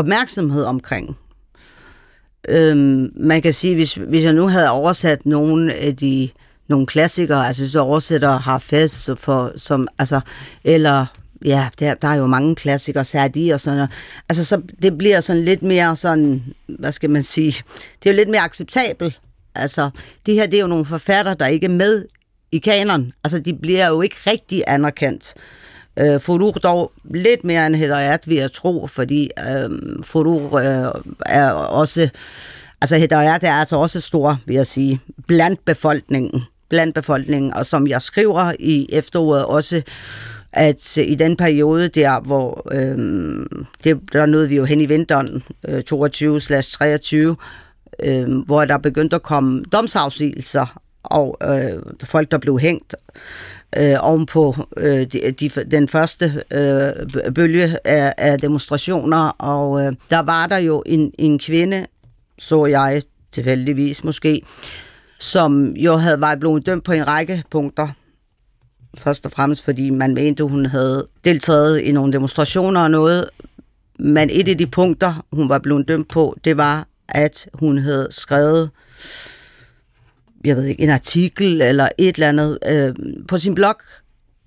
opmærksomhed 0.00 0.64
omkring. 0.64 1.16
Øhm, 2.48 3.12
man 3.16 3.42
kan 3.42 3.52
sige, 3.52 3.74
hvis, 3.74 3.94
hvis 3.94 4.24
jeg 4.24 4.32
nu 4.32 4.46
havde 4.48 4.70
oversat 4.70 5.26
nogle 5.26 5.74
af 5.74 5.96
de 5.96 6.28
nogle 6.68 6.86
klassikere, 6.86 7.46
altså 7.46 7.62
hvis 7.62 7.74
jeg 7.74 7.82
oversætter 7.82 8.38
Hafez 8.38 9.10
for, 9.16 9.52
som, 9.56 9.88
altså, 9.98 10.20
eller 10.64 11.06
ja, 11.44 11.68
der, 11.78 11.94
der 11.94 12.08
er 12.08 12.14
jo 12.14 12.26
mange 12.26 12.54
klassikere, 12.54 13.04
Sadi 13.04 13.50
og 13.50 13.60
sådan 13.60 13.76
noget. 13.76 13.90
Altså, 14.28 14.44
så 14.44 14.62
det 14.82 14.98
bliver 14.98 15.20
sådan 15.20 15.44
lidt 15.44 15.62
mere 15.62 15.96
sådan, 15.96 16.42
hvad 16.78 16.92
skal 16.92 17.10
man 17.10 17.22
sige, 17.22 17.62
det 18.02 18.10
er 18.10 18.14
jo 18.14 18.16
lidt 18.16 18.28
mere 18.28 18.40
acceptabelt. 18.40 19.20
Altså, 19.54 19.90
det 20.26 20.34
her, 20.34 20.46
det 20.46 20.54
er 20.54 20.60
jo 20.60 20.66
nogle 20.66 20.84
forfatter, 20.84 21.34
der 21.34 21.46
ikke 21.46 21.66
er 21.66 21.70
med 21.70 22.04
i 22.52 22.58
kanon. 22.58 23.12
Altså, 23.24 23.38
de 23.38 23.54
bliver 23.54 23.86
jo 23.86 24.02
ikke 24.02 24.16
rigtig 24.26 24.62
anerkendt. 24.66 25.34
Øh, 26.00 26.20
Furur 26.20 26.50
dog 26.50 26.92
lidt 27.04 27.44
mere 27.44 27.66
end 27.66 27.74
Hedayat, 27.74 28.28
vil 28.28 28.36
jeg 28.36 28.52
tro, 28.52 28.86
fordi 28.86 29.30
øh, 29.38 29.70
Furur 30.02 30.58
øh, 30.58 31.02
er 31.26 31.50
også... 31.50 32.08
Altså, 32.80 32.98
Hedayat 32.98 33.44
er 33.44 33.52
altså 33.52 33.76
også 33.76 34.00
stor, 34.00 34.38
vil 34.46 34.56
jeg 34.56 34.66
sige, 34.66 35.00
blandt 35.26 35.64
befolkningen. 35.64 36.42
Blandt 36.68 36.94
befolkningen, 36.94 37.54
og 37.54 37.66
som 37.66 37.86
jeg 37.86 38.02
skriver 38.02 38.52
i 38.58 38.86
efteråret 38.92 39.44
også, 39.44 39.82
at 40.52 40.96
i 40.96 41.14
den 41.14 41.36
periode 41.36 41.88
der, 41.88 42.20
hvor 42.20 42.72
øh, 42.72 42.98
det, 43.84 44.00
der 44.12 44.26
nåede 44.26 44.48
vi 44.48 44.56
jo 44.56 44.64
hen 44.64 44.80
i 44.80 44.86
vinteren 44.86 45.42
øh, 45.68 45.82
22-23, 45.92 48.06
øh, 48.08 48.38
hvor 48.46 48.64
der 48.64 48.78
begyndte 48.78 49.16
at 49.16 49.22
komme 49.22 49.64
domsafsigelser 49.72 50.80
og 51.02 51.36
øh, 51.42 51.82
folk, 52.04 52.30
der 52.30 52.38
blev 52.38 52.58
hængt 52.58 52.94
øh, 53.76 53.96
ovenpå 54.00 54.56
øh, 54.76 55.06
de, 55.12 55.30
de, 55.40 55.48
den 55.48 55.88
første 55.88 56.42
øh, 56.52 57.32
bølge 57.34 57.76
af, 57.84 58.14
af 58.18 58.38
demonstrationer, 58.38 59.28
og 59.28 59.84
øh, 59.84 59.92
der 60.10 60.18
var 60.18 60.46
der 60.46 60.58
jo 60.58 60.82
en, 60.86 61.12
en 61.18 61.38
kvinde, 61.38 61.86
så 62.38 62.66
jeg 62.66 63.02
tilfældigvis 63.32 64.04
måske, 64.04 64.42
som 65.18 65.76
jo 65.76 65.96
havde 65.96 66.20
været 66.20 66.40
blevet 66.40 66.66
dømt 66.66 66.84
på 66.84 66.92
en 66.92 67.06
række 67.06 67.44
punkter, 67.50 67.88
først 68.98 69.26
og 69.26 69.32
fremmest 69.32 69.64
fordi 69.64 69.90
man 69.90 70.14
mente, 70.14 70.44
hun 70.44 70.66
havde 70.66 71.06
deltaget 71.24 71.80
i 71.80 71.92
nogle 71.92 72.12
demonstrationer 72.12 72.80
og 72.80 72.90
noget. 72.90 73.30
Men 73.98 74.30
et 74.32 74.48
af 74.48 74.58
de 74.58 74.66
punkter, 74.66 75.26
hun 75.32 75.48
var 75.48 75.58
blevet 75.58 75.88
dømt 75.88 76.08
på, 76.08 76.36
det 76.44 76.56
var, 76.56 76.86
at 77.08 77.48
hun 77.54 77.78
havde 77.78 78.08
skrevet 78.10 78.70
jeg 80.44 80.56
ved 80.56 80.64
ikke, 80.64 80.82
en 80.82 80.90
artikel 80.90 81.62
eller 81.62 81.88
et 81.98 82.14
eller 82.14 82.28
andet 82.28 82.58
øh, 82.68 82.94
på 83.28 83.38
sin 83.38 83.54
blog 83.54 83.76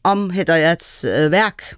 om 0.03 0.29
Hedayats 0.29 1.03
øh, 1.03 1.31
værk. 1.31 1.75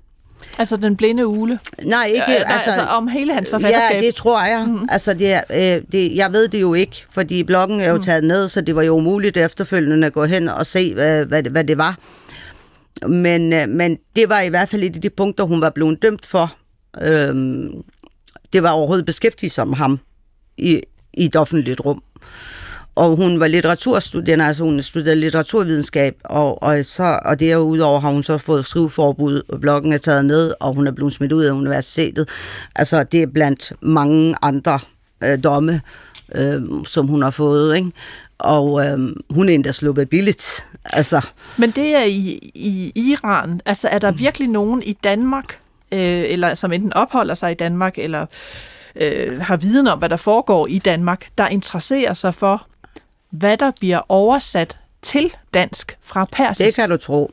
Altså 0.58 0.78
den 0.78 0.97
blinde 0.97 1.28
ule? 1.28 1.60
Nej, 1.84 2.06
ikke. 2.06 2.32
Ja, 2.32 2.54
altså, 2.54 2.69
altså 2.69 2.86
om 2.86 3.08
hele 3.08 3.34
hans 3.34 3.49
forfatterskab? 3.49 4.01
Ja, 4.01 4.08
det 4.08 4.15
tror 4.15 4.45
jeg. 4.45 4.65
Mm-hmm. 4.67 4.88
Altså, 4.91 5.13
det, 5.13 5.41
øh, 5.49 5.82
det, 5.91 6.15
jeg 6.15 6.34
ved 6.34 6.47
det 6.47 6.62
jo 6.62 6.73
ikke, 6.73 7.06
fordi 7.12 7.43
bloggen 7.43 7.80
er 7.80 7.89
jo 7.89 7.95
mm. 7.95 8.01
taget 8.01 8.23
ned, 8.23 8.49
så 8.49 8.62
det 8.62 8.75
var 8.75 8.84
jo 8.84 8.95
umuligt 8.95 9.38
efterfølgende 9.38 10.08
at 10.08 10.13
gå 10.13 10.25
hen 10.25 10.49
og 10.49 10.65
se, 10.65 10.93
hvad, 10.93 11.25
hvad, 11.25 11.43
hvad 11.43 11.63
det 11.63 11.78
var. 11.78 11.99
Men, 13.08 13.54
øh, 13.54 13.69
men 13.69 13.97
det 14.15 14.30
var 14.30 14.41
i 14.41 14.49
hvert 14.49 14.69
fald 14.69 14.84
et 14.84 14.95
af 14.95 15.01
de 15.01 15.10
punkter, 15.10 15.43
hun 15.43 15.62
var 15.62 15.69
blevet 15.69 16.01
dømt 16.01 16.25
for. 16.25 16.56
Øhm, 17.01 17.71
det 18.54 18.63
var 18.63 18.69
overhovedet 18.69 19.06
beskæftiget 19.06 19.51
som 19.51 19.73
ham 19.73 19.99
i, 20.58 20.82
i 21.13 21.25
et 21.25 21.36
offentligt 21.36 21.82
rum. 21.86 22.04
Og 22.95 23.15
hun 23.15 23.39
var 23.39 23.47
litteraturstuderende, 23.47 24.45
altså 24.45 24.63
hun 24.63 24.84
studerede 24.84 25.19
litteraturvidenskab, 25.19 26.15
og, 26.23 26.63
og, 26.63 26.86
så, 26.86 27.19
og 27.25 27.39
derudover 27.39 27.99
har 27.99 28.12
hun 28.12 28.23
så 28.23 28.38
fået 28.38 28.65
skriveforbud, 28.65 29.41
og 29.49 29.62
bloggen 29.62 29.93
er 29.93 29.97
taget 29.97 30.25
ned, 30.25 30.53
og 30.60 30.73
hun 30.73 30.88
er 30.88 30.91
blevet 30.91 31.13
smidt 31.13 31.31
ud 31.31 31.43
af 31.43 31.51
universitetet. 31.51 32.29
Altså 32.75 33.03
det 33.03 33.21
er 33.21 33.27
blandt 33.27 33.73
mange 33.81 34.36
andre 34.41 34.79
øh, 35.23 35.43
domme, 35.43 35.81
øh, 36.36 36.62
som 36.88 37.08
hun 37.08 37.21
har 37.21 37.29
fået, 37.29 37.77
ikke? 37.77 37.91
og 38.38 38.86
øh, 38.86 38.99
hun 39.29 39.49
er 39.49 39.53
endda 39.53 39.71
sluppet 39.71 40.10
billigt. 40.10 40.65
Altså. 40.84 41.27
Men 41.58 41.71
det 41.71 41.95
er 41.95 42.03
i, 42.03 42.51
i 42.55 42.91
Iran. 42.95 43.62
Altså 43.65 43.88
er 43.88 43.99
der 43.99 44.12
mm. 44.12 44.19
virkelig 44.19 44.47
nogen 44.47 44.84
i 44.84 44.93
Danmark, 44.93 45.60
øh, 45.91 46.23
eller 46.27 46.53
som 46.53 46.71
enten 46.71 46.93
opholder 46.93 47.34
sig 47.34 47.51
i 47.51 47.55
Danmark, 47.55 47.97
eller 47.97 48.25
øh, 48.95 49.41
har 49.41 49.58
viden 49.58 49.88
om, 49.88 49.99
hvad 49.99 50.10
der 50.10 50.15
foregår 50.15 50.67
i 50.67 50.79
Danmark, 50.79 51.27
der 51.38 51.47
interesserer 51.47 52.13
sig 52.13 52.34
for, 52.34 52.67
hvad 53.39 53.57
der 53.57 53.71
bliver 53.79 54.01
oversat 54.09 54.77
til 55.01 55.33
dansk 55.53 55.97
fra 56.01 56.25
persisk? 56.31 56.67
Det 56.67 56.75
kan 56.75 56.89
du 56.89 56.97
tro. 56.97 57.31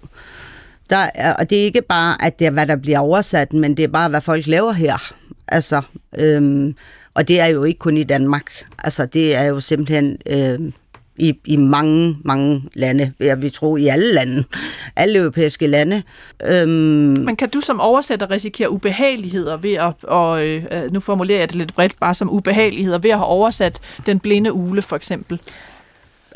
Der 0.90 1.10
er, 1.14 1.34
og 1.34 1.50
det 1.50 1.60
er 1.60 1.64
ikke 1.64 1.82
bare, 1.82 2.24
at 2.24 2.38
det 2.38 2.46
er, 2.46 2.50
hvad 2.50 2.66
der 2.66 2.76
bliver 2.76 2.98
oversat, 2.98 3.52
men 3.52 3.76
det 3.76 3.82
er 3.82 3.88
bare, 3.88 4.08
hvad 4.08 4.20
folk 4.20 4.46
laver 4.46 4.72
her. 4.72 5.14
Altså, 5.48 5.82
øhm, 6.18 6.76
og 7.14 7.28
det 7.28 7.40
er 7.40 7.46
jo 7.46 7.64
ikke 7.64 7.78
kun 7.78 7.96
i 7.96 8.02
Danmark. 8.02 8.64
Altså, 8.84 9.06
det 9.06 9.34
er 9.34 9.42
jo 9.42 9.60
simpelthen 9.60 10.18
øhm, 10.26 10.72
i, 11.16 11.38
i 11.44 11.56
mange, 11.56 12.16
mange 12.24 12.62
lande, 12.74 13.12
jeg 13.20 13.42
vil 13.42 13.52
tro, 13.52 13.76
i 13.76 13.86
alle 13.86 14.12
lande, 14.12 14.44
alle 14.96 15.18
europæiske 15.18 15.66
lande. 15.66 16.02
Øhm, 16.44 16.68
Men 16.68 17.36
kan 17.36 17.48
du 17.48 17.60
som 17.60 17.80
oversætter 17.80 18.30
risikere 18.30 18.70
ubehageligheder 18.70 19.56
ved 19.56 19.74
at, 19.74 19.94
og 20.02 20.46
øh, 20.46 20.92
nu 20.92 21.00
formulerer 21.00 21.38
jeg 21.38 21.48
det 21.48 21.56
lidt 21.56 21.74
bredt, 21.74 22.00
bare 22.00 22.14
som 22.14 22.32
ubehageligheder, 22.32 22.98
ved 22.98 23.10
at 23.10 23.16
have 23.16 23.26
oversat 23.26 23.80
Den 24.06 24.20
blinde 24.20 24.52
ule 24.52 24.82
for 24.82 24.96
eksempel? 24.96 25.40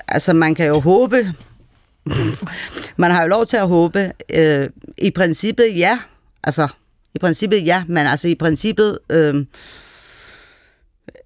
Altså, 0.08 0.32
man 0.32 0.54
kan 0.54 0.66
jo 0.66 0.80
håbe, 0.80 1.32
man 2.96 3.10
har 3.10 3.22
jo 3.22 3.28
lov 3.28 3.46
til 3.46 3.56
at 3.56 3.68
håbe. 3.68 4.12
Øh, 4.34 4.68
I 4.98 5.10
princippet, 5.10 5.78
ja. 5.78 5.98
Altså, 6.44 6.68
i 7.14 7.18
princippet, 7.18 7.66
ja, 7.66 7.84
men 7.88 8.06
altså 8.06 8.28
i 8.28 8.34
princippet... 8.34 8.98
Øh, 9.10 9.44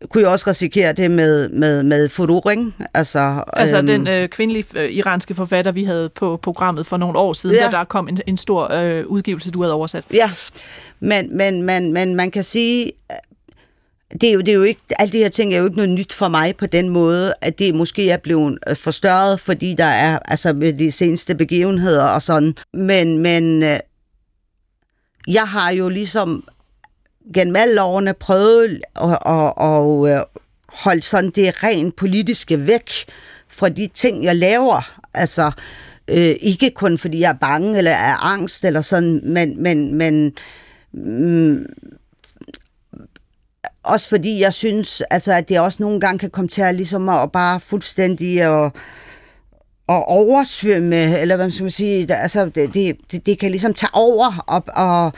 kunne 0.08 0.22
jeg 0.22 0.30
også 0.30 0.50
risikere 0.50 0.92
det 0.92 1.10
med, 1.10 1.48
med, 1.48 1.82
med 1.82 2.08
Fururing. 2.08 2.74
Altså, 2.94 3.44
altså 3.52 3.76
øhm, 3.76 3.86
den 3.86 4.08
øh, 4.08 4.28
kvindelige 4.28 4.64
øh, 4.76 4.90
iranske 4.90 5.34
forfatter, 5.34 5.72
vi 5.72 5.84
havde 5.84 6.08
på 6.08 6.36
programmet 6.36 6.86
for 6.86 6.96
nogle 6.96 7.18
år 7.18 7.32
siden, 7.32 7.56
ja. 7.56 7.64
da 7.64 7.70
der 7.70 7.84
kom 7.84 8.08
en, 8.08 8.18
en 8.26 8.36
stor 8.36 8.72
øh, 8.72 9.06
udgivelse, 9.06 9.50
du 9.50 9.62
havde 9.62 9.74
oversat. 9.74 10.04
Ja, 10.12 10.30
men, 11.00 11.36
men, 11.36 11.62
men, 11.62 11.92
men 11.92 12.14
man 12.14 12.30
kan 12.30 12.44
sige, 12.44 12.92
det 14.12 14.28
er 14.28 14.32
jo, 14.32 14.40
det 14.40 14.48
er 14.48 14.54
jo 14.54 14.62
ikke, 14.62 14.80
alt 14.98 15.12
det 15.12 15.20
her 15.20 15.28
ting 15.28 15.54
er 15.54 15.58
jo 15.58 15.64
ikke 15.64 15.76
noget 15.76 15.90
nyt 15.90 16.12
for 16.12 16.28
mig 16.28 16.56
på 16.56 16.66
den 16.66 16.88
måde, 16.88 17.34
at 17.40 17.58
det 17.58 17.74
måske 17.74 18.10
er 18.10 18.16
blevet 18.16 18.58
øh, 18.68 18.76
forstørret, 18.76 19.40
fordi 19.40 19.74
der 19.74 19.84
er 19.84 20.18
altså 20.24 20.52
med 20.52 20.72
de 20.72 20.92
seneste 20.92 21.34
begivenheder 21.34 22.04
og 22.04 22.22
sådan. 22.22 22.54
Men, 22.72 23.18
men 23.18 23.62
øh, 23.62 23.78
jeg 25.28 25.48
har 25.48 25.70
jo 25.70 25.88
ligesom 25.88 26.44
gennem 27.34 27.56
alle 27.56 27.82
årene 27.82 28.14
prøvet 28.14 28.82
at, 28.96 29.18
at, 29.26 29.52
at, 29.60 30.18
at 30.18 30.24
holde 30.68 31.02
sådan 31.02 31.30
det 31.30 31.62
rent 31.62 31.96
politiske 31.96 32.66
væk 32.66 32.90
fra 33.48 33.68
de 33.68 33.86
ting, 33.94 34.24
jeg 34.24 34.36
laver. 34.36 35.00
Altså, 35.14 35.50
øh, 36.08 36.36
ikke 36.40 36.70
kun 36.70 36.98
fordi 36.98 37.20
jeg 37.20 37.28
er 37.28 37.38
bange 37.40 37.78
eller 37.78 37.90
er 37.90 38.24
angst 38.24 38.64
eller 38.64 38.80
sådan, 38.80 39.20
men, 39.24 39.62
men, 39.62 39.94
men 39.94 40.32
mm, 40.92 41.66
også 43.82 44.08
fordi 44.08 44.40
jeg 44.40 44.54
synes, 44.54 45.00
altså, 45.10 45.32
at 45.32 45.48
det 45.48 45.60
også 45.60 45.78
nogle 45.80 46.00
gange 46.00 46.18
kan 46.18 46.30
komme 46.30 46.48
til 46.48 46.62
at, 46.62 46.74
ligesom 46.74 47.08
at 47.08 47.32
bare 47.32 47.60
fuldstændig 47.60 48.48
og, 48.48 48.72
og 49.88 50.04
oversvømme, 50.08 51.18
eller 51.18 51.36
hvad 51.36 51.50
skal 51.50 51.64
man 51.64 51.70
sige, 51.70 52.14
altså, 52.14 52.50
det, 52.54 52.74
det, 52.74 53.26
det 53.26 53.38
kan 53.38 53.50
ligesom 53.50 53.74
tage 53.74 53.90
over 53.94 54.44
og, 54.46 54.64
og 54.66 55.12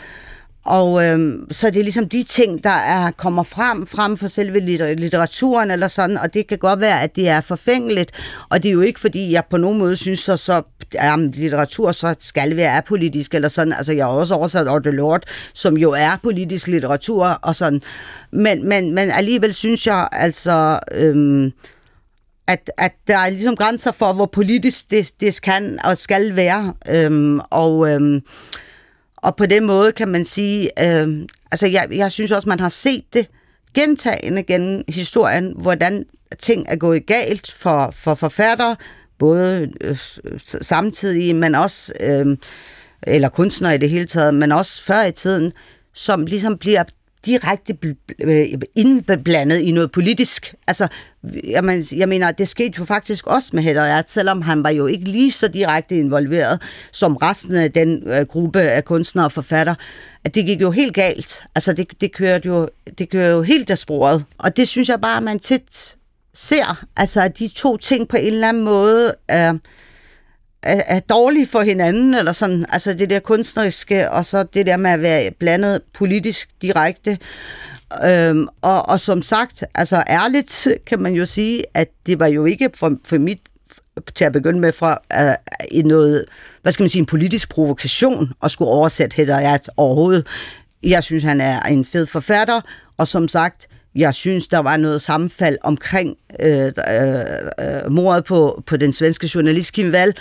og 0.64 1.04
øhm, 1.04 1.46
så 1.50 1.70
det 1.70 1.76
er 1.76 1.82
ligesom 1.82 2.08
de 2.08 2.22
ting, 2.22 2.64
der 2.64 2.70
er 2.70 3.10
kommer 3.10 3.42
frem, 3.42 3.86
frem 3.86 4.16
for 4.16 4.28
selve 4.28 4.60
litteraturen 4.94 5.70
eller 5.70 5.88
sådan, 5.88 6.18
og 6.18 6.34
det 6.34 6.46
kan 6.46 6.58
godt 6.58 6.80
være, 6.80 7.02
at 7.02 7.16
det 7.16 7.28
er 7.28 7.40
forfængeligt, 7.40 8.10
og 8.48 8.62
det 8.62 8.68
er 8.68 8.72
jo 8.72 8.80
ikke, 8.80 9.00
fordi 9.00 9.32
jeg 9.32 9.44
på 9.50 9.56
nogen 9.56 9.78
måde 9.78 9.96
synes, 9.96 10.18
så, 10.18 10.36
så 10.36 10.62
er 10.94 11.16
litteratur 11.16 11.92
så 11.92 12.14
skal 12.20 12.56
være 12.56 12.76
apolitisk 12.76 13.34
eller 13.34 13.48
sådan. 13.48 13.72
Altså, 13.72 13.92
jeg 13.92 14.04
har 14.04 14.12
også 14.12 14.34
oversat 14.34 14.68
Orte 14.68 14.90
Lord, 14.90 15.22
som 15.54 15.76
jo 15.76 15.90
er 15.90 16.18
politisk 16.22 16.66
litteratur 16.66 17.26
og 17.26 17.56
sådan. 17.56 17.82
Men, 18.32 18.68
men, 18.68 18.94
men 18.94 19.10
alligevel 19.10 19.54
synes 19.54 19.86
jeg, 19.86 20.08
altså... 20.12 20.80
Øhm, 20.92 21.52
at, 22.46 22.70
at 22.78 22.92
der 23.06 23.18
er 23.18 23.30
ligesom 23.30 23.56
grænser 23.56 23.92
for, 23.92 24.12
hvor 24.12 24.26
politisk 24.26 24.90
det, 24.90 25.12
det 25.20 25.42
kan 25.42 25.78
og 25.84 25.98
skal 25.98 26.36
være. 26.36 26.74
Øhm, 26.88 27.40
og, 27.50 27.90
øhm, 27.90 28.22
og 29.22 29.36
på 29.36 29.46
den 29.46 29.66
måde 29.66 29.92
kan 29.92 30.08
man 30.08 30.24
sige, 30.24 30.70
øh, 30.84 31.26
altså 31.50 31.66
jeg, 31.66 31.86
jeg 31.90 32.12
synes 32.12 32.32
også, 32.32 32.48
man 32.48 32.60
har 32.60 32.68
set 32.68 33.04
det 33.12 33.26
gentagende 33.74 34.42
gennem 34.42 34.82
historien, 34.88 35.54
hvordan 35.56 36.04
ting 36.38 36.66
er 36.68 36.76
gået 36.76 37.06
galt 37.06 37.52
for, 37.52 37.90
for 37.90 38.14
forfattere, 38.14 38.76
både 39.18 39.72
øh, 39.80 39.98
samtidig, 40.62 41.36
men 41.36 41.54
også, 41.54 41.92
øh, 42.00 42.36
eller 43.02 43.28
kunstnere 43.28 43.74
i 43.74 43.78
det 43.78 43.90
hele 43.90 44.06
taget, 44.06 44.34
men 44.34 44.52
også 44.52 44.82
før 44.82 45.02
i 45.02 45.12
tiden, 45.12 45.52
som 45.94 46.26
ligesom 46.26 46.58
bliver 46.58 46.84
direkte 47.26 47.76
øh, 48.20 48.46
indblandet 48.76 49.60
i 49.60 49.70
noget 49.70 49.90
politisk. 49.90 50.54
Altså, 50.66 50.88
jeg, 51.44 51.84
jeg 51.96 52.08
mener, 52.08 52.32
det 52.32 52.48
skete 52.48 52.72
jo 52.78 52.84
faktisk 52.84 53.26
også 53.26 53.50
med 53.52 53.62
Hedder 53.62 53.82
Ert, 53.82 54.10
selvom 54.10 54.42
han 54.42 54.62
var 54.62 54.70
jo 54.70 54.86
ikke 54.86 55.04
lige 55.04 55.32
så 55.32 55.48
direkte 55.48 55.96
involveret 55.96 56.62
som 56.92 57.16
resten 57.16 57.54
af 57.54 57.72
den 57.72 58.08
øh, 58.08 58.26
gruppe 58.26 58.60
af 58.60 58.84
kunstnere 58.84 59.26
og 59.26 59.32
forfatter, 59.32 59.74
at 60.24 60.34
det 60.34 60.46
gik 60.46 60.60
jo 60.60 60.70
helt 60.70 60.94
galt. 60.94 61.44
Altså, 61.54 61.72
det, 61.72 61.86
det, 62.00 62.12
kørte 62.12 62.48
jo, 62.48 62.68
det 62.98 63.08
kørte 63.08 63.32
jo 63.32 63.42
helt 63.42 63.70
af 63.70 63.78
sporet. 63.78 64.24
Og 64.38 64.56
det 64.56 64.68
synes 64.68 64.88
jeg 64.88 65.00
bare, 65.00 65.20
man 65.20 65.38
tit 65.38 65.96
ser, 66.34 66.84
altså 66.96 67.20
at 67.20 67.38
de 67.38 67.48
to 67.48 67.76
ting 67.76 68.08
på 68.08 68.16
en 68.16 68.32
eller 68.32 68.48
anden 68.48 68.64
måde 68.64 69.14
er, 69.28 69.54
er, 70.62 70.82
er 70.86 71.00
dårlige 71.00 71.46
for 71.46 71.60
hinanden, 71.60 72.14
eller 72.14 72.32
sådan, 72.32 72.66
altså 72.68 72.92
det 72.92 73.10
der 73.10 73.20
kunstneriske, 73.20 74.10
og 74.10 74.26
så 74.26 74.42
det 74.42 74.66
der 74.66 74.76
med 74.76 74.90
at 74.90 75.02
være 75.02 75.30
blandet 75.30 75.80
politisk 75.94 76.48
direkte. 76.62 77.18
Øhm, 78.04 78.48
og, 78.62 78.88
og 78.88 79.00
som 79.00 79.22
sagt, 79.22 79.64
altså 79.74 80.04
ærligt 80.08 80.68
kan 80.86 81.00
man 81.02 81.12
jo 81.12 81.26
sige, 81.26 81.64
at 81.74 81.88
det 82.06 82.18
var 82.18 82.26
jo 82.26 82.44
ikke 82.44 82.70
for, 82.74 82.96
for 83.04 83.18
mit 83.18 83.40
til 84.14 84.24
at 84.24 84.32
begynde 84.32 84.60
med 84.60 84.72
fra 84.72 84.98
uh, 85.20 85.34
i 85.70 85.82
noget, 85.82 86.24
hvad 86.62 86.72
skal 86.72 86.82
man 86.82 86.88
sige, 86.88 87.00
en 87.00 87.06
politisk 87.06 87.48
provokation 87.48 88.32
at 88.42 88.50
skulle 88.50 88.70
oversætte 88.70 89.16
Hedder 89.16 89.40
jeg 89.40 89.60
overhovedet. 89.76 90.26
Jeg 90.82 91.04
synes, 91.04 91.22
han 91.22 91.40
er 91.40 91.62
en 91.62 91.84
fed 91.84 92.06
forfatter, 92.06 92.60
og 92.96 93.08
som 93.08 93.28
sagt, 93.28 93.68
jeg 93.95 94.14
synes, 94.14 94.49
der 94.49 94.59
var 94.59 94.76
noget 94.76 95.03
sammenfald 95.03 95.59
omkring 95.62 96.16
øh, 96.40 96.72
øh, 96.88 97.14
øh, 97.61 97.93
mordet 97.93 98.24
på, 98.24 98.62
på 98.66 98.76
den 98.76 98.93
svenske 98.93 99.30
journalist 99.34 99.72
Kim 99.72 99.90
Wall. 99.90 100.14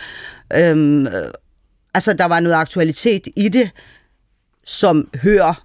Øhm, 0.53 1.07
øh, 1.07 1.31
altså, 1.93 2.13
der 2.13 2.25
var 2.25 2.39
noget 2.39 2.55
aktualitet 2.55 3.27
i 3.35 3.49
det, 3.49 3.69
som 4.65 5.09
hører 5.15 5.63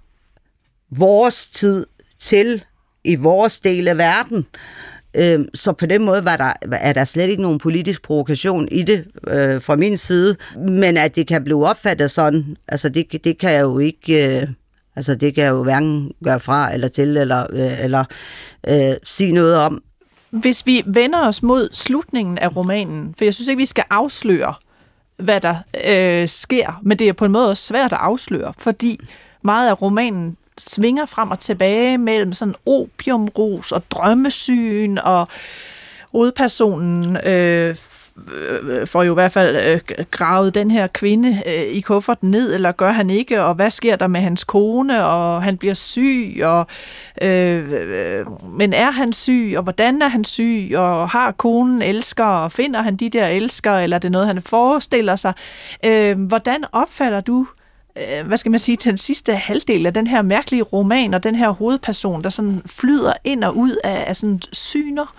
vores 0.91 1.47
tid 1.49 1.85
til 2.19 2.63
i 3.03 3.15
vores 3.15 3.59
del 3.59 3.87
af 3.87 3.97
verden. 3.97 4.45
Øhm, 5.13 5.49
så 5.53 5.71
på 5.71 5.85
den 5.85 6.05
måde 6.05 6.25
var 6.25 6.37
der, 6.37 6.53
er 6.71 6.93
der 6.93 7.05
slet 7.05 7.29
ikke 7.29 7.41
nogen 7.41 7.59
politisk 7.59 8.01
provokation 8.01 8.67
i 8.71 8.83
det 8.83 9.05
øh, 9.27 9.61
fra 9.61 9.75
min 9.75 9.97
side. 9.97 10.35
Men 10.55 10.97
at 10.97 11.15
det 11.15 11.27
kan 11.27 11.43
blive 11.43 11.67
opfattet 11.67 12.11
sådan, 12.11 12.57
altså 12.67 12.89
det, 12.89 13.23
det 13.23 13.37
kan 13.37 13.53
jeg 13.53 13.61
jo 13.61 13.79
ikke... 13.79 14.41
Øh, 14.41 14.47
Altså 14.97 15.15
det 15.15 15.35
kan 15.35 15.43
jeg 15.43 15.49
jo 15.49 15.63
hverken 15.63 16.11
gøre 16.23 16.39
fra 16.39 16.73
eller 16.73 16.87
til, 16.87 17.17
eller, 17.17 17.45
øh, 17.49 17.83
eller 17.83 18.05
øh, 18.69 18.95
sige 19.03 19.31
noget 19.31 19.55
om. 19.55 19.83
Hvis 20.29 20.65
vi 20.65 20.83
vender 20.85 21.27
os 21.27 21.43
mod 21.43 21.69
slutningen 21.73 22.37
af 22.37 22.55
romanen, 22.55 23.15
for 23.17 23.25
jeg 23.25 23.33
synes 23.33 23.47
ikke, 23.47 23.57
vi 23.57 23.65
skal 23.65 23.83
afsløre, 23.89 24.53
hvad 25.17 25.41
der 25.41 25.55
øh, 25.85 26.27
sker, 26.27 26.79
men 26.81 26.99
det 26.99 27.09
er 27.09 27.13
på 27.13 27.25
en 27.25 27.31
måde 27.31 27.49
også 27.49 27.63
svært 27.63 27.93
at 27.93 27.99
afsløre, 28.01 28.53
fordi 28.57 28.99
meget 29.41 29.69
af 29.69 29.81
romanen 29.81 30.37
svinger 30.57 31.05
frem 31.05 31.31
og 31.31 31.39
tilbage 31.39 31.97
mellem 31.97 32.33
sådan 32.33 32.55
opiumros 32.65 33.71
og 33.71 33.91
drømmesyn, 33.91 34.97
og 34.97 35.27
hovedpersonen 36.11 37.17
øh, 37.17 37.75
øh, 38.33 38.87
får 38.87 39.03
jo 39.03 39.13
i 39.13 39.13
hvert 39.13 39.31
fald 39.31 39.55
øh, 39.55 40.05
gravet 40.11 40.55
den 40.55 40.71
her 40.71 40.87
kvinde 40.87 41.41
øh, 41.45 41.63
i 41.63 41.81
kufferten 41.81 42.31
ned, 42.31 42.53
eller 42.53 42.71
gør 42.71 42.91
han 42.91 43.09
ikke, 43.09 43.43
og 43.43 43.55
hvad 43.55 43.69
sker 43.69 43.95
der 43.95 44.07
med 44.07 44.21
hans 44.21 44.43
kone, 44.43 45.05
og 45.05 45.43
han 45.43 45.57
bliver 45.57 45.73
syg, 45.73 46.39
og 46.43 46.67
øh, 47.21 47.71
øh, 47.71 48.25
men 48.51 48.73
er 48.73 48.91
han 48.91 49.13
syg, 49.13 49.53
og 49.57 49.63
hvordan 49.63 50.01
er 50.01 50.07
han 50.07 50.23
syg, 50.23 50.71
og 50.75 51.09
har 51.09 51.31
konen 51.31 51.81
elsker, 51.81 52.25
og 52.25 52.51
finder 52.51 52.81
han 52.81 52.95
de 52.95 53.09
der 53.09 53.27
elsker, 53.27 53.73
eller 53.73 53.97
er 53.97 53.99
det 53.99 54.11
noget, 54.11 54.27
han 54.27 54.41
forestiller 54.41 55.15
sig? 55.15 55.33
Øh, 55.85 56.21
hvordan 56.21 56.63
opfatter 56.71 57.21
du 57.21 57.47
øh, 57.97 58.27
hvad 58.27 58.37
skal 58.37 58.49
man 58.49 58.59
sige, 58.59 58.75
til 58.75 58.89
den 58.89 58.97
sidste 58.97 59.35
halvdel 59.35 59.85
af 59.85 59.93
den 59.93 60.07
her 60.07 60.21
mærkelige 60.21 60.63
roman, 60.63 61.13
og 61.13 61.23
den 61.23 61.35
her 61.35 61.49
hovedperson, 61.49 62.23
der 62.23 62.29
sådan 62.29 62.61
flyder 62.65 63.13
ind 63.23 63.43
og 63.43 63.57
ud 63.57 63.75
af, 63.83 64.03
af 64.07 64.15
sådan 64.15 64.39
syner? 64.51 65.15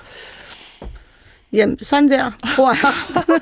Jamen, 1.52 1.78
sådan 1.82 2.10
der, 2.10 2.30
tror 2.54 2.72
jeg. 2.72 2.94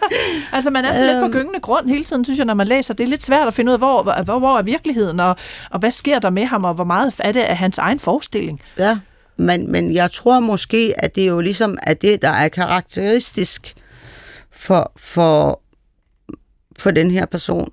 altså, 0.57 0.71
man 0.71 0.85
er 0.85 0.93
så 0.93 1.03
lidt 1.03 1.19
på 1.21 1.25
øhm. 1.25 1.33
gyngende 1.33 1.61
grund 1.61 1.89
hele 1.89 2.05
tiden, 2.05 2.25
synes 2.25 2.39
jeg, 2.39 2.47
når 2.47 2.55
man 2.55 2.67
læser. 2.67 2.95
Det 2.95 3.05
er 3.05 3.09
lidt 3.09 3.23
svært 3.23 3.47
at 3.47 3.55
finde 3.55 3.71
ud 3.71 3.73
af, 3.73 3.79
hvor, 3.79 4.23
hvor, 4.23 4.39
hvor 4.39 4.59
er 4.59 4.63
virkeligheden, 4.63 5.21
og, 5.21 5.37
og 5.71 5.79
hvad 5.79 5.91
sker 5.91 6.19
der 6.19 6.31
med 6.31 6.45
ham, 6.45 6.65
og 6.65 6.75
hvor 6.75 6.85
meget 6.85 7.15
er 7.19 7.33
det 7.33 7.41
af 7.41 7.57
hans 7.57 7.79
egen 7.79 8.01
forestilling. 8.01 8.61
Ja, 8.79 8.99
men, 9.37 9.73
men 9.73 9.95
jeg 9.95 10.11
tror 10.11 10.41
måske, 10.41 10.95
at 10.99 11.15
det 11.15 11.23
er 11.23 11.29
jo 11.29 11.41
ligesom 11.41 11.79
at 11.83 12.03
det, 12.03 12.23
der 12.23 12.29
er 12.29 12.49
karakteristisk 12.49 13.75
for, 14.51 14.93
for, 14.97 15.61
for 16.79 16.91
den 16.91 17.11
her 17.11 17.27
person. 17.27 17.73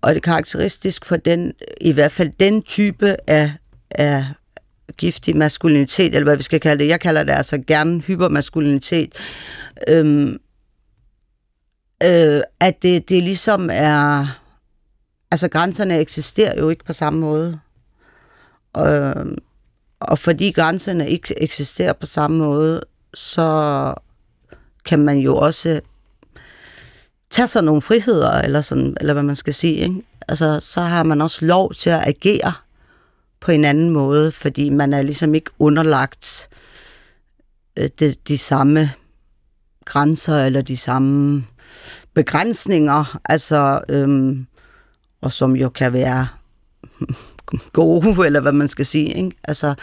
Og 0.00 0.10
det 0.10 0.16
er 0.16 0.20
karakteristisk 0.20 1.04
for 1.04 1.16
den, 1.16 1.52
i 1.80 1.92
hvert 1.92 2.12
fald 2.12 2.30
den 2.40 2.62
type 2.62 3.16
af, 3.26 3.52
af 3.90 4.26
giftig 4.96 5.36
maskulinitet, 5.36 6.14
eller 6.14 6.24
hvad 6.24 6.36
vi 6.36 6.42
skal 6.42 6.60
kalde 6.60 6.84
det. 6.84 6.90
Jeg 6.90 7.00
kalder 7.00 7.22
det 7.22 7.32
altså 7.32 7.58
gerne 7.66 8.00
hypermaskulinitet. 8.00 9.14
Øhm, 9.88 10.38
øh, 12.02 12.40
at 12.60 12.82
det, 12.82 13.08
det 13.08 13.22
ligesom 13.22 13.70
er... 13.72 14.26
Altså, 15.30 15.48
grænserne 15.48 15.98
eksisterer 15.98 16.60
jo 16.60 16.68
ikke 16.68 16.84
på 16.84 16.92
samme 16.92 17.20
måde. 17.20 17.60
Og, 18.72 19.14
og 20.00 20.18
fordi 20.18 20.50
grænserne 20.50 21.08
ikke 21.08 21.42
eksisterer 21.42 21.92
på 21.92 22.06
samme 22.06 22.38
måde, 22.38 22.80
så 23.14 23.94
kan 24.84 24.98
man 24.98 25.18
jo 25.18 25.36
også 25.36 25.80
tage 27.30 27.46
sig 27.46 27.62
nogle 27.62 27.82
friheder, 27.82 28.32
eller, 28.32 28.60
sådan, 28.60 28.96
eller 29.00 29.12
hvad 29.12 29.22
man 29.22 29.36
skal 29.36 29.54
sige. 29.54 29.74
Ikke? 29.74 30.02
Altså, 30.28 30.60
så 30.60 30.80
har 30.80 31.02
man 31.02 31.20
også 31.20 31.44
lov 31.44 31.74
til 31.74 31.90
at 31.90 32.08
agere 32.08 32.52
på 33.44 33.52
en 33.52 33.64
anden 33.64 33.90
måde, 33.90 34.32
fordi 34.32 34.70
man 34.70 34.92
er 34.92 35.02
ligesom 35.02 35.34
ikke 35.34 35.50
underlagt 35.58 36.48
øh, 37.78 37.88
de, 38.00 38.14
de 38.28 38.38
samme 38.38 38.90
grænser 39.84 40.44
eller 40.44 40.62
de 40.62 40.76
samme 40.76 41.44
begrænsninger, 42.14 43.18
altså, 43.24 43.80
øhm, 43.88 44.46
og 45.20 45.32
som 45.32 45.56
jo 45.56 45.68
kan 45.68 45.92
være 45.92 46.26
gode, 47.72 48.26
eller 48.26 48.40
hvad 48.40 48.52
man 48.52 48.68
skal 48.68 48.86
sige. 48.86 49.14
Ikke? 49.14 49.36
Altså, 49.44 49.74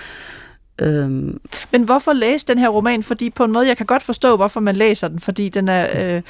øhm. 0.82 1.42
Men 1.72 1.84
hvorfor 1.84 2.14
læse 2.14 2.48
den 2.48 2.58
her 2.58 2.70
roman? 2.70 3.04
Fordi 3.04 3.30
på 3.30 3.44
en 3.44 3.52
måde, 3.52 3.68
jeg 3.68 3.78
kan 3.78 3.86
godt 3.86 4.04
forstå, 4.04 4.36
hvorfor 4.36 4.60
man 4.60 4.76
læser 4.76 5.08
den, 5.08 5.20
fordi 5.20 5.50
den 5.50 5.68
er 5.68 6.16
øh, 6.16 6.22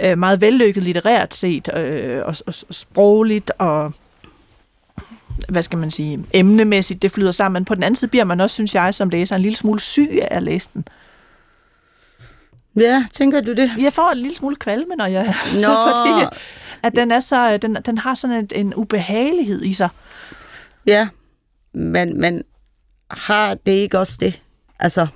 øh, 0.00 0.18
meget 0.18 0.40
vellykket 0.40 0.82
litterært 0.82 1.34
set, 1.34 1.68
øh, 1.76 2.18
og, 2.18 2.36
og, 2.46 2.54
og 2.68 2.74
sprogligt, 2.74 3.52
og 3.58 3.92
hvad 5.48 5.62
skal 5.62 5.78
man 5.78 5.90
sige, 5.90 6.24
emnemæssigt, 6.32 7.02
det 7.02 7.10
flyder 7.12 7.30
sammen. 7.30 7.64
På 7.64 7.74
den 7.74 7.82
anden 7.82 7.96
side 7.96 8.10
bliver 8.10 8.24
man 8.24 8.40
også, 8.40 8.54
synes 8.54 8.74
jeg, 8.74 8.94
som 8.94 9.08
læser, 9.08 9.36
en 9.36 9.42
lille 9.42 9.56
smule 9.56 9.80
syg 9.80 10.18
af 10.22 10.36
at 10.36 10.42
læse 10.42 10.68
den. 10.74 10.84
Ja, 12.76 13.06
tænker 13.12 13.40
du 13.40 13.52
det? 13.52 13.70
Jeg 13.78 13.92
får 13.92 14.10
en 14.10 14.18
lille 14.18 14.36
smule 14.36 14.56
kvalme, 14.56 14.94
når 14.96 15.06
jeg... 15.06 15.24
Nå. 15.52 15.58
Så 15.58 15.94
fordi, 15.96 16.36
at 16.82 16.96
den, 16.96 17.10
er 17.10 17.20
så, 17.20 17.56
den, 17.56 17.76
den 17.86 17.98
har 17.98 18.14
sådan 18.14 18.36
en, 18.36 18.48
en 18.66 18.74
ubehagelighed 18.74 19.62
i 19.62 19.74
sig. 19.74 19.88
Ja, 20.86 21.08
men, 21.72 22.20
men 22.20 22.42
har 23.10 23.54
det 23.54 23.72
ikke 23.72 23.98
også 23.98 24.16
det? 24.20 24.40
Altså, 24.80 25.06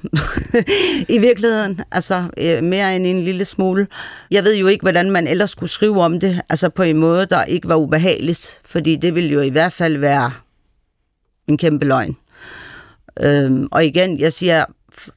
i 1.17 1.19
virkeligheden, 1.19 1.81
altså 1.91 2.31
øh, 2.43 2.65
mere 2.65 2.97
end 2.97 3.07
en 3.07 3.21
lille 3.21 3.45
smule. 3.45 3.87
Jeg 4.31 4.45
ved 4.45 4.57
jo 4.57 4.67
ikke, 4.67 4.83
hvordan 4.83 5.11
man 5.11 5.27
ellers 5.27 5.51
skulle 5.51 5.71
skrive 5.71 6.03
om 6.03 6.21
det, 6.21 6.41
altså 6.49 6.69
på 6.69 6.83
en 6.83 6.97
måde, 6.97 7.27
der 7.27 7.45
ikke 7.45 7.69
var 7.69 7.77
ubehageligt, 7.77 8.61
fordi 8.65 8.97
det 8.97 9.15
ville 9.15 9.31
jo 9.31 9.41
i 9.41 9.49
hvert 9.49 9.73
fald 9.73 9.97
være 9.97 10.33
en 11.49 11.57
kæmpe 11.59 11.87
løgn. 11.87 12.17
Øhm, 13.21 13.69
og 13.71 13.85
igen, 13.85 14.21
jeg 14.21 14.33
siger, 14.33 14.65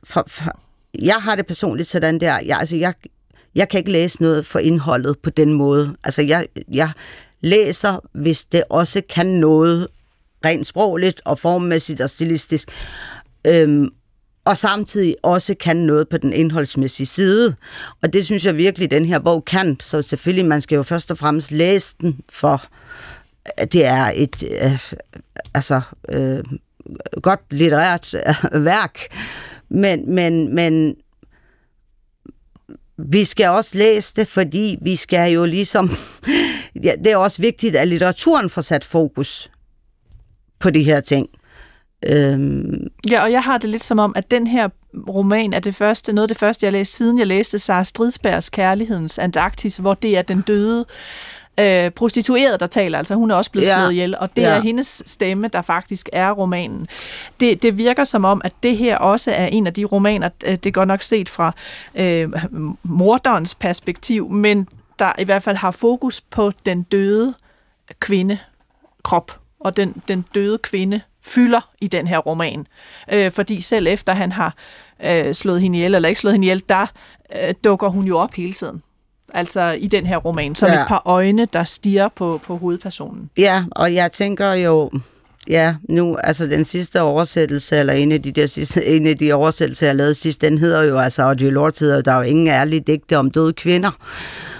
for, 0.04 0.24
for, 0.28 0.60
jeg 1.00 1.16
har 1.16 1.36
det 1.36 1.48
personligt 1.48 1.90
sådan 1.90 2.20
der, 2.20 2.40
jeg, 2.46 2.60
altså 2.60 2.76
jeg, 2.76 2.94
jeg 3.56 3.70
kan 3.70 3.78
ikke 3.78 3.92
læse 3.92 4.22
noget 4.22 4.46
for 4.46 4.60
indholdet 4.60 5.20
på 5.20 5.30
den 5.30 5.54
måde. 5.54 5.96
Altså 6.04 6.22
jeg, 6.22 6.48
jeg 6.72 6.92
læser, 7.42 8.00
hvis 8.14 8.46
det 8.46 8.64
også 8.70 9.02
kan 9.10 9.26
noget 9.26 9.88
rent 10.46 10.68
sprogligt 10.68 11.22
og 11.26 11.40
formmæssigt 11.40 12.02
og 12.02 12.10
stilistisk. 12.10 12.70
Øhm, 13.48 13.90
og 14.46 14.58
samtidig 14.58 15.16
også 15.24 15.56
kan 15.56 15.78
noget 15.78 16.10
på 16.10 16.18
den 16.18 16.34
indholdsmæssige 16.34 17.08
side. 17.08 17.56
Og 18.02 18.14
det 18.14 18.26
synes 18.26 18.46
jeg 18.46 18.58
virkelig, 18.58 18.92
den 18.92 19.06
her 19.06 19.20
bog 19.20 19.46
kan. 19.46 19.78
Så 19.80 20.02
selvfølgelig, 20.02 20.46
man 20.46 20.62
skal 20.62 20.76
jo 20.76 20.84
først 20.84 21.12
og 21.12 21.18
fremmest 21.18 21.52
læse 21.52 21.96
den, 22.02 22.20
for 22.30 22.66
det 23.72 23.86
er 23.86 24.12
et 24.16 24.44
øh, 24.62 24.94
altså, 25.54 25.82
øh, 26.10 26.44
godt 27.22 27.40
litterært 27.52 28.14
øh, 28.14 28.66
værk. 28.66 29.00
Men, 29.70 30.16
men, 30.16 30.56
men 30.56 30.96
vi 32.98 33.26
skal 33.26 33.50
også 33.50 33.78
læse 33.78 34.14
det, 34.16 34.28
fordi 34.28 34.78
vi 34.82 34.96
skal 34.96 35.32
jo 35.34 35.46
ligesom... 35.46 35.90
ja, 36.84 36.94
det 37.04 37.12
er 37.12 37.18
også 37.18 37.42
vigtigt, 37.42 37.76
at 37.76 37.88
litteraturen 37.88 38.50
får 38.50 38.62
sat 38.62 38.84
fokus 38.84 39.52
på 40.60 40.70
de 40.70 40.84
her 40.84 41.02
ting. 41.02 41.30
Øhm. 42.06 42.88
Ja, 43.10 43.24
og 43.24 43.32
jeg 43.32 43.44
har 43.44 43.58
det 43.58 43.70
lidt 43.70 43.84
som 43.84 44.00
om, 44.00 44.14
at 44.16 44.32
den 44.32 44.48
her 44.48 44.70
roman 45.08 45.54
er 45.54 45.60
det 45.60 45.76
første, 45.76 46.14
noget 46.14 46.24
af 46.24 46.28
det 46.28 46.38
første, 46.38 46.66
jeg 46.66 46.74
læste, 46.74 46.98
siden 46.98 47.20
jeg 47.20 47.28
læste 47.28 47.60
Sara 47.60 47.84
Stridsbergs 47.84 48.50
Kærlighedens 48.50 49.20
Antarktis, 49.20 49.78
hvor 49.78 49.94
det 49.94 50.18
er 50.18 50.22
den 50.22 50.42
døde 50.42 50.86
øh, 51.60 51.92
prostitueret, 51.92 52.60
der 52.60 52.68
taler. 52.68 52.98
Altså 52.98 53.16
hun 53.16 53.32
er 53.32 53.36
også 53.36 53.52
blevet 53.52 53.68
ja. 53.68 53.78
slået 53.78 53.92
ihjel, 53.92 54.16
og 54.18 54.36
det 54.36 54.42
ja. 54.42 54.50
er 54.50 54.62
hendes 54.62 55.04
stemme, 55.06 55.48
der 55.48 55.62
faktisk 55.62 56.10
er 56.14 56.32
romanen. 56.32 56.88
Det, 57.40 57.62
det 57.62 57.78
virker 57.78 58.04
som 58.04 58.26
om, 58.26 58.42
at 58.44 58.54
det 58.64 58.78
her 58.78 58.98
også 58.98 59.32
er 59.32 59.46
en 59.46 59.68
af 59.68 59.74
de 59.74 59.86
romaner, 59.86 60.30
øh, 60.46 60.52
det 60.52 60.66
er 60.66 60.72
godt 60.72 60.88
nok 60.88 61.02
set 61.02 61.30
fra 61.30 61.52
øh, 61.96 62.30
morderens 62.84 63.56
perspektiv, 63.56 64.30
men 64.30 64.68
der 65.00 65.14
i 65.20 65.24
hvert 65.24 65.44
fald 65.44 65.58
har 65.58 65.72
fokus 65.72 66.22
på 66.22 66.52
den 66.66 66.84
døde 66.84 67.34
kvinde 68.00 68.38
krop 69.04 69.40
og 69.60 69.78
den, 69.78 70.02
den 70.08 70.26
døde 70.36 70.58
kvinde 70.58 71.02
fylder 71.24 71.70
i 71.82 71.88
den 71.88 72.08
her 72.08 72.18
roman. 72.18 72.68
Øh, 73.14 73.32
fordi 73.32 73.62
selv 73.62 73.88
efter 73.88 74.14
han 74.14 74.32
har 74.32 74.56
øh, 75.04 75.34
slået 75.34 75.62
hende 75.62 75.78
ihjel, 75.78 75.96
eller 75.96 76.10
ikke 76.10 76.22
slået 76.22 76.34
hende 76.34 76.46
ihjel, 76.46 76.64
der 76.70 76.86
øh, 77.36 77.54
dukker 77.64 77.88
hun 77.88 78.04
jo 78.04 78.18
op 78.18 78.34
hele 78.34 78.54
tiden. 78.54 78.84
Altså 79.34 79.78
i 79.80 79.88
den 79.88 80.06
her 80.06 80.18
roman, 80.18 80.56
som 80.56 80.70
ja. 80.70 80.82
et 80.82 80.88
par 80.88 81.02
øjne, 81.06 81.46
der 81.46 81.64
stiger 81.64 82.08
på, 82.08 82.40
på 82.44 82.58
hovedpersonen. 82.58 83.30
Ja, 83.38 83.64
og 83.72 83.94
jeg 83.94 84.12
tænker 84.12 84.54
jo, 84.54 84.92
ja, 85.48 85.76
nu, 85.90 86.18
altså 86.18 86.48
den 86.48 86.66
sidste 86.66 87.02
oversættelse, 87.02 87.78
eller 87.78 87.94
en 87.94 88.12
af 88.12 88.22
de, 88.22 88.32
der 88.32 88.46
sidste, 88.46 88.86
en 88.96 89.08
af 89.08 89.18
de 89.18 89.34
oversættelser, 89.34 89.86
jeg 89.88 89.96
lavede 89.96 90.14
sidst, 90.14 90.42
den 90.42 90.58
hedder 90.58 90.84
jo 90.84 90.98
altså, 90.98 91.24
og 91.24 91.36
Lord 91.36 91.80
hedder, 91.80 92.02
der 92.02 92.12
er 92.12 92.16
jo 92.16 92.22
ingen 92.22 92.48
ærlige 92.48 92.80
digte 92.80 93.18
om 93.18 93.32
døde 93.32 93.54
kvinder. 93.54 93.92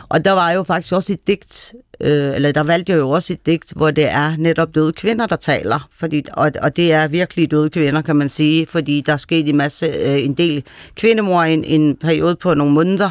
Og 0.10 0.26
der 0.26 0.32
var 0.32 0.52
jo 0.52 0.64
faktisk 0.64 0.94
også 0.94 1.14
et 1.14 1.28
digt, 1.28 1.74
øh, 2.04 2.36
eller 2.36 2.52
der 2.52 2.64
valgte 2.64 2.92
jeg 2.92 3.00
jo 3.00 3.10
også 3.10 3.34
et 3.34 3.46
digt, 3.46 3.74
hvor 3.76 3.92
det 3.92 4.12
er 4.12 4.36
netop 4.38 4.76
døde 4.76 4.94
kvinder, 4.94 5.26
der 5.26 5.36
taler. 5.36 5.90
Fordi, 6.00 6.24
og, 6.34 6.52
og 6.62 6.76
det 6.76 6.94
er 6.94 7.08
virkelig 7.08 7.52
døde 7.52 7.70
kvinder, 7.70 8.02
kan 8.02 8.16
man 8.16 8.30
sige, 8.30 8.68
fordi 8.68 9.02
der 9.06 9.14
er 9.14 9.18
sket 9.18 9.50
en, 9.50 9.58
masse, 9.58 9.86
øh, 9.86 10.24
en 10.24 10.34
del 10.34 10.64
kvindemor 10.96 11.44
i 11.44 11.54
en, 11.54 11.64
en 11.64 11.96
periode 11.96 12.36
på 12.36 12.54
nogle 12.54 12.74
måneder. 12.74 13.10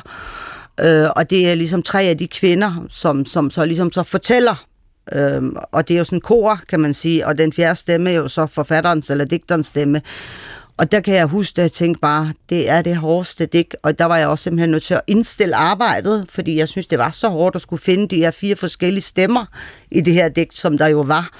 Øh, 0.80 1.09
og 1.16 1.30
det 1.30 1.51
er 1.51 1.55
ligesom 1.55 1.82
tre 1.82 2.03
af 2.03 2.18
de 2.18 2.28
kvinder, 2.28 2.86
som, 2.91 3.26
som 3.26 3.51
så 3.51 3.64
ligesom 3.64 3.93
så 3.93 4.03
fortæller 4.03 4.64
Øhm, 5.12 5.57
og 5.72 5.88
det 5.88 5.95
er 5.95 5.99
jo 5.99 6.05
sådan 6.05 6.20
kor, 6.20 6.61
kan 6.68 6.80
man 6.80 6.95
sige, 6.95 7.26
og 7.26 7.38
den 7.38 7.53
fjerde 7.53 7.74
stemme 7.74 8.11
er 8.11 8.14
jo 8.14 8.28
så 8.28 8.47
forfatterens 8.47 9.11
eller 9.11 9.24
digterens 9.24 9.66
stemme. 9.66 10.03
Og 10.80 10.92
der 10.92 11.00
kan 11.00 11.14
jeg 11.14 11.26
huske, 11.26 11.58
at 11.58 11.62
jeg 11.62 11.72
tænkte 11.72 12.00
bare, 12.00 12.32
det 12.48 12.70
er 12.70 12.82
det 12.82 12.96
hårdeste 12.96 13.46
dæk. 13.46 13.74
Og 13.82 13.98
der 13.98 14.04
var 14.04 14.16
jeg 14.16 14.28
også 14.28 14.42
simpelthen 14.42 14.70
nødt 14.70 14.82
til 14.82 14.94
at 14.94 15.00
indstille 15.06 15.56
arbejdet, 15.56 16.26
fordi 16.28 16.56
jeg 16.58 16.68
synes, 16.68 16.86
det 16.86 16.98
var 16.98 17.10
så 17.10 17.28
hårdt 17.28 17.56
at 17.56 17.62
skulle 17.62 17.82
finde 17.82 18.08
de 18.08 18.16
her 18.16 18.30
fire 18.30 18.56
forskellige 18.56 19.02
stemmer 19.02 19.44
i 19.90 20.00
det 20.00 20.14
her 20.14 20.28
digt, 20.28 20.56
som 20.56 20.78
der 20.78 20.86
jo 20.86 21.00
var. 21.00 21.38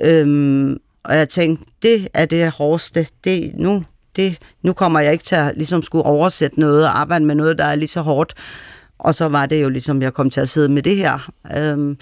Øhm, 0.00 0.78
og 1.04 1.16
jeg 1.16 1.28
tænkte, 1.28 1.64
det 1.82 2.08
er 2.14 2.26
det 2.26 2.50
hårdeste. 2.50 3.06
Det, 3.24 3.52
nu, 3.54 3.84
det, 4.16 4.38
nu 4.62 4.72
kommer 4.72 5.00
jeg 5.00 5.12
ikke 5.12 5.24
til 5.24 5.36
at 5.36 5.56
ligesom 5.56 5.82
skulle 5.82 6.04
oversætte 6.04 6.60
noget 6.60 6.84
og 6.84 7.00
arbejde 7.00 7.24
med 7.24 7.34
noget, 7.34 7.58
der 7.58 7.64
er 7.64 7.74
lige 7.74 7.88
så 7.88 8.00
hårdt. 8.00 8.34
Og 8.98 9.14
så 9.14 9.28
var 9.28 9.46
det 9.46 9.62
jo 9.62 9.68
ligesom, 9.68 10.02
jeg 10.02 10.14
kom 10.14 10.30
til 10.30 10.40
at 10.40 10.48
sidde 10.48 10.68
med 10.68 10.82
det 10.82 10.96
her. 10.96 11.30
Øhm, 11.56 11.98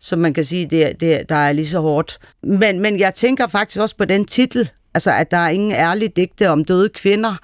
så 0.00 0.16
man 0.16 0.34
kan 0.34 0.44
sige, 0.44 0.66
det, 0.66 1.00
det, 1.00 1.28
der 1.28 1.34
er 1.34 1.52
lige 1.52 1.68
så 1.68 1.80
hårdt. 1.80 2.18
Men, 2.42 2.80
men 2.80 2.98
jeg 2.98 3.14
tænker 3.14 3.46
faktisk 3.46 3.80
også 3.80 3.96
på 3.96 4.04
den 4.04 4.24
titel, 4.24 4.70
Altså, 4.94 5.10
at 5.10 5.30
der 5.30 5.36
er 5.36 5.48
ingen 5.48 5.72
ærlige 5.72 6.08
digte 6.16 6.50
om 6.50 6.64
døde 6.64 6.88
kvinder. 6.88 7.36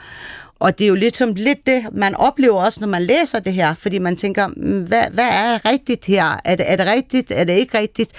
Og 0.60 0.78
det 0.78 0.84
er 0.84 0.88
jo 0.88 0.94
lidt 0.94 1.16
som 1.16 1.34
lidt 1.34 1.66
det, 1.66 1.84
man 1.92 2.14
oplever 2.14 2.64
også, 2.64 2.80
når 2.80 2.88
man 2.88 3.02
læser 3.02 3.38
det 3.38 3.52
her, 3.52 3.74
fordi 3.74 3.98
man 3.98 4.16
tænker, 4.16 4.46
mm, 4.46 4.82
hvad, 4.82 5.04
hvad 5.10 5.28
er 5.28 5.64
rigtigt 5.64 6.04
her? 6.04 6.40
Er 6.44 6.54
det, 6.54 6.70
er 6.72 6.76
det 6.76 6.86
rigtigt? 6.86 7.30
Er 7.30 7.44
det 7.44 7.58
ikke 7.58 7.78
rigtigt? 7.78 8.10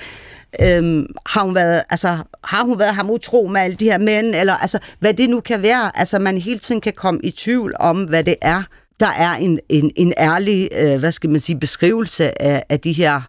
Øhm, 0.62 1.08
har, 1.26 1.44
hun 1.44 1.56
været, 1.56 1.82
altså, 1.90 2.18
har 2.44 2.64
hun 2.64 2.80
været 2.80 2.96
ham 2.96 3.10
utro 3.10 3.48
med 3.48 3.62
alle 3.62 3.78
de 3.78 3.86
her 3.86 3.98
mænd? 3.98 4.36
Eller 4.36 4.54
altså, 4.54 4.80
hvad 5.00 5.14
det 5.14 5.30
nu 5.30 5.40
kan 5.40 5.62
være. 5.62 6.00
Altså, 6.00 6.20
man 6.20 6.38
hele 6.38 6.60
tiden 6.60 6.82
kan 6.82 6.94
komme 6.94 7.20
i 7.24 7.32
tvivl 7.32 7.76
om, 7.80 8.04
hvad 8.04 8.24
det 8.24 8.36
er. 8.42 8.64
Der 9.00 9.10
er 9.18 9.32
en, 9.34 9.60
en, 9.70 9.92
en 9.96 10.14
ærlig, 10.18 10.70
øh, 10.80 11.00
hvad 11.00 11.12
skal 11.12 11.30
man 11.30 11.40
sige, 11.40 11.60
beskrivelse 11.60 12.42
af, 12.42 12.64
af 12.70 12.80
de 12.80 12.94
her 12.94 13.22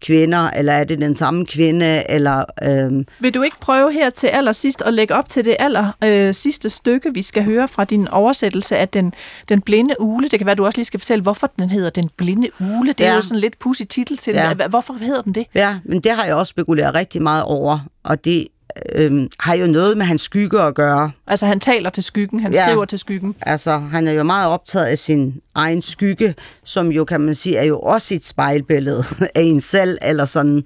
kvinder, 0.00 0.50
eller 0.50 0.72
er 0.72 0.84
det 0.84 0.98
den 0.98 1.14
samme 1.14 1.46
kvinde, 1.46 2.10
eller... 2.10 2.44
Øhm... 2.62 3.06
Vil 3.20 3.34
du 3.34 3.42
ikke 3.42 3.56
prøve 3.60 3.92
her 3.92 4.10
til 4.10 4.26
allersidst 4.26 4.82
at 4.82 4.94
lægge 4.94 5.14
op 5.14 5.28
til 5.28 5.44
det 5.44 5.56
aller 5.58 5.92
øh, 6.04 6.34
sidste 6.34 6.70
stykke, 6.70 7.14
vi 7.14 7.22
skal 7.22 7.44
høre 7.44 7.68
fra 7.68 7.84
din 7.84 8.08
oversættelse 8.08 8.76
af 8.76 8.88
den, 8.88 9.14
den 9.48 9.60
blinde 9.60 9.94
ule? 10.00 10.28
Det 10.28 10.38
kan 10.38 10.46
være, 10.46 10.54
du 10.54 10.66
også 10.66 10.78
lige 10.78 10.84
skal 10.84 11.00
fortælle, 11.00 11.22
hvorfor 11.22 11.50
den 11.58 11.70
hedder 11.70 11.90
Den 11.90 12.10
blinde 12.16 12.48
ule. 12.60 12.92
Det 12.92 13.06
er 13.06 13.10
ja. 13.10 13.16
jo 13.16 13.22
sådan 13.22 13.40
lidt 13.40 13.58
pudsig 13.58 13.88
titel 13.88 14.16
til 14.16 14.34
ja. 14.34 14.54
den. 14.58 14.70
Hvorfor 14.70 14.94
hedder 14.94 15.22
den 15.22 15.32
det? 15.34 15.46
Ja, 15.54 15.78
men 15.84 16.00
det 16.00 16.12
har 16.12 16.24
jeg 16.24 16.34
også 16.34 16.50
spekuleret 16.50 16.94
rigtig 16.94 17.22
meget 17.22 17.42
over, 17.42 17.78
og 18.02 18.24
det 18.24 18.46
øh, 18.94 19.26
har 19.40 19.54
jo 19.54 19.66
noget 19.66 19.96
med 19.96 20.06
hans 20.06 20.22
skygge 20.22 20.62
at 20.62 20.74
gøre. 20.74 21.10
Altså 21.26 21.46
han 21.46 21.60
taler 21.60 21.90
til 21.90 22.02
skyggen, 22.02 22.40
han 22.40 22.52
ja, 22.52 22.66
skriver 22.66 22.84
til 22.84 22.98
skyggen. 22.98 23.34
Altså 23.42 23.78
han 23.78 24.06
er 24.06 24.12
jo 24.12 24.22
meget 24.22 24.48
optaget 24.48 24.86
af 24.86 24.98
sin 24.98 25.40
egen 25.54 25.82
skygge, 25.82 26.34
som 26.64 26.92
jo 26.92 27.04
kan 27.04 27.20
man 27.20 27.34
sige 27.34 27.56
er 27.56 27.64
jo 27.64 27.78
også 27.80 28.14
et 28.14 28.24
spejlbillede 28.24 29.04
af 29.34 29.42
en 29.42 29.60
selv, 29.60 29.98
eller 30.02 30.24
sådan. 30.24 30.64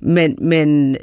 Men, 0.00 0.36
men 0.40 0.96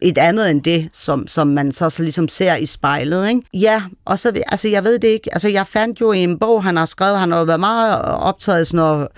et 0.00 0.18
andet 0.18 0.50
end 0.50 0.62
det, 0.62 0.88
som, 0.92 1.26
som 1.26 1.46
man 1.46 1.72
så, 1.72 1.90
så 1.90 2.02
ligesom 2.02 2.28
ser 2.28 2.54
i 2.54 2.66
spejlet. 2.66 3.28
Ikke? 3.28 3.42
Ja, 3.54 3.82
og 4.04 4.18
så, 4.18 4.32
altså 4.46 4.68
jeg 4.68 4.84
ved 4.84 4.98
det 4.98 5.08
ikke, 5.08 5.30
altså 5.32 5.48
jeg 5.48 5.66
fandt 5.66 6.00
jo 6.00 6.12
i 6.12 6.18
en 6.18 6.38
bog, 6.38 6.64
han 6.64 6.76
har 6.76 6.86
skrevet, 6.86 7.18
han 7.18 7.30
har 7.30 7.38
jo 7.38 7.44
været 7.44 7.60
meget 7.60 8.02
optaget 8.02 8.58
af 8.58 8.66
sådan 8.66 8.76
noget 8.76 9.08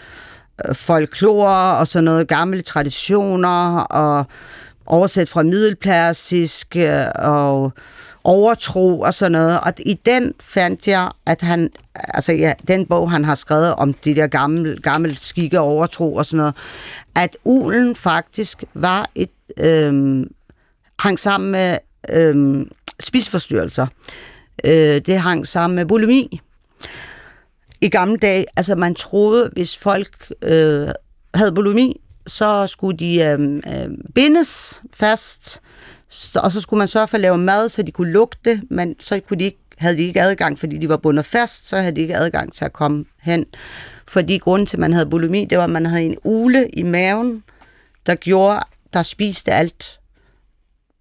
øh, 0.69 0.75
folklore 0.75 1.77
og 1.77 1.87
sådan 1.87 2.05
noget 2.05 2.29
gamle 2.29 2.63
traditioner 2.63 3.79
og 3.81 4.27
oversat 4.91 5.29
fra 5.29 5.43
middelpersisk 5.43 6.77
øh, 6.77 7.05
og 7.15 7.73
overtro 8.25 9.01
og 9.01 9.15
sådan 9.15 9.33
noget. 9.33 9.61
Og 9.61 9.73
i 9.79 9.95
den 9.95 10.33
fandt 10.41 10.89
jeg, 10.89 11.11
at 11.27 11.41
han, 11.41 11.71
altså 11.95 12.33
ja, 12.33 12.53
den 12.69 12.87
bog, 12.87 13.11
han 13.11 13.25
har 13.25 13.35
skrevet 13.35 13.75
om 13.75 13.95
de 13.95 14.15
der 14.15 14.27
gamle, 14.27 14.77
gamle 14.83 15.17
skikke 15.17 15.61
overtro 15.61 16.15
og 16.15 16.27
sådan 16.27 16.37
noget, 16.37 16.55
at 17.15 17.37
ulen 17.45 17.97
faktisk 17.97 18.65
var 18.75 19.11
et, 19.15 19.31
øh, 19.57 20.27
hang 20.99 21.19
sammen 21.19 21.51
med 21.51 21.79
øh, 22.09 22.67
spisforstyrrelser. 23.01 23.87
Øh, 24.65 25.01
det 25.07 25.21
hang 25.21 25.47
sammen 25.47 25.77
med 25.77 25.87
bulimi. 25.87 26.41
I 27.81 27.89
gamle 27.89 28.17
dage, 28.17 28.47
altså 28.57 28.75
man 28.75 28.95
troede, 28.95 29.51
hvis 29.53 29.77
folk 29.77 30.33
øh, 30.43 30.89
havde 31.35 31.53
bulimi, 31.53 32.00
så 32.27 32.67
skulle 32.67 32.99
de 32.99 33.23
øh, 33.23 33.41
øh, 33.57 33.91
bindes 34.15 34.83
fast, 34.93 35.61
og 36.35 36.53
så 36.53 36.61
skulle 36.61 36.79
man 36.79 36.89
sørge 36.89 37.09
for 37.09 37.15
at 37.15 37.21
lave 37.21 37.39
mad, 37.39 37.69
så 37.69 37.83
de 37.83 37.93
kunne 37.93 38.13
lugte, 38.13 38.63
men 38.71 38.97
så 39.01 39.21
kunne 39.29 39.39
de 39.39 39.45
ikke, 39.45 39.59
havde 39.79 39.97
de 39.97 40.03
ikke 40.03 40.23
adgang, 40.23 40.59
fordi 40.59 40.79
de 40.79 40.89
var 40.89 40.97
bundet 40.97 41.25
fast, 41.25 41.69
så 41.69 41.77
havde 41.77 41.97
de 41.97 42.01
ikke 42.01 42.17
adgang 42.17 42.53
til 42.53 42.65
at 42.65 42.73
komme 42.73 43.05
hen. 43.23 43.45
Fordi 44.09 44.39
grunden 44.39 44.67
til, 44.67 44.77
at 44.77 44.81
man 44.81 44.93
havde 44.93 45.07
bulimi, 45.07 45.45
det 45.45 45.59
var, 45.59 45.65
at 45.65 45.71
man 45.71 45.87
havde 45.87 46.03
en 46.03 46.17
ule 46.25 46.69
i 46.69 46.83
maven, 46.83 47.43
der 48.07 48.15
gjorde, 48.15 48.61
der 48.93 49.03
spiste 49.03 49.53
alt, 49.53 50.01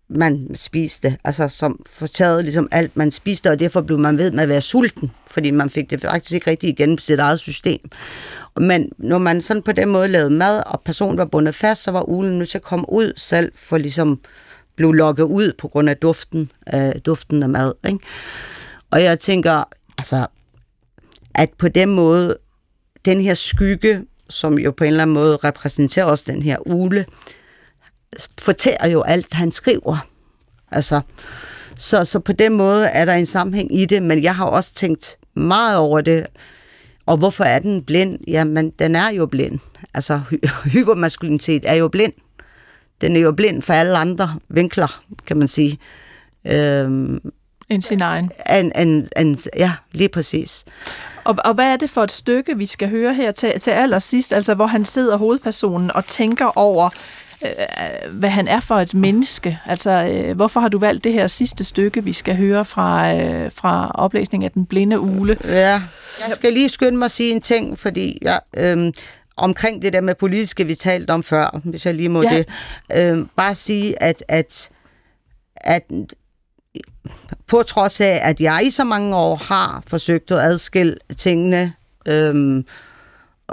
man 0.09 0.55
spiste, 0.55 1.17
altså 1.23 1.47
som 1.47 1.85
fortaget 1.89 2.43
ligesom 2.43 2.67
alt, 2.71 2.97
man 2.97 3.11
spiste, 3.11 3.51
og 3.51 3.59
derfor 3.59 3.81
blev 3.81 3.99
man 3.99 4.17
ved 4.17 4.31
med 4.31 4.43
at 4.43 4.49
være 4.49 4.61
sulten, 4.61 5.11
fordi 5.27 5.51
man 5.51 5.69
fik 5.69 5.89
det 5.89 6.01
faktisk 6.01 6.33
ikke 6.33 6.49
rigtig 6.49 6.69
igennem 6.69 6.97
sit 6.97 7.19
eget 7.19 7.39
system. 7.39 7.79
Men 8.57 8.89
når 8.97 9.17
man 9.17 9.41
sådan 9.41 9.63
på 9.63 9.71
den 9.71 9.89
måde 9.89 10.07
lavede 10.07 10.29
mad, 10.29 10.63
og 10.65 10.81
personen 10.81 11.17
var 11.17 11.25
bundet 11.25 11.55
fast, 11.55 11.83
så 11.83 11.91
var 11.91 12.09
ulen 12.09 12.37
nødt 12.37 12.49
til 12.49 12.57
at 12.57 12.63
komme 12.63 12.89
ud 12.89 13.13
selv, 13.17 13.51
for 13.55 13.77
ligesom 13.77 14.19
blev 14.75 14.93
lukket 14.93 15.23
ud 15.23 15.53
på 15.57 15.67
grund 15.67 15.89
af 15.89 15.97
duften, 15.97 16.51
øh, 16.73 16.91
duften 17.05 17.43
af 17.43 17.49
mad. 17.49 17.73
Ikke? 17.87 17.99
Og 18.91 19.03
jeg 19.03 19.19
tænker, 19.19 19.63
altså, 19.97 20.27
at 21.35 21.49
på 21.57 21.67
den 21.67 21.89
måde, 21.89 22.37
den 23.05 23.21
her 23.21 23.33
skygge, 23.33 24.05
som 24.29 24.59
jo 24.59 24.71
på 24.71 24.83
en 24.83 24.87
eller 24.87 25.01
anden 25.01 25.13
måde 25.13 25.37
repræsenterer 25.37 26.05
også 26.05 26.23
den 26.27 26.41
her 26.41 26.57
ule, 26.67 27.05
fortæller 28.37 28.87
jo 28.87 29.01
alt, 29.01 29.33
han 29.33 29.51
skriver. 29.51 30.07
Altså, 30.71 31.01
så, 31.77 32.05
så 32.05 32.19
på 32.19 32.33
den 32.33 32.53
måde 32.53 32.85
er 32.85 33.05
der 33.05 33.13
en 33.13 33.25
sammenhæng 33.25 33.75
i 33.79 33.85
det, 33.85 34.03
men 34.03 34.23
jeg 34.23 34.35
har 34.35 34.45
også 34.45 34.73
tænkt 34.73 35.17
meget 35.33 35.77
over 35.77 36.01
det, 36.01 36.27
og 37.09 37.17
hvorfor 37.17 37.43
er 37.43 37.59
den 37.59 37.83
blind? 37.83 38.19
Jamen, 38.27 38.69
den 38.69 38.95
er 38.95 39.09
jo 39.09 39.25
blind. 39.25 39.59
Altså, 39.93 40.21
hypermaskulinitet 40.73 41.63
er 41.69 41.75
jo 41.75 41.87
blind. 41.87 42.13
den 43.01 43.15
er 43.15 43.19
jo 43.19 43.31
blind 43.31 43.61
for 43.61 43.73
alle 43.73 43.97
andre 43.97 44.39
vinkler, 44.49 45.01
kan 45.27 45.37
man 45.37 45.47
sige. 45.47 45.79
Øhm, 46.47 47.19
end 47.69 47.81
sin 47.81 48.01
egen. 48.01 48.31
En, 48.49 48.71
en, 48.75 49.07
en, 49.17 49.37
ja, 49.57 49.71
lige 49.91 50.09
præcis. 50.09 50.65
Og, 51.23 51.35
og 51.45 51.53
hvad 51.53 51.65
er 51.65 51.77
det 51.77 51.89
for 51.89 52.03
et 52.03 52.11
stykke, 52.11 52.57
vi 52.57 52.65
skal 52.65 52.89
høre 52.89 53.13
her 53.13 53.31
til, 53.31 53.59
til 53.59 53.71
allersidst, 53.71 54.33
altså 54.33 54.53
hvor 54.53 54.65
han 54.65 54.85
sidder 54.85 55.17
hovedpersonen 55.17 55.91
og 55.91 56.05
tænker 56.05 56.57
over, 56.57 56.89
øh, 57.45 58.11
hvad 58.11 58.29
han 58.29 58.47
er 58.47 58.59
for 58.59 58.75
et 58.75 58.93
menneske? 58.93 59.59
Altså, 59.65 59.91
øh, 59.91 60.35
hvorfor 60.35 60.59
har 60.59 60.69
du 60.69 60.79
valgt 60.79 61.03
det 61.03 61.13
her 61.13 61.27
sidste 61.27 61.63
stykke, 61.63 62.03
vi 62.03 62.13
skal 62.13 62.35
høre 62.35 62.65
fra, 62.65 63.15
øh, 63.15 63.51
fra 63.51 63.91
oplæsningen 63.93 64.45
af 64.45 64.51
Den 64.51 64.65
Blinde 64.65 64.99
Ule? 64.99 65.37
Ja, 65.43 65.81
jeg 66.27 66.33
skal 66.35 66.53
lige 66.53 66.69
skynde 66.69 66.97
mig 66.97 67.05
at 67.05 67.11
sige 67.11 67.31
en 67.31 67.41
ting, 67.41 67.79
fordi 67.79 68.17
jeg... 68.21 68.39
Øh, 68.57 68.93
omkring 69.37 69.81
det 69.81 69.93
der 69.93 70.01
med 70.01 70.15
politiske, 70.15 70.65
vi 70.65 70.75
talte 70.75 71.11
om 71.11 71.23
før, 71.23 71.59
hvis 71.63 71.85
jeg 71.85 71.95
lige 71.95 72.09
må 72.09 72.21
ja. 72.23 72.37
det. 72.37 72.45
Øh, 72.93 73.25
bare 73.35 73.55
sige, 73.55 74.03
at, 74.03 74.23
at, 74.27 74.69
at 75.55 75.83
på 77.47 77.63
trods 77.63 78.01
af, 78.01 78.19
at 78.23 78.41
jeg 78.41 78.61
i 78.65 78.71
så 78.71 78.83
mange 78.83 79.15
år 79.15 79.35
har 79.35 79.83
forsøgt 79.87 80.31
at 80.31 80.39
adskille 80.39 80.97
tingene, 81.17 81.73
øhm, 82.05 82.65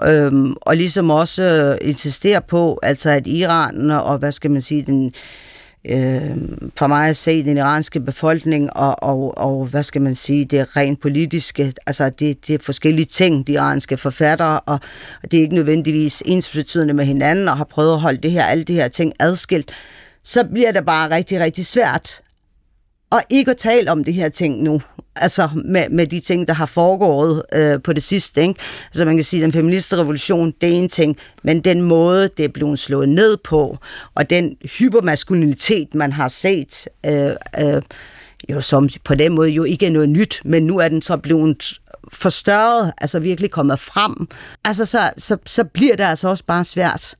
øhm, 0.02 0.54
og 0.60 0.76
ligesom 0.76 1.10
også 1.10 1.42
øh, 1.42 1.88
insistere 1.88 2.42
på, 2.42 2.78
altså 2.82 3.10
at 3.10 3.26
Iran 3.26 3.90
og, 3.90 4.18
hvad 4.18 4.32
skal 4.32 4.50
man 4.50 4.62
sige, 4.62 4.82
den, 4.82 5.12
øh, 5.84 6.36
for 6.78 6.86
mig 6.86 7.08
at 7.08 7.16
se 7.16 7.44
den 7.44 7.56
iranske 7.56 8.00
befolkning 8.00 8.76
og, 8.76 9.02
og, 9.02 9.38
og 9.38 9.66
hvad 9.66 9.82
skal 9.82 10.02
man 10.02 10.14
sige, 10.14 10.44
det 10.44 10.76
rent 10.76 11.00
politiske, 11.00 11.72
altså 11.86 12.10
det, 12.10 12.46
det 12.46 12.54
er 12.54 12.58
forskellige 12.62 13.06
ting, 13.06 13.46
de 13.46 13.52
iranske 13.52 13.96
forfattere, 13.96 14.60
og, 14.60 14.78
og 15.22 15.30
det 15.30 15.36
er 15.36 15.42
ikke 15.42 15.54
nødvendigvis 15.54 16.22
ensbetydende 16.26 16.94
med 16.94 17.04
hinanden, 17.04 17.48
og 17.48 17.56
har 17.56 17.64
prøvet 17.64 17.92
at 17.92 18.00
holde 18.00 18.18
det 18.18 18.30
her, 18.30 18.44
alle 18.44 18.64
de 18.64 18.74
her 18.74 18.88
ting 18.88 19.12
adskilt, 19.18 19.70
så 20.24 20.44
bliver 20.44 20.72
det 20.72 20.86
bare 20.86 21.10
rigtig, 21.10 21.40
rigtig 21.40 21.66
svært 21.66 22.20
og 23.16 23.22
ikke 23.30 23.50
at 23.50 23.56
tale 23.56 23.90
om 23.90 24.04
det 24.04 24.14
her 24.14 24.28
ting 24.28 24.62
nu, 24.62 24.80
altså 25.16 25.48
med, 25.64 25.88
med 25.90 26.06
de 26.06 26.20
ting, 26.20 26.48
der 26.48 26.54
har 26.54 26.66
foregået 26.66 27.42
øh, 27.54 27.82
på 27.82 27.92
det 27.92 28.02
sidste. 28.02 28.42
Ikke? 28.42 28.54
Altså 28.86 29.04
man 29.04 29.16
kan 29.16 29.24
sige, 29.24 29.40
at 29.40 29.44
den 29.44 29.52
feministiske 29.52 29.96
revolution, 29.96 30.52
det 30.60 30.68
er 30.68 30.72
en 30.72 30.88
ting, 30.88 31.16
men 31.42 31.60
den 31.60 31.82
måde, 31.82 32.28
det 32.36 32.44
er 32.44 32.48
blevet 32.48 32.78
slået 32.78 33.08
ned 33.08 33.36
på, 33.36 33.78
og 34.14 34.30
den 34.30 34.56
hypermaskulinitet, 34.78 35.94
man 35.94 36.12
har 36.12 36.28
set, 36.28 36.88
øh, 37.06 37.30
øh, 37.60 37.82
jo 38.50 38.60
som 38.60 38.88
på 39.04 39.14
den 39.14 39.34
måde 39.34 39.50
jo 39.50 39.64
ikke 39.64 39.86
er 39.86 39.90
noget 39.90 40.08
nyt, 40.08 40.40
men 40.44 40.66
nu 40.66 40.78
er 40.78 40.88
den 40.88 41.02
så 41.02 41.16
blevet 41.16 41.80
forstørret, 42.12 42.92
altså 42.98 43.18
virkelig 43.18 43.50
kommet 43.50 43.80
frem, 43.80 44.28
altså 44.64 44.84
så, 44.84 45.10
så, 45.18 45.36
så 45.46 45.64
bliver 45.64 45.96
det 45.96 46.04
altså 46.04 46.28
også 46.28 46.44
bare 46.44 46.64
svært 46.64 47.16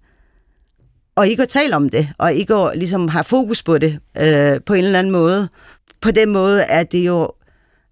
og 1.16 1.28
ikke 1.28 1.42
at 1.42 1.48
tale 1.48 1.76
om 1.76 1.88
det, 1.88 2.08
og 2.18 2.34
ikke 2.34 2.54
at 2.54 2.78
ligesom 2.78 3.08
have 3.08 3.24
fokus 3.24 3.62
på 3.62 3.78
det 3.78 3.98
øh, 4.20 4.60
på 4.66 4.74
en 4.74 4.84
eller 4.84 4.98
anden 4.98 5.12
måde 5.12 5.48
på 6.00 6.10
den 6.10 6.32
måde 6.32 6.62
er 6.62 6.82
det 6.82 7.06
jo, 7.06 7.32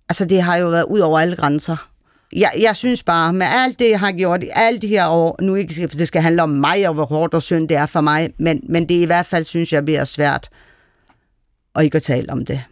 altså 0.09 0.25
det 0.25 0.43
har 0.43 0.57
jo 0.57 0.69
været 0.69 0.85
ud 0.85 1.01
over 1.01 1.21
alle 1.21 1.37
grænser. 1.37 1.89
Jeg, 2.33 2.51
jeg 2.61 2.77
synes 2.77 3.03
bare, 3.03 3.33
med 3.33 3.47
alt 3.51 3.79
det, 3.79 3.91
jeg 3.91 4.01
har 4.01 4.13
gjort 4.13 4.43
i 4.43 4.49
alle 4.53 4.81
de 4.81 4.87
her 4.87 5.07
år, 5.07 5.43
nu 5.43 5.55
ikke, 5.55 5.89
for 5.89 5.97
det 5.97 6.09
skal 6.09 6.23
handle 6.23 6.43
om 6.43 6.49
mig, 6.49 6.89
og 6.89 6.95
hvor 6.95 7.05
hårdt 7.05 7.35
og 7.35 7.43
synd 7.43 7.69
det 7.69 7.77
er 7.77 7.87
for 7.87 8.01
mig, 8.01 8.31
men, 8.39 8.61
men 8.69 8.89
det 8.89 8.97
er 8.97 9.03
i 9.03 9.07
hvert 9.07 9.27
fald, 9.27 9.45
synes 9.45 9.73
jeg, 9.73 9.85
bliver 9.85 10.05
svært 10.05 10.49
at 11.75 11.85
ikke 11.85 11.97
at 11.97 12.03
tale 12.03 12.33
om 12.33 12.47
det. 12.47 12.63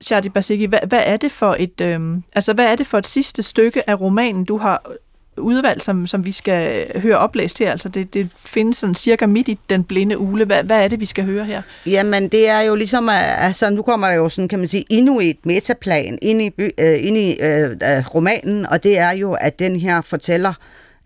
Shadi 0.00 0.28
Basiki, 0.28 0.64
hvad, 0.64 0.78
hvad 0.86 1.02
er 1.04 1.16
det 1.16 1.32
for 1.32 1.56
et 1.58 1.80
øhm, 1.80 2.22
altså 2.34 2.52
hvad 2.52 2.66
er 2.66 2.76
det 2.76 2.86
for 2.86 2.98
et 2.98 3.06
sidste 3.06 3.42
stykke 3.42 3.90
af 3.90 4.00
romanen, 4.00 4.44
du 4.44 4.58
har 4.58 4.92
udvalg, 5.36 5.82
som, 5.82 6.06
som 6.06 6.24
vi 6.24 6.32
skal 6.32 6.86
høre 7.00 7.18
oplæst 7.18 7.58
her? 7.58 7.70
Altså 7.70 7.88
det, 7.88 8.14
det 8.14 8.28
findes 8.44 8.76
sådan 8.76 8.94
cirka 8.94 9.26
midt 9.26 9.48
i 9.48 9.58
den 9.70 9.84
blinde 9.84 10.18
ule. 10.18 10.44
Hvad, 10.44 10.64
hvad 10.64 10.84
er 10.84 10.88
det, 10.88 11.00
vi 11.00 11.06
skal 11.06 11.24
høre 11.24 11.44
her? 11.44 11.62
Jamen 11.86 12.28
det 12.28 12.48
er 12.48 12.60
jo 12.60 12.74
ligesom, 12.74 13.08
altså 13.10 13.70
nu 13.70 13.82
kommer 13.82 14.06
der 14.06 14.14
jo 14.14 14.28
sådan, 14.28 14.48
kan 14.48 14.58
man 14.58 14.68
sige, 14.68 14.84
endnu 14.90 15.20
et 15.20 15.36
metaplan 15.44 16.18
ind 16.22 16.42
i, 16.42 16.50
øh, 16.58 17.06
ind 17.06 17.16
i 17.16 17.36
øh, 17.40 17.70
øh, 17.70 18.14
romanen, 18.14 18.66
og 18.66 18.82
det 18.82 18.98
er 18.98 19.10
jo, 19.10 19.32
at 19.32 19.58
den 19.58 19.80
her 19.80 20.00
fortæller 20.00 20.54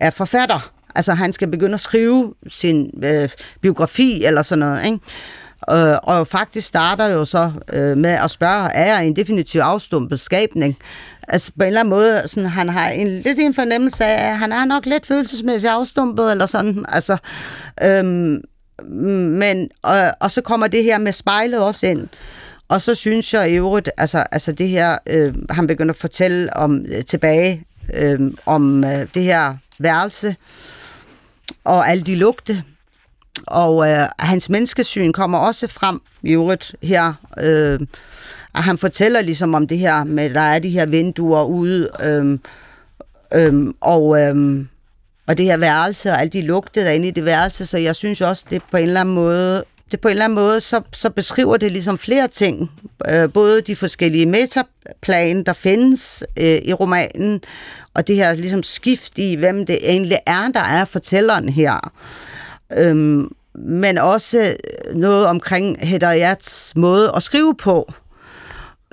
er 0.01 0.11
forfatter. 0.11 0.73
Altså 0.95 1.15
han 1.15 1.33
skal 1.33 1.49
begynde 1.49 1.75
at 1.75 1.81
skrive 1.81 2.35
sin 2.49 2.91
øh, 3.05 3.29
biografi 3.61 4.25
eller 4.25 4.43
sådan 4.43 4.59
noget, 4.59 4.85
ikke? 4.87 4.99
Øh, 5.71 5.99
og 6.03 6.27
faktisk 6.27 6.69
starter 6.69 7.07
jo 7.07 7.25
så 7.25 7.53
øh, 7.73 7.97
med 7.97 8.11
at 8.11 8.31
spørge, 8.31 8.71
er 8.73 8.95
jeg 8.95 9.07
en 9.07 9.17
definitiv 9.17 9.61
afstumpet 9.61 10.21
skabning? 10.21 10.77
Altså 11.29 11.53
på 11.59 11.63
en 11.63 11.67
eller 11.67 11.81
anden 11.81 11.91
måde, 11.91 12.23
sådan, 12.27 12.51
han 12.51 12.69
har 12.69 12.89
en, 12.89 13.09
lidt 13.09 13.39
en 13.39 13.55
fornemmelse 13.55 14.05
af, 14.05 14.31
at 14.31 14.39
han 14.39 14.53
er 14.53 14.65
nok 14.65 14.87
lidt 14.87 15.07
følelsesmæssigt 15.07 15.71
afstumpet, 15.71 16.31
eller 16.31 16.47
sådan, 16.47 16.85
altså, 16.89 17.17
øhm, 17.83 18.43
men, 19.39 19.69
og, 19.83 20.13
og 20.21 20.31
så 20.31 20.41
kommer 20.41 20.67
det 20.67 20.85
her 20.85 20.99
med 20.99 21.13
spejlet 21.13 21.61
også 21.61 21.87
ind, 21.87 22.09
og 22.69 22.83
så 22.83 22.95
synes 22.95 23.35
jeg 23.35 23.51
i 23.51 23.55
øvrigt, 23.55 23.91
altså, 23.97 24.19
altså 24.19 24.53
det 24.53 24.69
her, 24.69 24.99
øh, 25.07 25.35
han 25.51 25.67
begynder 25.67 25.93
at 25.93 26.01
fortælle 26.01 26.57
om 26.57 26.85
øh, 26.89 27.05
tilbage, 27.05 27.65
øh, 27.95 28.21
om 28.47 28.85
øh, 28.85 29.07
det 29.15 29.23
her 29.23 29.55
værelse, 29.79 30.37
og 31.65 31.91
alle 31.91 32.05
de 32.05 32.15
lugte, 32.15 32.63
og 33.47 33.91
øh, 33.91 34.09
hans 34.19 34.49
menneskesyn 34.49 35.13
kommer 35.13 35.39
også 35.39 35.69
frem 35.69 36.01
i 36.23 36.33
øvrigt 36.33 36.75
her, 36.83 37.13
øh, 37.39 37.81
og 38.57 38.65
han 38.65 38.79
fortæller 38.79 39.21
ligesom 39.21 39.55
om 39.55 39.67
det 39.67 39.79
her 39.79 40.05
med, 40.05 40.31
der 40.31 40.41
er 40.41 40.59
de 40.59 40.71
her 40.71 40.87
vinduer 40.87 41.45
ude, 41.45 41.89
øhm, 42.03 42.41
øhm, 43.35 43.75
og, 43.81 44.21
øhm, 44.21 44.69
og 45.27 45.39
det 45.39 45.45
her 45.45 45.57
værelse, 45.57 46.11
og 46.11 46.21
alle 46.21 46.31
de 46.31 46.43
lugte, 46.43 46.81
der 46.81 46.91
inde 46.91 47.09
i 47.09 47.11
det 47.11 47.25
værelse, 47.25 47.67
så 47.67 47.79
jeg 47.79 47.97
synes 47.97 48.21
også, 48.21 48.45
det 48.51 48.63
på 48.71 48.77
en 48.77 48.87
eller 48.87 49.01
anden 49.01 49.15
måde, 49.15 49.65
det 49.91 50.01
på 50.01 50.09
en 50.09 50.13
eller 50.13 50.25
anden 50.25 50.35
måde, 50.35 50.61
så, 50.61 50.81
så 50.93 51.11
beskriver 51.11 51.57
det 51.57 51.73
ligesom 51.73 51.99
flere 51.99 52.29
ting. 52.29 52.71
Øh, 53.09 53.33
både 53.33 53.61
de 53.61 53.77
forskellige 53.77 54.27
metaplan, 54.27 55.45
der 55.45 55.53
findes 55.53 56.25
øh, 56.37 56.59
i 56.65 56.73
romanen, 56.73 57.41
og 57.95 58.07
det 58.07 58.17
her 58.17 58.35
ligesom 58.35 58.63
skift 58.63 59.19
i, 59.19 59.35
hvem 59.35 59.67
det 59.67 59.79
egentlig 59.83 60.19
er, 60.27 60.49
der 60.55 60.61
er 60.61 60.85
fortælleren 60.85 61.49
her. 61.49 61.93
Øhm, 62.73 63.29
men 63.55 63.99
også 63.99 64.57
noget 64.95 65.27
omkring 65.27 65.89
Hedayats 65.89 66.73
måde 66.77 67.13
at 67.17 67.23
skrive 67.23 67.55
på. 67.55 67.93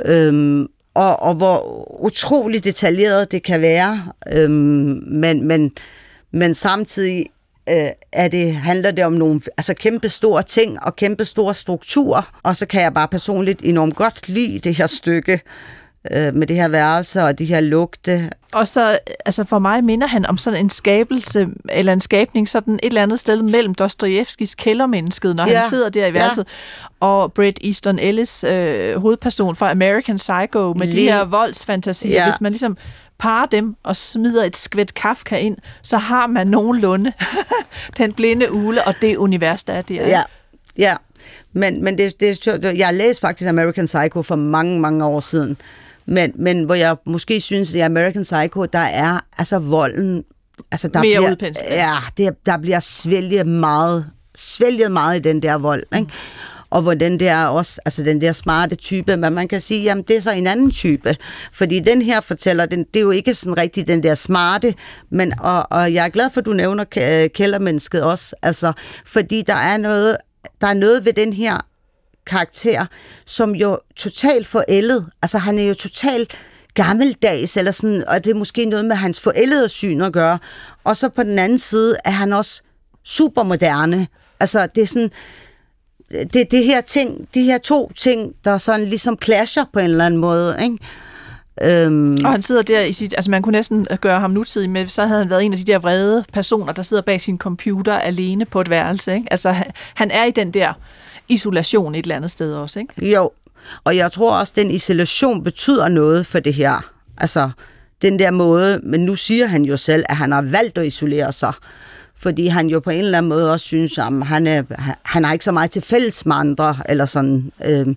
Øhm, 0.05 0.67
og, 0.93 1.21
og 1.21 1.35
hvor 1.35 1.87
utroligt 2.03 2.63
detaljeret 2.63 3.31
det 3.31 3.43
kan 3.43 3.61
være, 3.61 4.11
øhm, 4.33 5.03
men, 5.07 5.47
men, 5.47 5.71
men 6.31 6.53
samtidig 6.53 7.25
øh, 7.69 7.89
er 8.11 8.27
det, 8.27 8.55
handler 8.55 8.91
det 8.91 9.05
om 9.05 9.13
nogle 9.13 9.41
altså 9.57 9.73
kæmpe 9.73 10.09
store 10.09 10.43
ting 10.43 10.83
og 10.83 10.95
kæmpe 10.95 11.25
store 11.25 11.53
strukturer, 11.53 12.39
og 12.43 12.55
så 12.55 12.65
kan 12.65 12.81
jeg 12.81 12.93
bare 12.93 13.07
personligt 13.07 13.59
enormt 13.63 13.95
godt 13.95 14.29
lide 14.29 14.59
det 14.59 14.75
her 14.75 14.87
stykke, 14.87 15.41
øh, 16.11 16.33
med 16.33 16.47
det 16.47 16.55
her 16.55 16.67
værelse 16.67 17.23
og 17.23 17.39
de 17.39 17.45
her 17.45 17.59
lugte. 17.59 18.29
Og 18.51 18.67
så, 18.67 18.99
altså 19.25 19.43
for 19.43 19.59
mig 19.59 19.83
minder 19.83 20.07
han 20.07 20.25
om 20.25 20.37
sådan 20.37 20.59
en 20.59 20.69
skabelse, 20.69 21.47
eller 21.69 21.93
en 21.93 21.99
skabning 21.99 22.49
sådan 22.49 22.73
et 22.73 22.79
eller 22.83 23.03
andet 23.03 23.19
sted 23.19 23.41
mellem 23.41 23.75
Dostojevskis 23.75 24.55
kældermennesket, 24.55 25.35
når 25.35 25.49
ja. 25.49 25.59
han 25.59 25.69
sidder 25.69 25.89
der 25.89 26.07
i 26.07 26.13
værelset, 26.13 26.47
ja. 27.01 27.07
og 27.07 27.33
Bret 27.33 27.59
Easton 27.63 27.99
Ellis, 27.99 28.43
øh, 28.43 28.95
hovedperson 28.95 29.55
for 29.55 29.65
American 29.65 30.15
Psycho, 30.15 30.73
med 30.73 30.87
Lige. 30.87 31.05
de 31.05 31.11
her 31.11 31.25
voldsfantasier. 31.25 32.11
Ja. 32.11 32.25
Hvis 32.25 32.41
man 32.41 32.51
ligesom 32.51 32.77
parer 33.17 33.45
dem 33.45 33.75
og 33.83 33.95
smider 33.95 34.43
et 34.43 34.55
skvæt 34.55 34.93
Kafka 34.93 35.37
ind, 35.37 35.57
så 35.81 35.97
har 35.97 36.27
man 36.27 36.47
nogenlunde 36.47 37.13
den 37.97 38.13
blinde 38.13 38.51
ule 38.51 38.87
og 38.87 38.95
det 39.01 39.17
univers, 39.17 39.63
der 39.63 39.73
er 39.73 39.81
der. 39.81 40.07
Ja, 40.07 40.21
ja. 40.77 40.95
Men, 41.53 41.83
men 41.83 41.97
det, 41.97 42.19
det, 42.19 42.47
jeg 42.77 42.93
læste 42.93 43.21
faktisk 43.21 43.49
American 43.49 43.85
Psycho 43.85 44.21
for 44.21 44.35
mange, 44.35 44.79
mange 44.79 45.05
år 45.05 45.19
siden, 45.19 45.57
men, 46.05 46.31
men 46.35 46.63
hvor 46.63 46.75
jeg 46.75 46.95
måske 47.05 47.41
synes, 47.41 47.69
at 47.69 47.75
i 47.75 47.79
American 47.79 48.23
Psycho, 48.23 48.65
der 48.65 48.79
er 48.79 49.19
altså 49.37 49.59
volden... 49.59 50.23
Altså, 50.71 50.87
der 50.87 51.01
Mere 51.01 51.35
bliver, 51.35 51.51
Ja, 51.69 51.97
det, 52.17 52.45
der 52.45 52.57
bliver 52.57 52.79
svælget 52.79 53.47
meget, 53.47 54.05
svælget 54.35 54.91
meget 54.91 55.19
i 55.19 55.21
den 55.21 55.41
der 55.41 55.57
vold, 55.57 55.83
ikke? 55.95 56.11
og 56.73 56.81
hvor 56.81 56.93
den 56.93 57.19
der 57.19 57.45
også, 57.45 57.81
altså 57.85 58.03
den 58.03 58.21
der 58.21 58.31
smarte 58.31 58.75
type, 58.75 59.17
men 59.17 59.33
man 59.33 59.47
kan 59.47 59.61
sige, 59.61 59.83
jamen 59.83 60.03
det 60.07 60.17
er 60.17 60.21
så 60.21 60.31
en 60.31 60.47
anden 60.47 60.71
type, 60.71 61.15
fordi 61.51 61.79
den 61.79 62.01
her 62.01 62.21
fortæller, 62.21 62.65
den, 62.65 62.79
det 62.93 62.95
er 62.99 63.03
jo 63.03 63.11
ikke 63.11 63.33
sådan 63.33 63.57
rigtig 63.57 63.87
den 63.87 64.03
der 64.03 64.15
smarte, 64.15 64.75
men 65.09 65.33
og, 65.39 65.67
og 65.71 65.93
jeg 65.93 66.05
er 66.05 66.09
glad 66.09 66.29
for, 66.33 66.41
at 66.41 66.45
du 66.45 66.53
nævner 66.53 66.83
kældermennesket 67.33 68.03
også, 68.03 68.35
altså 68.41 68.73
fordi 69.05 69.41
der 69.41 69.55
er 69.55 69.77
noget, 69.77 70.17
der 70.61 70.67
er 70.67 70.73
noget 70.73 71.05
ved 71.05 71.13
den 71.13 71.33
her 71.33 71.65
karakter, 72.25 72.85
som 73.25 73.55
jo 73.55 73.79
totalt 73.95 74.47
forældet. 74.47 75.05
Altså 75.21 75.37
han 75.37 75.59
er 75.59 75.63
jo 75.63 75.73
totalt 75.73 76.31
gammeldags, 76.73 77.57
eller 77.57 77.71
sådan, 77.71 78.03
og 78.07 78.23
det 78.23 78.29
er 78.29 78.35
måske 78.35 78.65
noget 78.65 78.85
med 78.85 78.95
hans 78.95 79.19
forældede 79.19 79.69
syn 79.69 80.01
at 80.01 80.13
gøre. 80.13 80.39
Og 80.83 80.97
så 80.97 81.09
på 81.09 81.23
den 81.23 81.39
anden 81.39 81.59
side 81.59 81.95
er 82.05 82.11
han 82.11 82.33
også 82.33 82.61
supermoderne. 83.03 84.07
Altså 84.39 84.67
det 84.75 84.83
er 84.83 84.87
sådan, 84.87 85.11
det, 86.33 86.51
det 86.51 86.65
her 86.65 86.81
ting, 86.81 87.27
de 87.33 87.43
her 87.43 87.57
to 87.57 87.91
ting, 87.97 88.33
der 88.43 88.57
sådan 88.57 88.85
ligesom 88.85 89.17
clasher 89.23 89.63
på 89.73 89.79
en 89.79 89.85
eller 89.85 90.05
anden 90.05 90.19
måde, 90.19 90.57
ikke? 90.63 90.77
Øhm, 91.61 92.17
og 92.25 92.31
han 92.31 92.41
sidder 92.41 92.61
der 92.61 92.81
i 92.81 92.93
sit, 92.93 93.13
altså 93.17 93.31
man 93.31 93.41
kunne 93.41 93.51
næsten 93.51 93.87
gøre 94.01 94.19
ham 94.19 94.31
nutidig 94.31 94.69
med, 94.69 94.87
så 94.87 95.05
havde 95.05 95.19
han 95.19 95.29
været 95.29 95.43
en 95.43 95.53
af 95.53 95.57
de 95.59 95.63
der 95.63 95.79
vrede 95.79 96.25
personer, 96.33 96.73
der 96.73 96.81
sidder 96.81 97.03
bag 97.03 97.21
sin 97.21 97.37
computer 97.37 97.93
alene 97.93 98.45
på 98.45 98.61
et 98.61 98.69
værelse. 98.69 99.15
Ikke? 99.15 99.27
Altså 99.31 99.55
han 99.95 100.11
er 100.11 100.23
i 100.23 100.31
den 100.31 100.51
der 100.51 100.73
isolation 101.29 101.95
et 101.95 102.03
eller 102.03 102.15
andet 102.15 102.31
sted 102.31 102.53
også, 102.53 102.79
ikke? 102.79 103.09
Jo, 103.11 103.31
og 103.83 103.95
jeg 103.95 104.11
tror 104.11 104.39
også, 104.39 104.53
at 104.57 104.63
den 104.63 104.71
isolation 104.71 105.43
betyder 105.43 105.87
noget 105.87 106.25
for 106.25 106.39
det 106.39 106.53
her. 106.53 106.91
Altså 107.17 107.49
den 108.01 108.19
der 108.19 108.31
måde, 108.31 108.79
men 108.83 109.05
nu 109.05 109.15
siger 109.15 109.45
han 109.45 109.65
jo 109.65 109.77
selv, 109.77 110.03
at 110.09 110.15
han 110.15 110.31
har 110.31 110.41
valgt 110.41 110.77
at 110.77 110.85
isolere 110.85 111.31
sig 111.31 111.53
fordi 112.23 112.47
han 112.47 112.67
jo 112.67 112.79
på 112.79 112.89
en 112.89 112.99
eller 112.99 113.17
anden 113.17 113.29
måde 113.29 113.51
også 113.51 113.65
synes, 113.65 113.97
at 113.97 114.25
han, 114.25 114.47
er, 114.47 114.63
han 115.03 115.25
har 115.25 115.33
ikke 115.33 115.45
så 115.45 115.51
meget 115.51 115.71
til 115.71 115.81
fælles 115.81 116.25
med 116.25 116.35
andre, 116.35 116.77
eller 116.89 117.05
sådan, 117.05 117.51
øh, 117.65 117.87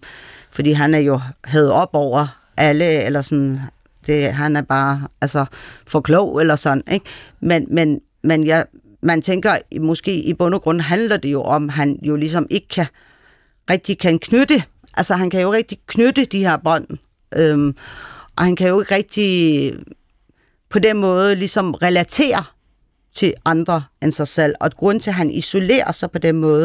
fordi 0.50 0.72
han 0.72 0.94
er 0.94 0.98
jo 0.98 1.20
hævet 1.44 1.70
op 1.70 1.90
over 1.92 2.38
alle, 2.56 3.02
eller 3.04 3.22
sådan, 3.22 3.60
det, 4.06 4.32
han 4.32 4.56
er 4.56 4.62
bare 4.62 5.02
altså, 5.20 5.44
for 5.86 6.00
klog, 6.00 6.40
eller 6.40 6.56
sådan, 6.56 6.82
ikke? 6.90 7.06
Men, 7.40 7.66
men, 7.70 8.00
men 8.22 8.46
jeg, 8.46 8.64
man 9.00 9.22
tænker, 9.22 9.56
måske 9.80 10.14
i 10.14 10.34
bund 10.34 10.54
og 10.54 10.62
grund 10.62 10.80
handler 10.80 11.16
det 11.16 11.32
jo 11.32 11.42
om, 11.42 11.68
han 11.68 11.98
jo 12.02 12.16
ligesom 12.16 12.46
ikke 12.50 12.68
kan, 12.68 12.86
rigtig 13.70 13.98
kan 13.98 14.18
knytte, 14.18 14.62
altså 14.94 15.14
han 15.14 15.30
kan 15.30 15.42
jo 15.42 15.52
rigtig 15.52 15.78
knytte 15.86 16.24
de 16.24 16.38
her 16.38 16.56
bånd, 16.56 16.86
øhm, 17.36 17.76
og 18.36 18.44
han 18.44 18.56
kan 18.56 18.68
jo 18.68 18.80
ikke 18.80 18.94
rigtig 18.94 19.72
på 20.70 20.78
den 20.78 20.96
måde 20.96 21.34
ligesom 21.34 21.74
relatere 21.74 22.44
til 23.14 23.34
andre 23.44 23.84
end 24.02 24.12
sig 24.12 24.28
selv. 24.28 24.54
Og 24.60 24.70
grund 24.72 25.00
til, 25.00 25.10
at 25.10 25.14
han 25.14 25.30
isolerer 25.30 25.92
sig 25.92 26.10
på 26.10 26.18
den 26.18 26.36
måde, 26.36 26.64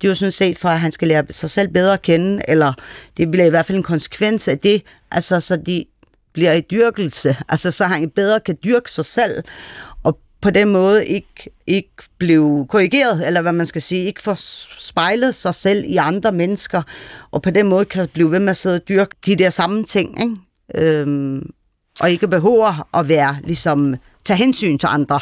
det 0.00 0.06
er 0.06 0.08
jo 0.08 0.14
sådan 0.14 0.32
set 0.32 0.58
for, 0.58 0.68
at 0.68 0.80
han 0.80 0.92
skal 0.92 1.08
lære 1.08 1.24
sig 1.30 1.50
selv 1.50 1.68
bedre 1.68 1.92
at 1.92 2.02
kende, 2.02 2.42
eller 2.48 2.72
det 3.16 3.30
bliver 3.30 3.46
i 3.46 3.50
hvert 3.50 3.66
fald 3.66 3.78
en 3.78 3.84
konsekvens 3.84 4.48
af 4.48 4.58
det, 4.58 4.82
altså 5.10 5.40
så 5.40 5.56
de 5.56 5.84
bliver 6.32 6.52
i 6.52 6.60
dyrkelse, 6.60 7.36
altså 7.48 7.70
så 7.70 7.84
han 7.84 8.10
bedre 8.10 8.40
kan 8.40 8.58
dyrke 8.64 8.92
sig 8.92 9.04
selv, 9.04 9.44
på 10.42 10.50
den 10.50 10.68
måde 10.68 11.06
ikke, 11.06 11.50
ikke 11.66 11.90
blev 12.18 12.66
korrigeret, 12.68 13.26
eller 13.26 13.42
hvad 13.42 13.52
man 13.52 13.66
skal 13.66 13.82
sige, 13.82 14.04
ikke 14.04 14.22
får 14.22 14.34
spejlet 14.78 15.34
sig 15.34 15.54
selv 15.54 15.84
i 15.86 15.96
andre 15.96 16.32
mennesker, 16.32 16.82
og 17.30 17.42
på 17.42 17.50
den 17.50 17.68
måde 17.68 17.84
kan 17.84 18.08
blive 18.08 18.30
ved 18.30 18.40
med 18.40 18.48
at 18.50 18.56
sidde 18.56 18.76
og 18.76 18.88
dyrke 18.88 19.16
de 19.26 19.36
der 19.36 19.50
samme 19.50 19.84
ting, 19.84 20.22
ikke? 20.22 20.36
Øhm, 20.74 21.50
og 22.00 22.10
ikke 22.10 22.28
behøver 22.28 22.88
at 22.94 23.08
være 23.08 23.36
ligesom 23.44 23.94
tage 24.24 24.36
hensyn 24.36 24.78
til 24.78 24.86
andre. 24.86 25.20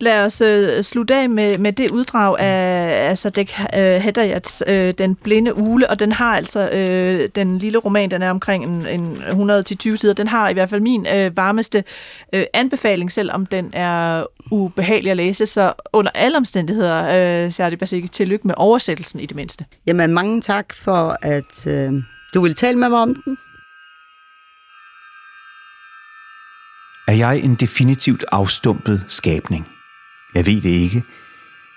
Lad 0.00 0.24
os 0.24 0.40
øh, 0.40 0.82
slutte 0.82 1.14
af 1.14 1.30
med, 1.30 1.58
med 1.58 1.72
det 1.72 1.90
uddrag 1.90 2.38
af, 2.38 3.08
af 3.10 3.18
Sadek 3.18 3.60
øh, 3.74 3.80
Hedayats 3.80 4.62
øh, 4.66 4.94
Den 4.98 5.14
blinde 5.14 5.56
ule, 5.56 5.90
og 5.90 5.98
den 5.98 6.12
har 6.12 6.36
altså, 6.36 6.70
øh, 6.70 7.28
den 7.34 7.58
lille 7.58 7.78
roman, 7.78 8.10
den 8.10 8.22
er 8.22 8.30
omkring 8.30 8.64
en, 8.64 8.86
en 8.86 9.16
100-20 9.50 9.96
sider, 9.96 10.12
den 10.12 10.28
har 10.28 10.48
i 10.48 10.52
hvert 10.52 10.70
fald 10.70 10.80
min 10.80 11.06
øh, 11.06 11.36
varmeste 11.36 11.84
øh, 12.32 12.44
anbefaling, 12.52 13.12
selvom 13.12 13.46
den 13.46 13.70
er 13.72 14.24
ubehagelig 14.50 15.10
at 15.10 15.16
læse, 15.16 15.46
så 15.46 15.72
under 15.92 16.10
alle 16.14 16.36
omstændigheder, 16.36 17.04
øh, 17.44 17.52
Særlig 17.52 17.78
Basik, 17.78 18.12
tillykke 18.12 18.46
med 18.46 18.54
oversættelsen 18.56 19.20
i 19.20 19.26
det 19.26 19.36
mindste. 19.36 19.64
Jamen 19.86 20.14
mange 20.14 20.40
tak 20.40 20.74
for, 20.74 21.16
at 21.22 21.66
øh, 21.66 21.92
du 22.34 22.40
vil 22.40 22.54
tale 22.54 22.78
med 22.78 22.88
mig 22.88 22.98
om 22.98 23.14
den. 23.14 23.38
Er 27.08 27.12
jeg 27.12 27.40
en 27.44 27.54
definitivt 27.54 28.24
afstumpet 28.32 29.04
skabning? 29.08 29.77
Jeg 30.38 30.46
ved 30.46 30.60
det 30.60 30.68
ikke, 30.68 31.02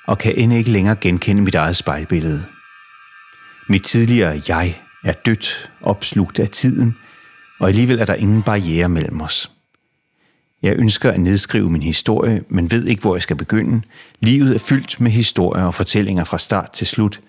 og 0.08 0.18
kan 0.18 0.36
end 0.38 0.54
ikke 0.54 0.72
længere 0.72 0.96
genkende 0.96 1.42
mit 1.42 1.56
eget 1.56 1.76
spejlbillede. 1.76 2.46
Mit 3.70 3.84
tidligere 3.84 4.42
jeg 4.48 4.82
er 5.04 5.14
dødt, 5.14 5.72
opslugt 5.82 6.40
af 6.40 6.50
tiden, 6.50 6.96
og 7.60 7.68
alligevel 7.68 8.00
er 8.00 8.06
der 8.06 8.14
ingen 8.14 8.44
barriere 8.44 8.90
mellem 8.90 9.22
os. 9.22 9.52
Jeg 10.62 10.76
ønsker 10.76 11.12
at 11.12 11.20
nedskrive 11.20 11.70
min 11.70 11.84
historie, 11.84 12.44
men 12.50 12.72
ved 12.72 12.86
ikke, 12.86 13.02
hvor 13.02 13.16
jeg 13.16 13.22
skal 13.22 13.36
begynde. 13.36 13.82
Livet 14.20 14.56
er 14.56 14.60
fyldt 14.60 15.00
med 15.00 15.12
historier 15.12 15.64
og 15.64 15.74
fortællinger 15.74 16.24
fra 16.24 16.38
start 16.38 16.72
til 16.72 16.88
slut. 16.88 17.22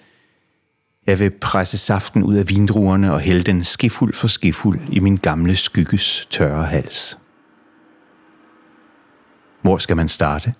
Jeg 1.06 1.18
vil 1.18 1.30
presse 1.30 1.78
saften 1.78 2.22
ud 2.22 2.34
af 2.34 2.48
vindruerne 2.48 3.12
og 3.12 3.20
hælde 3.20 3.42
den 3.42 3.64
skifuld 3.64 4.14
for 4.14 4.28
skifuld 4.28 4.80
i 4.88 4.98
min 4.98 5.16
gamle 5.16 5.56
skygges 5.56 6.26
tørre 6.30 6.64
hals. 6.64 7.18
Hvor 9.62 9.78
skal 9.78 9.96
man 9.96 10.08
starte? 10.08 10.54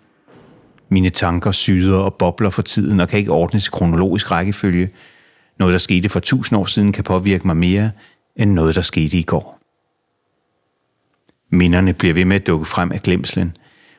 Mine 0.93 1.11
tanker 1.11 1.53
syder 1.53 1.99
og 1.99 2.15
bobler 2.15 2.51
for 2.51 2.63
tiden 2.63 3.01
og 3.01 3.09
kan 3.09 3.19
ikke 3.19 3.31
ordnes 3.31 3.67
i 3.67 3.71
kronologisk 3.73 4.31
rækkefølge. 4.31 4.91
Noget, 5.59 5.73
der 5.73 5.79
skete 5.79 6.09
for 6.09 6.21
tusind 6.21 6.59
år 6.59 6.65
siden, 6.65 6.93
kan 6.93 7.05
påvirke 7.05 7.47
mig 7.47 7.57
mere 7.57 7.91
end 8.37 8.53
noget, 8.53 8.75
der 8.75 8.83
skete 8.83 9.17
i 9.17 9.23
går. 9.23 9.59
Minderne 11.51 11.95
bliver 11.95 12.15
ved 12.15 12.25
med 12.25 12.37
at 12.37 12.47
dukke 12.47 12.65
frem 12.67 12.93
af 12.93 13.01
glemslen. 13.01 13.57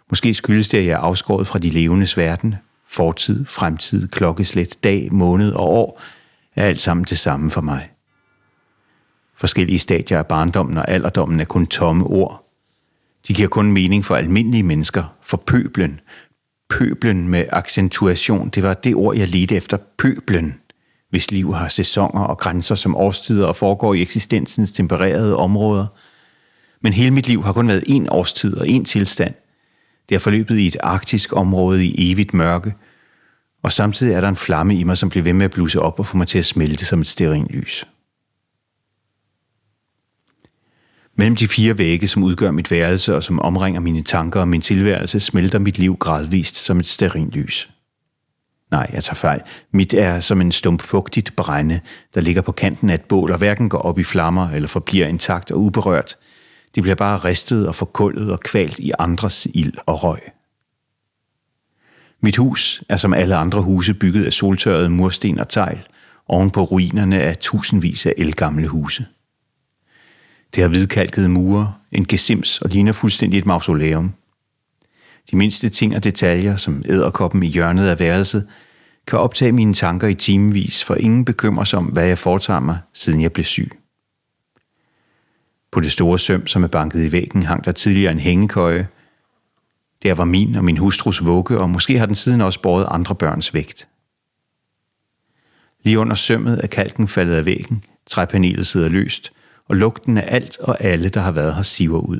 Måske 0.09 0.33
skyldes 0.33 0.69
det, 0.69 0.77
at 0.77 0.85
jeg 0.85 0.91
er 0.91 0.97
afskåret 0.97 1.47
fra 1.47 1.59
de 1.59 1.69
levendes 1.69 2.17
verden. 2.17 2.55
Fortid, 2.87 3.45
fremtid, 3.45 4.07
klokkeslæt, 4.07 4.77
dag, 4.83 5.07
måned 5.11 5.51
og 5.51 5.69
år 5.69 6.01
er 6.55 6.65
alt 6.65 6.79
sammen 6.79 7.05
det 7.09 7.17
samme 7.17 7.51
for 7.51 7.61
mig. 7.61 7.89
Forskellige 9.35 9.79
stadier 9.79 10.17
af 10.17 10.27
barndommen 10.27 10.77
og 10.77 10.89
alderdommen 10.89 11.39
er 11.39 11.45
kun 11.45 11.67
tomme 11.67 12.07
ord. 12.07 12.49
De 13.27 13.33
giver 13.33 13.47
kun 13.47 13.71
mening 13.71 14.05
for 14.05 14.15
almindelige 14.15 14.63
mennesker, 14.63 15.03
for 15.21 15.37
pøblen, 15.37 15.99
pøblen 16.77 17.27
med 17.27 17.45
accentuation, 17.49 18.49
det 18.49 18.63
var 18.63 18.73
det 18.73 18.95
ord, 18.95 19.15
jeg 19.15 19.29
ledte 19.29 19.55
efter, 19.55 19.77
pøblen, 19.97 20.55
hvis 21.09 21.31
liv 21.31 21.53
har 21.53 21.67
sæsoner 21.67 22.21
og 22.21 22.37
grænser 22.37 22.75
som 22.75 22.95
årstider 22.95 23.45
og 23.45 23.55
foregår 23.55 23.93
i 23.93 24.01
eksistensens 24.01 24.71
tempererede 24.71 25.37
områder. 25.37 25.87
Men 26.81 26.93
hele 26.93 27.11
mit 27.11 27.27
liv 27.27 27.43
har 27.43 27.53
kun 27.53 27.67
været 27.67 27.83
én 27.89 28.05
årstid 28.09 28.57
og 28.57 28.67
én 28.67 28.83
tilstand. 28.83 29.33
Det 30.09 30.15
er 30.15 30.19
forløbet 30.19 30.57
i 30.57 30.65
et 30.65 30.77
arktisk 30.83 31.33
område 31.35 31.85
i 31.85 32.11
evigt 32.11 32.33
mørke, 32.33 32.73
og 33.63 33.71
samtidig 33.71 34.13
er 34.13 34.21
der 34.21 34.27
en 34.27 34.35
flamme 34.35 34.75
i 34.75 34.83
mig, 34.83 34.97
som 34.97 35.09
bliver 35.09 35.23
ved 35.23 35.33
med 35.33 35.45
at 35.45 35.51
bluse 35.51 35.81
op 35.81 35.99
og 35.99 36.05
få 36.05 36.17
mig 36.17 36.27
til 36.27 36.39
at 36.39 36.45
smelte 36.45 36.85
som 36.85 36.99
et 36.99 37.07
sterinlys. 37.07 37.55
lys. 37.55 37.85
Mellem 41.15 41.35
de 41.35 41.47
fire 41.47 41.77
vægge, 41.77 42.07
som 42.07 42.23
udgør 42.23 42.51
mit 42.51 42.71
værelse 42.71 43.15
og 43.15 43.23
som 43.23 43.39
omringer 43.39 43.81
mine 43.81 44.03
tanker 44.03 44.39
og 44.39 44.47
min 44.47 44.61
tilværelse, 44.61 45.19
smelter 45.19 45.59
mit 45.59 45.79
liv 45.79 45.97
gradvist 45.97 46.55
som 46.55 46.77
et 46.77 47.29
lys. 47.31 47.69
Nej, 48.71 48.89
jeg 48.93 49.03
tager 49.03 49.15
fejl. 49.15 49.41
Mit 49.71 49.93
er 49.93 50.19
som 50.19 50.41
en 50.41 50.51
stump 50.51 50.81
fugtigt 50.81 51.35
brænde, 51.35 51.79
der 52.13 52.21
ligger 52.21 52.41
på 52.41 52.51
kanten 52.51 52.89
af 52.89 52.93
et 52.93 53.01
bål 53.01 53.31
og 53.31 53.37
hverken 53.37 53.69
går 53.69 53.77
op 53.77 53.99
i 53.99 54.03
flammer 54.03 54.49
eller 54.49 54.67
forbliver 54.67 55.07
intakt 55.07 55.51
og 55.51 55.59
uberørt. 55.59 56.17
Det 56.75 56.83
bliver 56.83 56.95
bare 56.95 57.17
ristet 57.17 57.67
og 57.67 57.75
forkullet 57.75 58.31
og 58.31 58.39
kvalt 58.39 58.79
i 58.79 58.91
andres 58.99 59.47
ild 59.53 59.73
og 59.85 60.03
røg. 60.03 60.19
Mit 62.21 62.37
hus 62.37 62.83
er 62.89 62.97
som 62.97 63.13
alle 63.13 63.35
andre 63.35 63.61
huse 63.61 63.93
bygget 63.93 64.25
af 64.25 64.33
soltørrede 64.33 64.89
mursten 64.89 65.39
og 65.39 65.49
tegl, 65.49 65.87
oven 66.27 66.51
på 66.51 66.63
ruinerne 66.63 67.21
af 67.21 67.37
tusindvis 67.37 68.05
af 68.05 68.13
elgamle 68.17 68.67
huse. 68.67 69.05
Det 70.55 70.61
har 70.61 70.67
hvidkalkede 70.67 71.29
mure, 71.29 71.73
en 71.91 72.05
gesims 72.05 72.61
og 72.61 72.69
ligner 72.69 72.91
fuldstændig 72.91 73.37
et 73.37 73.45
mausoleum. 73.45 74.13
De 75.31 75.35
mindste 75.35 75.69
ting 75.69 75.95
og 75.95 76.03
detaljer, 76.03 76.55
som 76.55 76.83
æderkoppen 76.85 77.43
i 77.43 77.47
hjørnet 77.47 77.87
af 77.87 77.99
værelset, 77.99 78.47
kan 79.07 79.19
optage 79.19 79.51
mine 79.51 79.73
tanker 79.73 80.07
i 80.07 80.15
timevis, 80.15 80.83
for 80.83 80.95
ingen 80.95 81.25
bekymrer 81.25 81.63
sig 81.63 81.79
om, 81.79 81.85
hvad 81.85 82.05
jeg 82.05 82.19
foretager 82.19 82.59
mig, 82.59 82.79
siden 82.93 83.21
jeg 83.21 83.33
blev 83.33 83.45
syg. 83.45 83.71
På 85.71 85.79
det 85.79 85.91
store 85.91 86.19
søm, 86.19 86.47
som 86.47 86.63
er 86.63 86.67
banket 86.67 87.05
i 87.05 87.11
væggen, 87.11 87.43
hang 87.43 87.65
der 87.65 87.71
tidligere 87.71 88.11
en 88.11 88.19
hængekøje. 88.19 88.87
Der 90.03 90.13
var 90.13 90.25
min 90.25 90.55
og 90.55 90.63
min 90.63 90.77
hustrus 90.77 91.25
vugge, 91.25 91.57
og 91.57 91.69
måske 91.69 91.99
har 91.99 92.05
den 92.05 92.15
siden 92.15 92.41
også 92.41 92.61
båret 92.61 92.87
andre 92.91 93.15
børns 93.15 93.53
vægt. 93.53 93.87
Lige 95.83 95.99
under 95.99 96.15
sømmet 96.15 96.59
er 96.63 96.67
kalken 96.67 97.07
faldet 97.07 97.35
af 97.35 97.45
væggen, 97.45 97.83
træpanelet 98.05 98.67
sidder 98.67 98.89
løst– 98.89 99.31
og 99.69 99.75
lugten 99.75 100.17
af 100.17 100.25
alt 100.27 100.57
og 100.59 100.83
alle, 100.83 101.09
der 101.09 101.21
har 101.21 101.31
været 101.31 101.55
her, 101.55 101.61
siver 101.61 101.99
ud. 101.99 102.19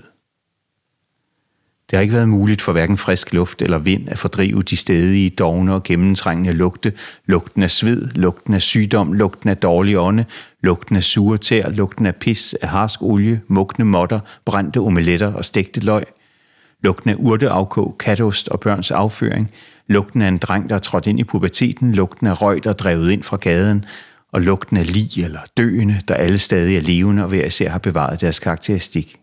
Det 1.89 1.97
har 1.97 2.01
ikke 2.01 2.13
været 2.13 2.29
muligt 2.29 2.61
for 2.61 2.71
hverken 2.71 2.97
frisk 2.97 3.33
luft 3.33 3.61
eller 3.61 3.77
vind 3.77 4.09
at 4.09 4.19
fordrive 4.19 4.61
de 4.61 4.77
stedige, 4.77 5.29
dogne 5.29 5.73
og 5.73 5.83
gennemtrængende 5.83 6.53
lugte, 6.53 6.93
lugten 7.25 7.63
af 7.63 7.69
sved, 7.69 8.09
lugten 8.15 8.53
af 8.53 8.61
sygdom, 8.61 9.13
lugten 9.13 9.49
af 9.49 9.57
dårlig 9.57 9.99
ånde, 9.99 10.25
lugten 10.61 10.95
af 10.95 11.03
sure 11.03 11.37
tær, 11.37 11.69
lugten 11.69 12.05
af 12.05 12.15
pis, 12.15 12.53
af 12.53 12.69
harsk 12.69 13.01
olie, 13.01 13.41
mugne 13.47 13.85
modder, 13.85 14.19
brændte 14.45 14.79
omeletter 14.79 15.33
og 15.33 15.45
stegte 15.45 15.79
løg, 15.81 16.03
lugten 16.83 17.09
af 17.09 17.15
urteafkog, 17.19 17.95
katost 17.99 18.49
og 18.49 18.59
børns 18.59 18.91
afføring, 18.91 19.51
lugten 19.87 20.21
af 20.21 20.27
en 20.27 20.37
dreng, 20.37 20.69
der 20.69 20.75
er 20.75 20.79
trådt 20.79 21.07
ind 21.07 21.19
i 21.19 21.23
puberteten, 21.23 21.95
lugten 21.95 22.27
af 22.27 22.41
røg, 22.41 22.63
der 22.63 22.69
er 22.69 22.73
drevet 22.73 23.11
ind 23.11 23.23
fra 23.23 23.37
gaden, 23.37 23.85
og 24.33 24.41
lugten 24.41 24.77
af 24.77 24.93
lig 24.93 25.23
eller 25.23 25.39
døende, 25.57 26.01
der 26.07 26.15
alle 26.15 26.37
stadig 26.37 26.77
er 26.77 26.81
levende 26.81 27.23
og 27.23 27.29
hver 27.29 27.45
især 27.45 27.69
har 27.69 27.79
bevaret 27.79 28.21
deres 28.21 28.39
karakteristik. 28.39 29.19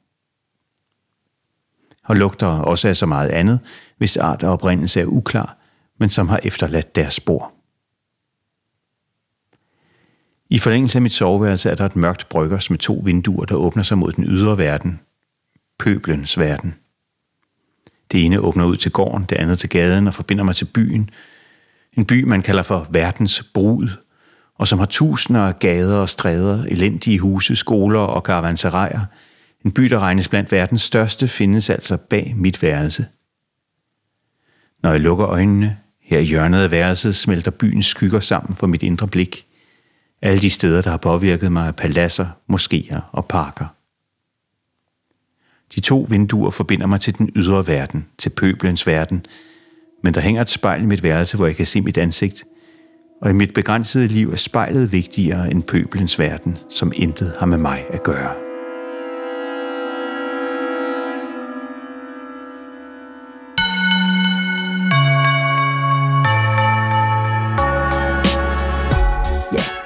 Og 2.05 2.17
lugter 2.17 2.47
også 2.47 2.89
af 2.89 2.97
så 2.97 3.07
meget 3.07 3.29
andet, 3.29 3.61
hvis 3.99 4.17
art 4.17 4.43
og 4.43 4.53
oprindelse 4.53 5.01
er 5.01 5.07
uklar, 5.07 5.57
men 5.99 6.11
som 6.11 6.29
har 6.29 6.41
efterladt 6.43 6.95
deres 6.95 7.15
spor. 7.15 7.53
I 10.51 10.59
forlængelse 10.59 10.99
af 10.99 11.03
mit 11.03 11.13
soveværelse 11.13 11.71
er 11.71 11.75
der 11.75 11.87
et 11.87 11.97
mørkt 11.97 12.29
bryggers 12.29 12.71
med 12.71 12.79
to 12.79 13.03
vinduer, 13.05 13.45
der 13.45 13.55
åbner 13.55 13.83
sig 13.83 13.99
mod 13.99 14.13
den 14.13 14.25
ydre 14.25 14.59
verden. 14.59 15.01
Pøblens 15.79 16.39
verden. 16.39 16.75
Det 18.13 18.25
ene 18.25 18.41
åbner 18.41 18.65
ud 18.65 18.77
til 18.77 18.93
gården, 18.93 19.25
det 19.25 19.37
andet 19.37 19.59
til 19.59 19.69
gaden 19.69 20.07
og 20.07 20.15
forbinder 20.15 20.45
mig 20.45 20.57
til 20.57 20.65
byen. 20.65 21.11
En 21.93 22.05
by, 22.07 22.23
man 22.23 22.43
kalder 22.43 22.63
for 22.63 22.87
verdens 22.91 23.43
brud, 23.55 23.89
og 24.61 24.69
som 24.69 24.79
har 24.79 24.87
tusinder 24.87 25.41
af 25.41 25.59
gader 25.59 25.97
og 25.97 26.09
stræder, 26.09 26.65
elendige 26.65 27.19
huse, 27.19 27.57
skoler 27.57 28.01
og 28.01 28.23
karavanserejer. 28.23 29.01
En 29.65 29.73
by, 29.73 29.83
der 29.83 29.99
regnes 29.99 30.29
blandt 30.29 30.53
verdens 30.53 30.83
største, 30.83 31.29
findes 31.29 31.71
altså 31.71 31.97
bag 31.97 32.35
mit 32.37 32.63
værelse. 32.63 33.07
Når 34.83 34.91
jeg 34.91 35.01
lukker 35.01 35.29
øjnene, 35.29 35.79
her 36.03 36.19
i 36.19 36.25
hjørnet 36.25 36.63
af 36.63 36.71
værelset, 36.71 37.17
smelter 37.17 37.51
byens 37.51 37.87
skygger 37.87 38.21
sammen 38.21 38.57
for 38.57 38.67
mit 38.67 38.83
indre 38.83 39.09
blik. 39.09 39.45
Alle 40.23 40.39
de 40.39 40.51
steder, 40.51 40.83
der 40.83 40.91
har 40.91 40.97
påvirket 40.97 41.53
mig, 41.53 41.69
er 41.69 41.73
paladser, 41.73 42.27
moskéer 42.53 43.01
og 43.13 43.27
parker. 43.27 43.67
De 45.75 45.81
to 45.81 46.07
vinduer 46.09 46.51
forbinder 46.51 46.87
mig 46.87 47.01
til 47.01 47.19
den 47.19 47.31
ydre 47.37 47.67
verden, 47.67 48.07
til 48.19 48.31
pøblens 48.31 48.87
verden, 48.87 49.27
men 50.03 50.15
der 50.15 50.21
hænger 50.21 50.43
et 50.43 50.51
spejl 50.51 50.83
i 50.83 50.87
mit 50.87 51.03
værelse, 51.03 51.37
hvor 51.37 51.47
jeg 51.47 51.57
kan 51.57 51.67
se 51.67 51.81
mit 51.81 51.99
ansigt, 51.99 52.45
og 53.21 53.31
i 53.31 53.33
mit 53.33 53.55
begrænsede 53.55 54.07
liv 54.07 54.33
er 54.33 54.37
spejlet 54.37 54.93
vigtigere 54.93 55.51
end 55.51 55.63
pøblens 55.63 56.19
verden, 56.19 56.59
som 56.71 56.93
intet 56.97 57.33
har 57.39 57.47
med 57.47 57.59
mig 57.59 57.85
at 57.93 58.03
gøre. 58.03 58.51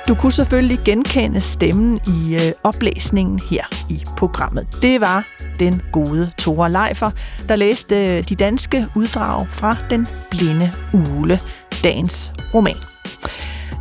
Du 0.09 0.14
kunne 0.14 0.32
selvfølgelig 0.32 0.78
genkende 0.85 1.41
stemmen 1.41 2.01
i 2.07 2.35
øh, 2.35 2.53
oplæsningen 2.62 3.41
her 3.51 3.64
i 3.91 4.05
programmet. 4.16 4.66
Det 4.82 5.01
var 5.01 5.26
den 5.59 5.82
gode 5.93 6.30
Tore 6.39 6.72
Leifer, 6.72 7.11
der 7.49 7.57
læste 7.57 7.97
øh, 7.97 8.28
de 8.28 8.35
danske 8.35 8.87
uddrag 8.97 9.47
fra 9.51 9.76
Den 9.91 10.07
Blinde 10.30 10.72
Ule, 10.95 11.41
dagens 11.82 12.32
roman. 12.55 12.93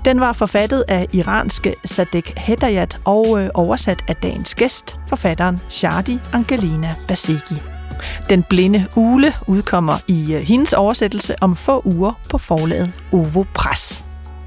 Den 0.06 0.20
var 0.20 0.34
forfattet 0.34 0.84
af 0.88 1.08
iranske 1.14 1.76
Sadek 1.86 2.34
Hedayat 2.38 3.00
og 3.06 3.42
øh, 3.42 3.50
oversat 3.54 4.04
af 4.08 4.16
dagens 4.16 4.56
gæst, 4.56 5.00
forfatteren 5.10 5.60
Shadi 5.70 6.20
Angelina 6.34 6.96
Basegi. 7.08 7.56
Den 8.30 8.44
blinde 8.44 8.86
ule 8.96 9.34
udkommer 9.48 9.98
i 10.08 10.34
øh, 10.34 10.42
hendes 10.42 10.74
oversættelse 10.74 11.36
om 11.42 11.56
få 11.56 11.82
uger 11.86 12.14
på 12.30 12.38
forlaget 12.38 12.92
Ovo 13.12 13.44
Press. 13.54 14.04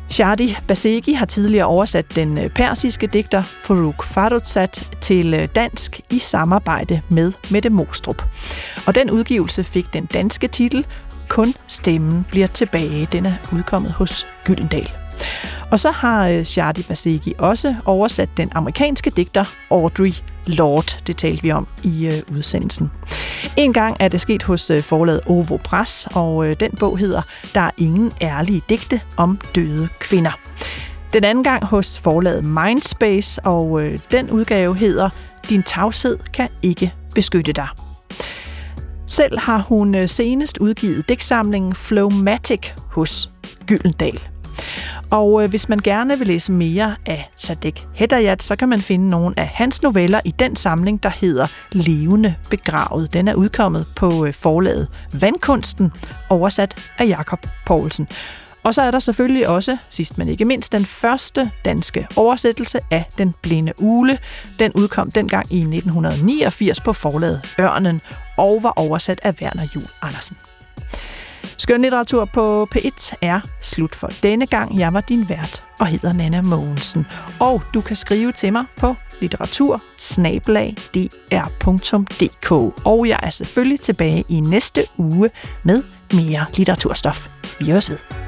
Shadi 0.09 0.57
Basegi 0.69 1.13
har 1.13 1.27
tidligere 1.27 1.67
oversat 1.67 2.17
den 2.17 2.39
øh, 2.39 2.49
persiske 2.49 3.07
digter 3.07 3.43
Farouk 3.43 4.05
Farrokhzad 4.05 5.01
til 5.01 5.49
dansk 5.55 6.01
i 6.11 6.19
samarbejde 6.19 7.01
med 7.09 7.33
Mette 7.51 7.71
Mostrup. 7.71 8.23
Og 8.87 8.95
den 8.95 9.11
udgivelse 9.11 9.65
fik 9.65 9.93
den 9.93 10.07
danske 10.07 10.49
titel 10.49 10.87
kun 11.29 11.55
stemmen 11.67 12.27
bliver 12.29 12.47
tilbage. 12.47 13.09
Den 13.13 13.27
er 13.27 13.35
udkommet 13.53 13.93
hos 13.93 14.27
Gyldendal. 14.45 14.91
Og 15.71 15.79
så 15.79 15.91
har 15.91 16.29
øh, 16.29 16.45
Shadi 16.45 16.83
Basegi 16.83 17.35
også 17.39 17.75
oversat 17.85 18.29
den 18.37 18.53
amerikanske 18.55 19.11
digter 19.11 19.45
Audrey 19.71 20.13
Lord. 20.47 21.01
Det 21.07 21.17
talte 21.17 21.43
vi 21.43 21.53
om 21.53 21.67
i 21.85 22.07
øh, 22.07 22.37
udsendelsen. 22.37 22.91
En 23.57 23.73
gang 23.73 23.97
er 24.01 24.09
det 24.09 24.21
sket 24.21 24.43
hos 24.43 24.71
øh, 24.71 24.83
forlaget 24.83 25.21
Ovo 25.27 25.57
Press, 25.57 26.09
og 26.15 26.47
øh, 26.47 26.57
den 26.61 26.71
bog 26.71 26.99
hedder 26.99 27.23
Der 27.55 27.61
er 27.61 27.71
ingen 27.79 28.13
ærlige 28.23 28.63
digte 28.69 29.01
om 29.17 29.39
døde 29.55 29.89
kvinder. 29.99 30.39
Den 31.13 31.25
anden 31.25 31.45
gang 31.45 31.65
hos 31.65 31.99
forlaget 31.99 32.45
Mindspace, 32.45 33.43
og 33.45 33.83
øh, 33.83 33.99
den 34.11 34.31
udgave 34.31 34.77
hedder 34.77 35.11
Din 35.49 35.63
tavshed 35.63 36.19
kan 36.33 36.49
ikke 36.63 36.95
beskytte 37.15 37.53
dig. 37.53 37.86
Selv 39.07 39.39
har 39.39 39.59
hun 39.59 39.95
øh, 39.95 40.09
senest 40.09 40.59
udgivet 40.59 41.09
digtsamlingen 41.09 41.75
Flowmatic 41.75 42.71
hos 42.91 43.31
Gyldendal. 43.67 44.21
Og 45.11 45.43
øh, 45.43 45.51
hvis 45.51 45.69
man 45.69 45.79
gerne 45.79 46.19
vil 46.19 46.27
læse 46.27 46.53
mere 46.53 46.97
af 47.07 47.31
Sadek 47.37 47.87
Hedayat, 47.95 48.43
så 48.43 48.57
kan 48.57 48.69
man 48.69 48.81
finde 48.81 49.09
nogle 49.09 49.39
af 49.39 49.47
hans 49.47 49.83
noveller 49.83 50.21
i 50.25 50.31
den 50.31 50.57
samling, 50.57 51.03
der 51.03 51.09
hedder 51.09 51.47
Levende 51.73 52.35
Begravet. 52.51 53.13
Den 53.13 53.29
er 53.29 53.35
udkommet 53.35 53.87
på 53.97 54.27
øh, 54.27 54.35
forlaget 54.35 54.89
Vandkunsten, 55.21 55.93
oversat 56.31 56.75
af 56.99 57.07
Jakob 57.07 57.47
Poulsen. 57.67 58.09
Og 58.63 58.75
så 58.75 58.83
er 58.83 58.91
der 58.91 58.99
selvfølgelig 58.99 59.49
også, 59.49 59.77
sidst 59.89 60.19
men 60.19 60.29
ikke 60.29 60.45
mindst, 60.45 60.73
den 60.73 60.85
første 60.85 61.51
danske 61.65 62.07
oversættelse 62.17 62.81
af 62.91 63.09
Den 63.19 63.35
Blinde 63.43 63.73
Ule. 63.79 64.19
Den 64.59 64.73
udkom 64.73 65.11
dengang 65.11 65.53
i 65.53 65.59
1989 65.61 66.81
på 66.81 66.93
forlaget 66.93 67.55
Ørnen 67.61 68.01
og 68.37 68.63
var 68.63 68.73
oversat 68.77 69.21
af 69.23 69.35
Werner 69.41 69.67
Jul 69.75 69.87
Andersen. 70.03 70.37
Skønlitteratur 71.59 72.25
på 72.25 72.69
P1 72.75 73.15
er 73.23 73.41
slut 73.61 73.95
for 73.95 74.11
denne 74.23 74.47
gang. 74.47 74.79
Jeg 74.79 74.93
var 74.93 75.01
din 75.01 75.29
vært 75.29 75.65
og 75.79 75.87
hedder 75.87 76.13
Nana 76.13 76.43
Mogensen. 76.43 77.07
Og 77.41 77.63
du 77.75 77.81
kan 77.81 77.97
skrive 77.97 78.33
til 78.33 78.53
mig 78.53 78.65
på 78.77 78.95
litteratur 79.21 79.83
Og 82.85 83.09
jeg 83.09 83.21
er 83.23 83.31
selvfølgelig 83.31 83.81
tilbage 83.81 84.25
i 84.29 84.41
næste 84.41 84.83
uge 84.97 85.31
med 85.63 85.83
mere 86.13 86.47
litteraturstof. 86.57 87.29
Vi 87.59 87.71
høres 87.71 87.91
ved. 87.91 88.26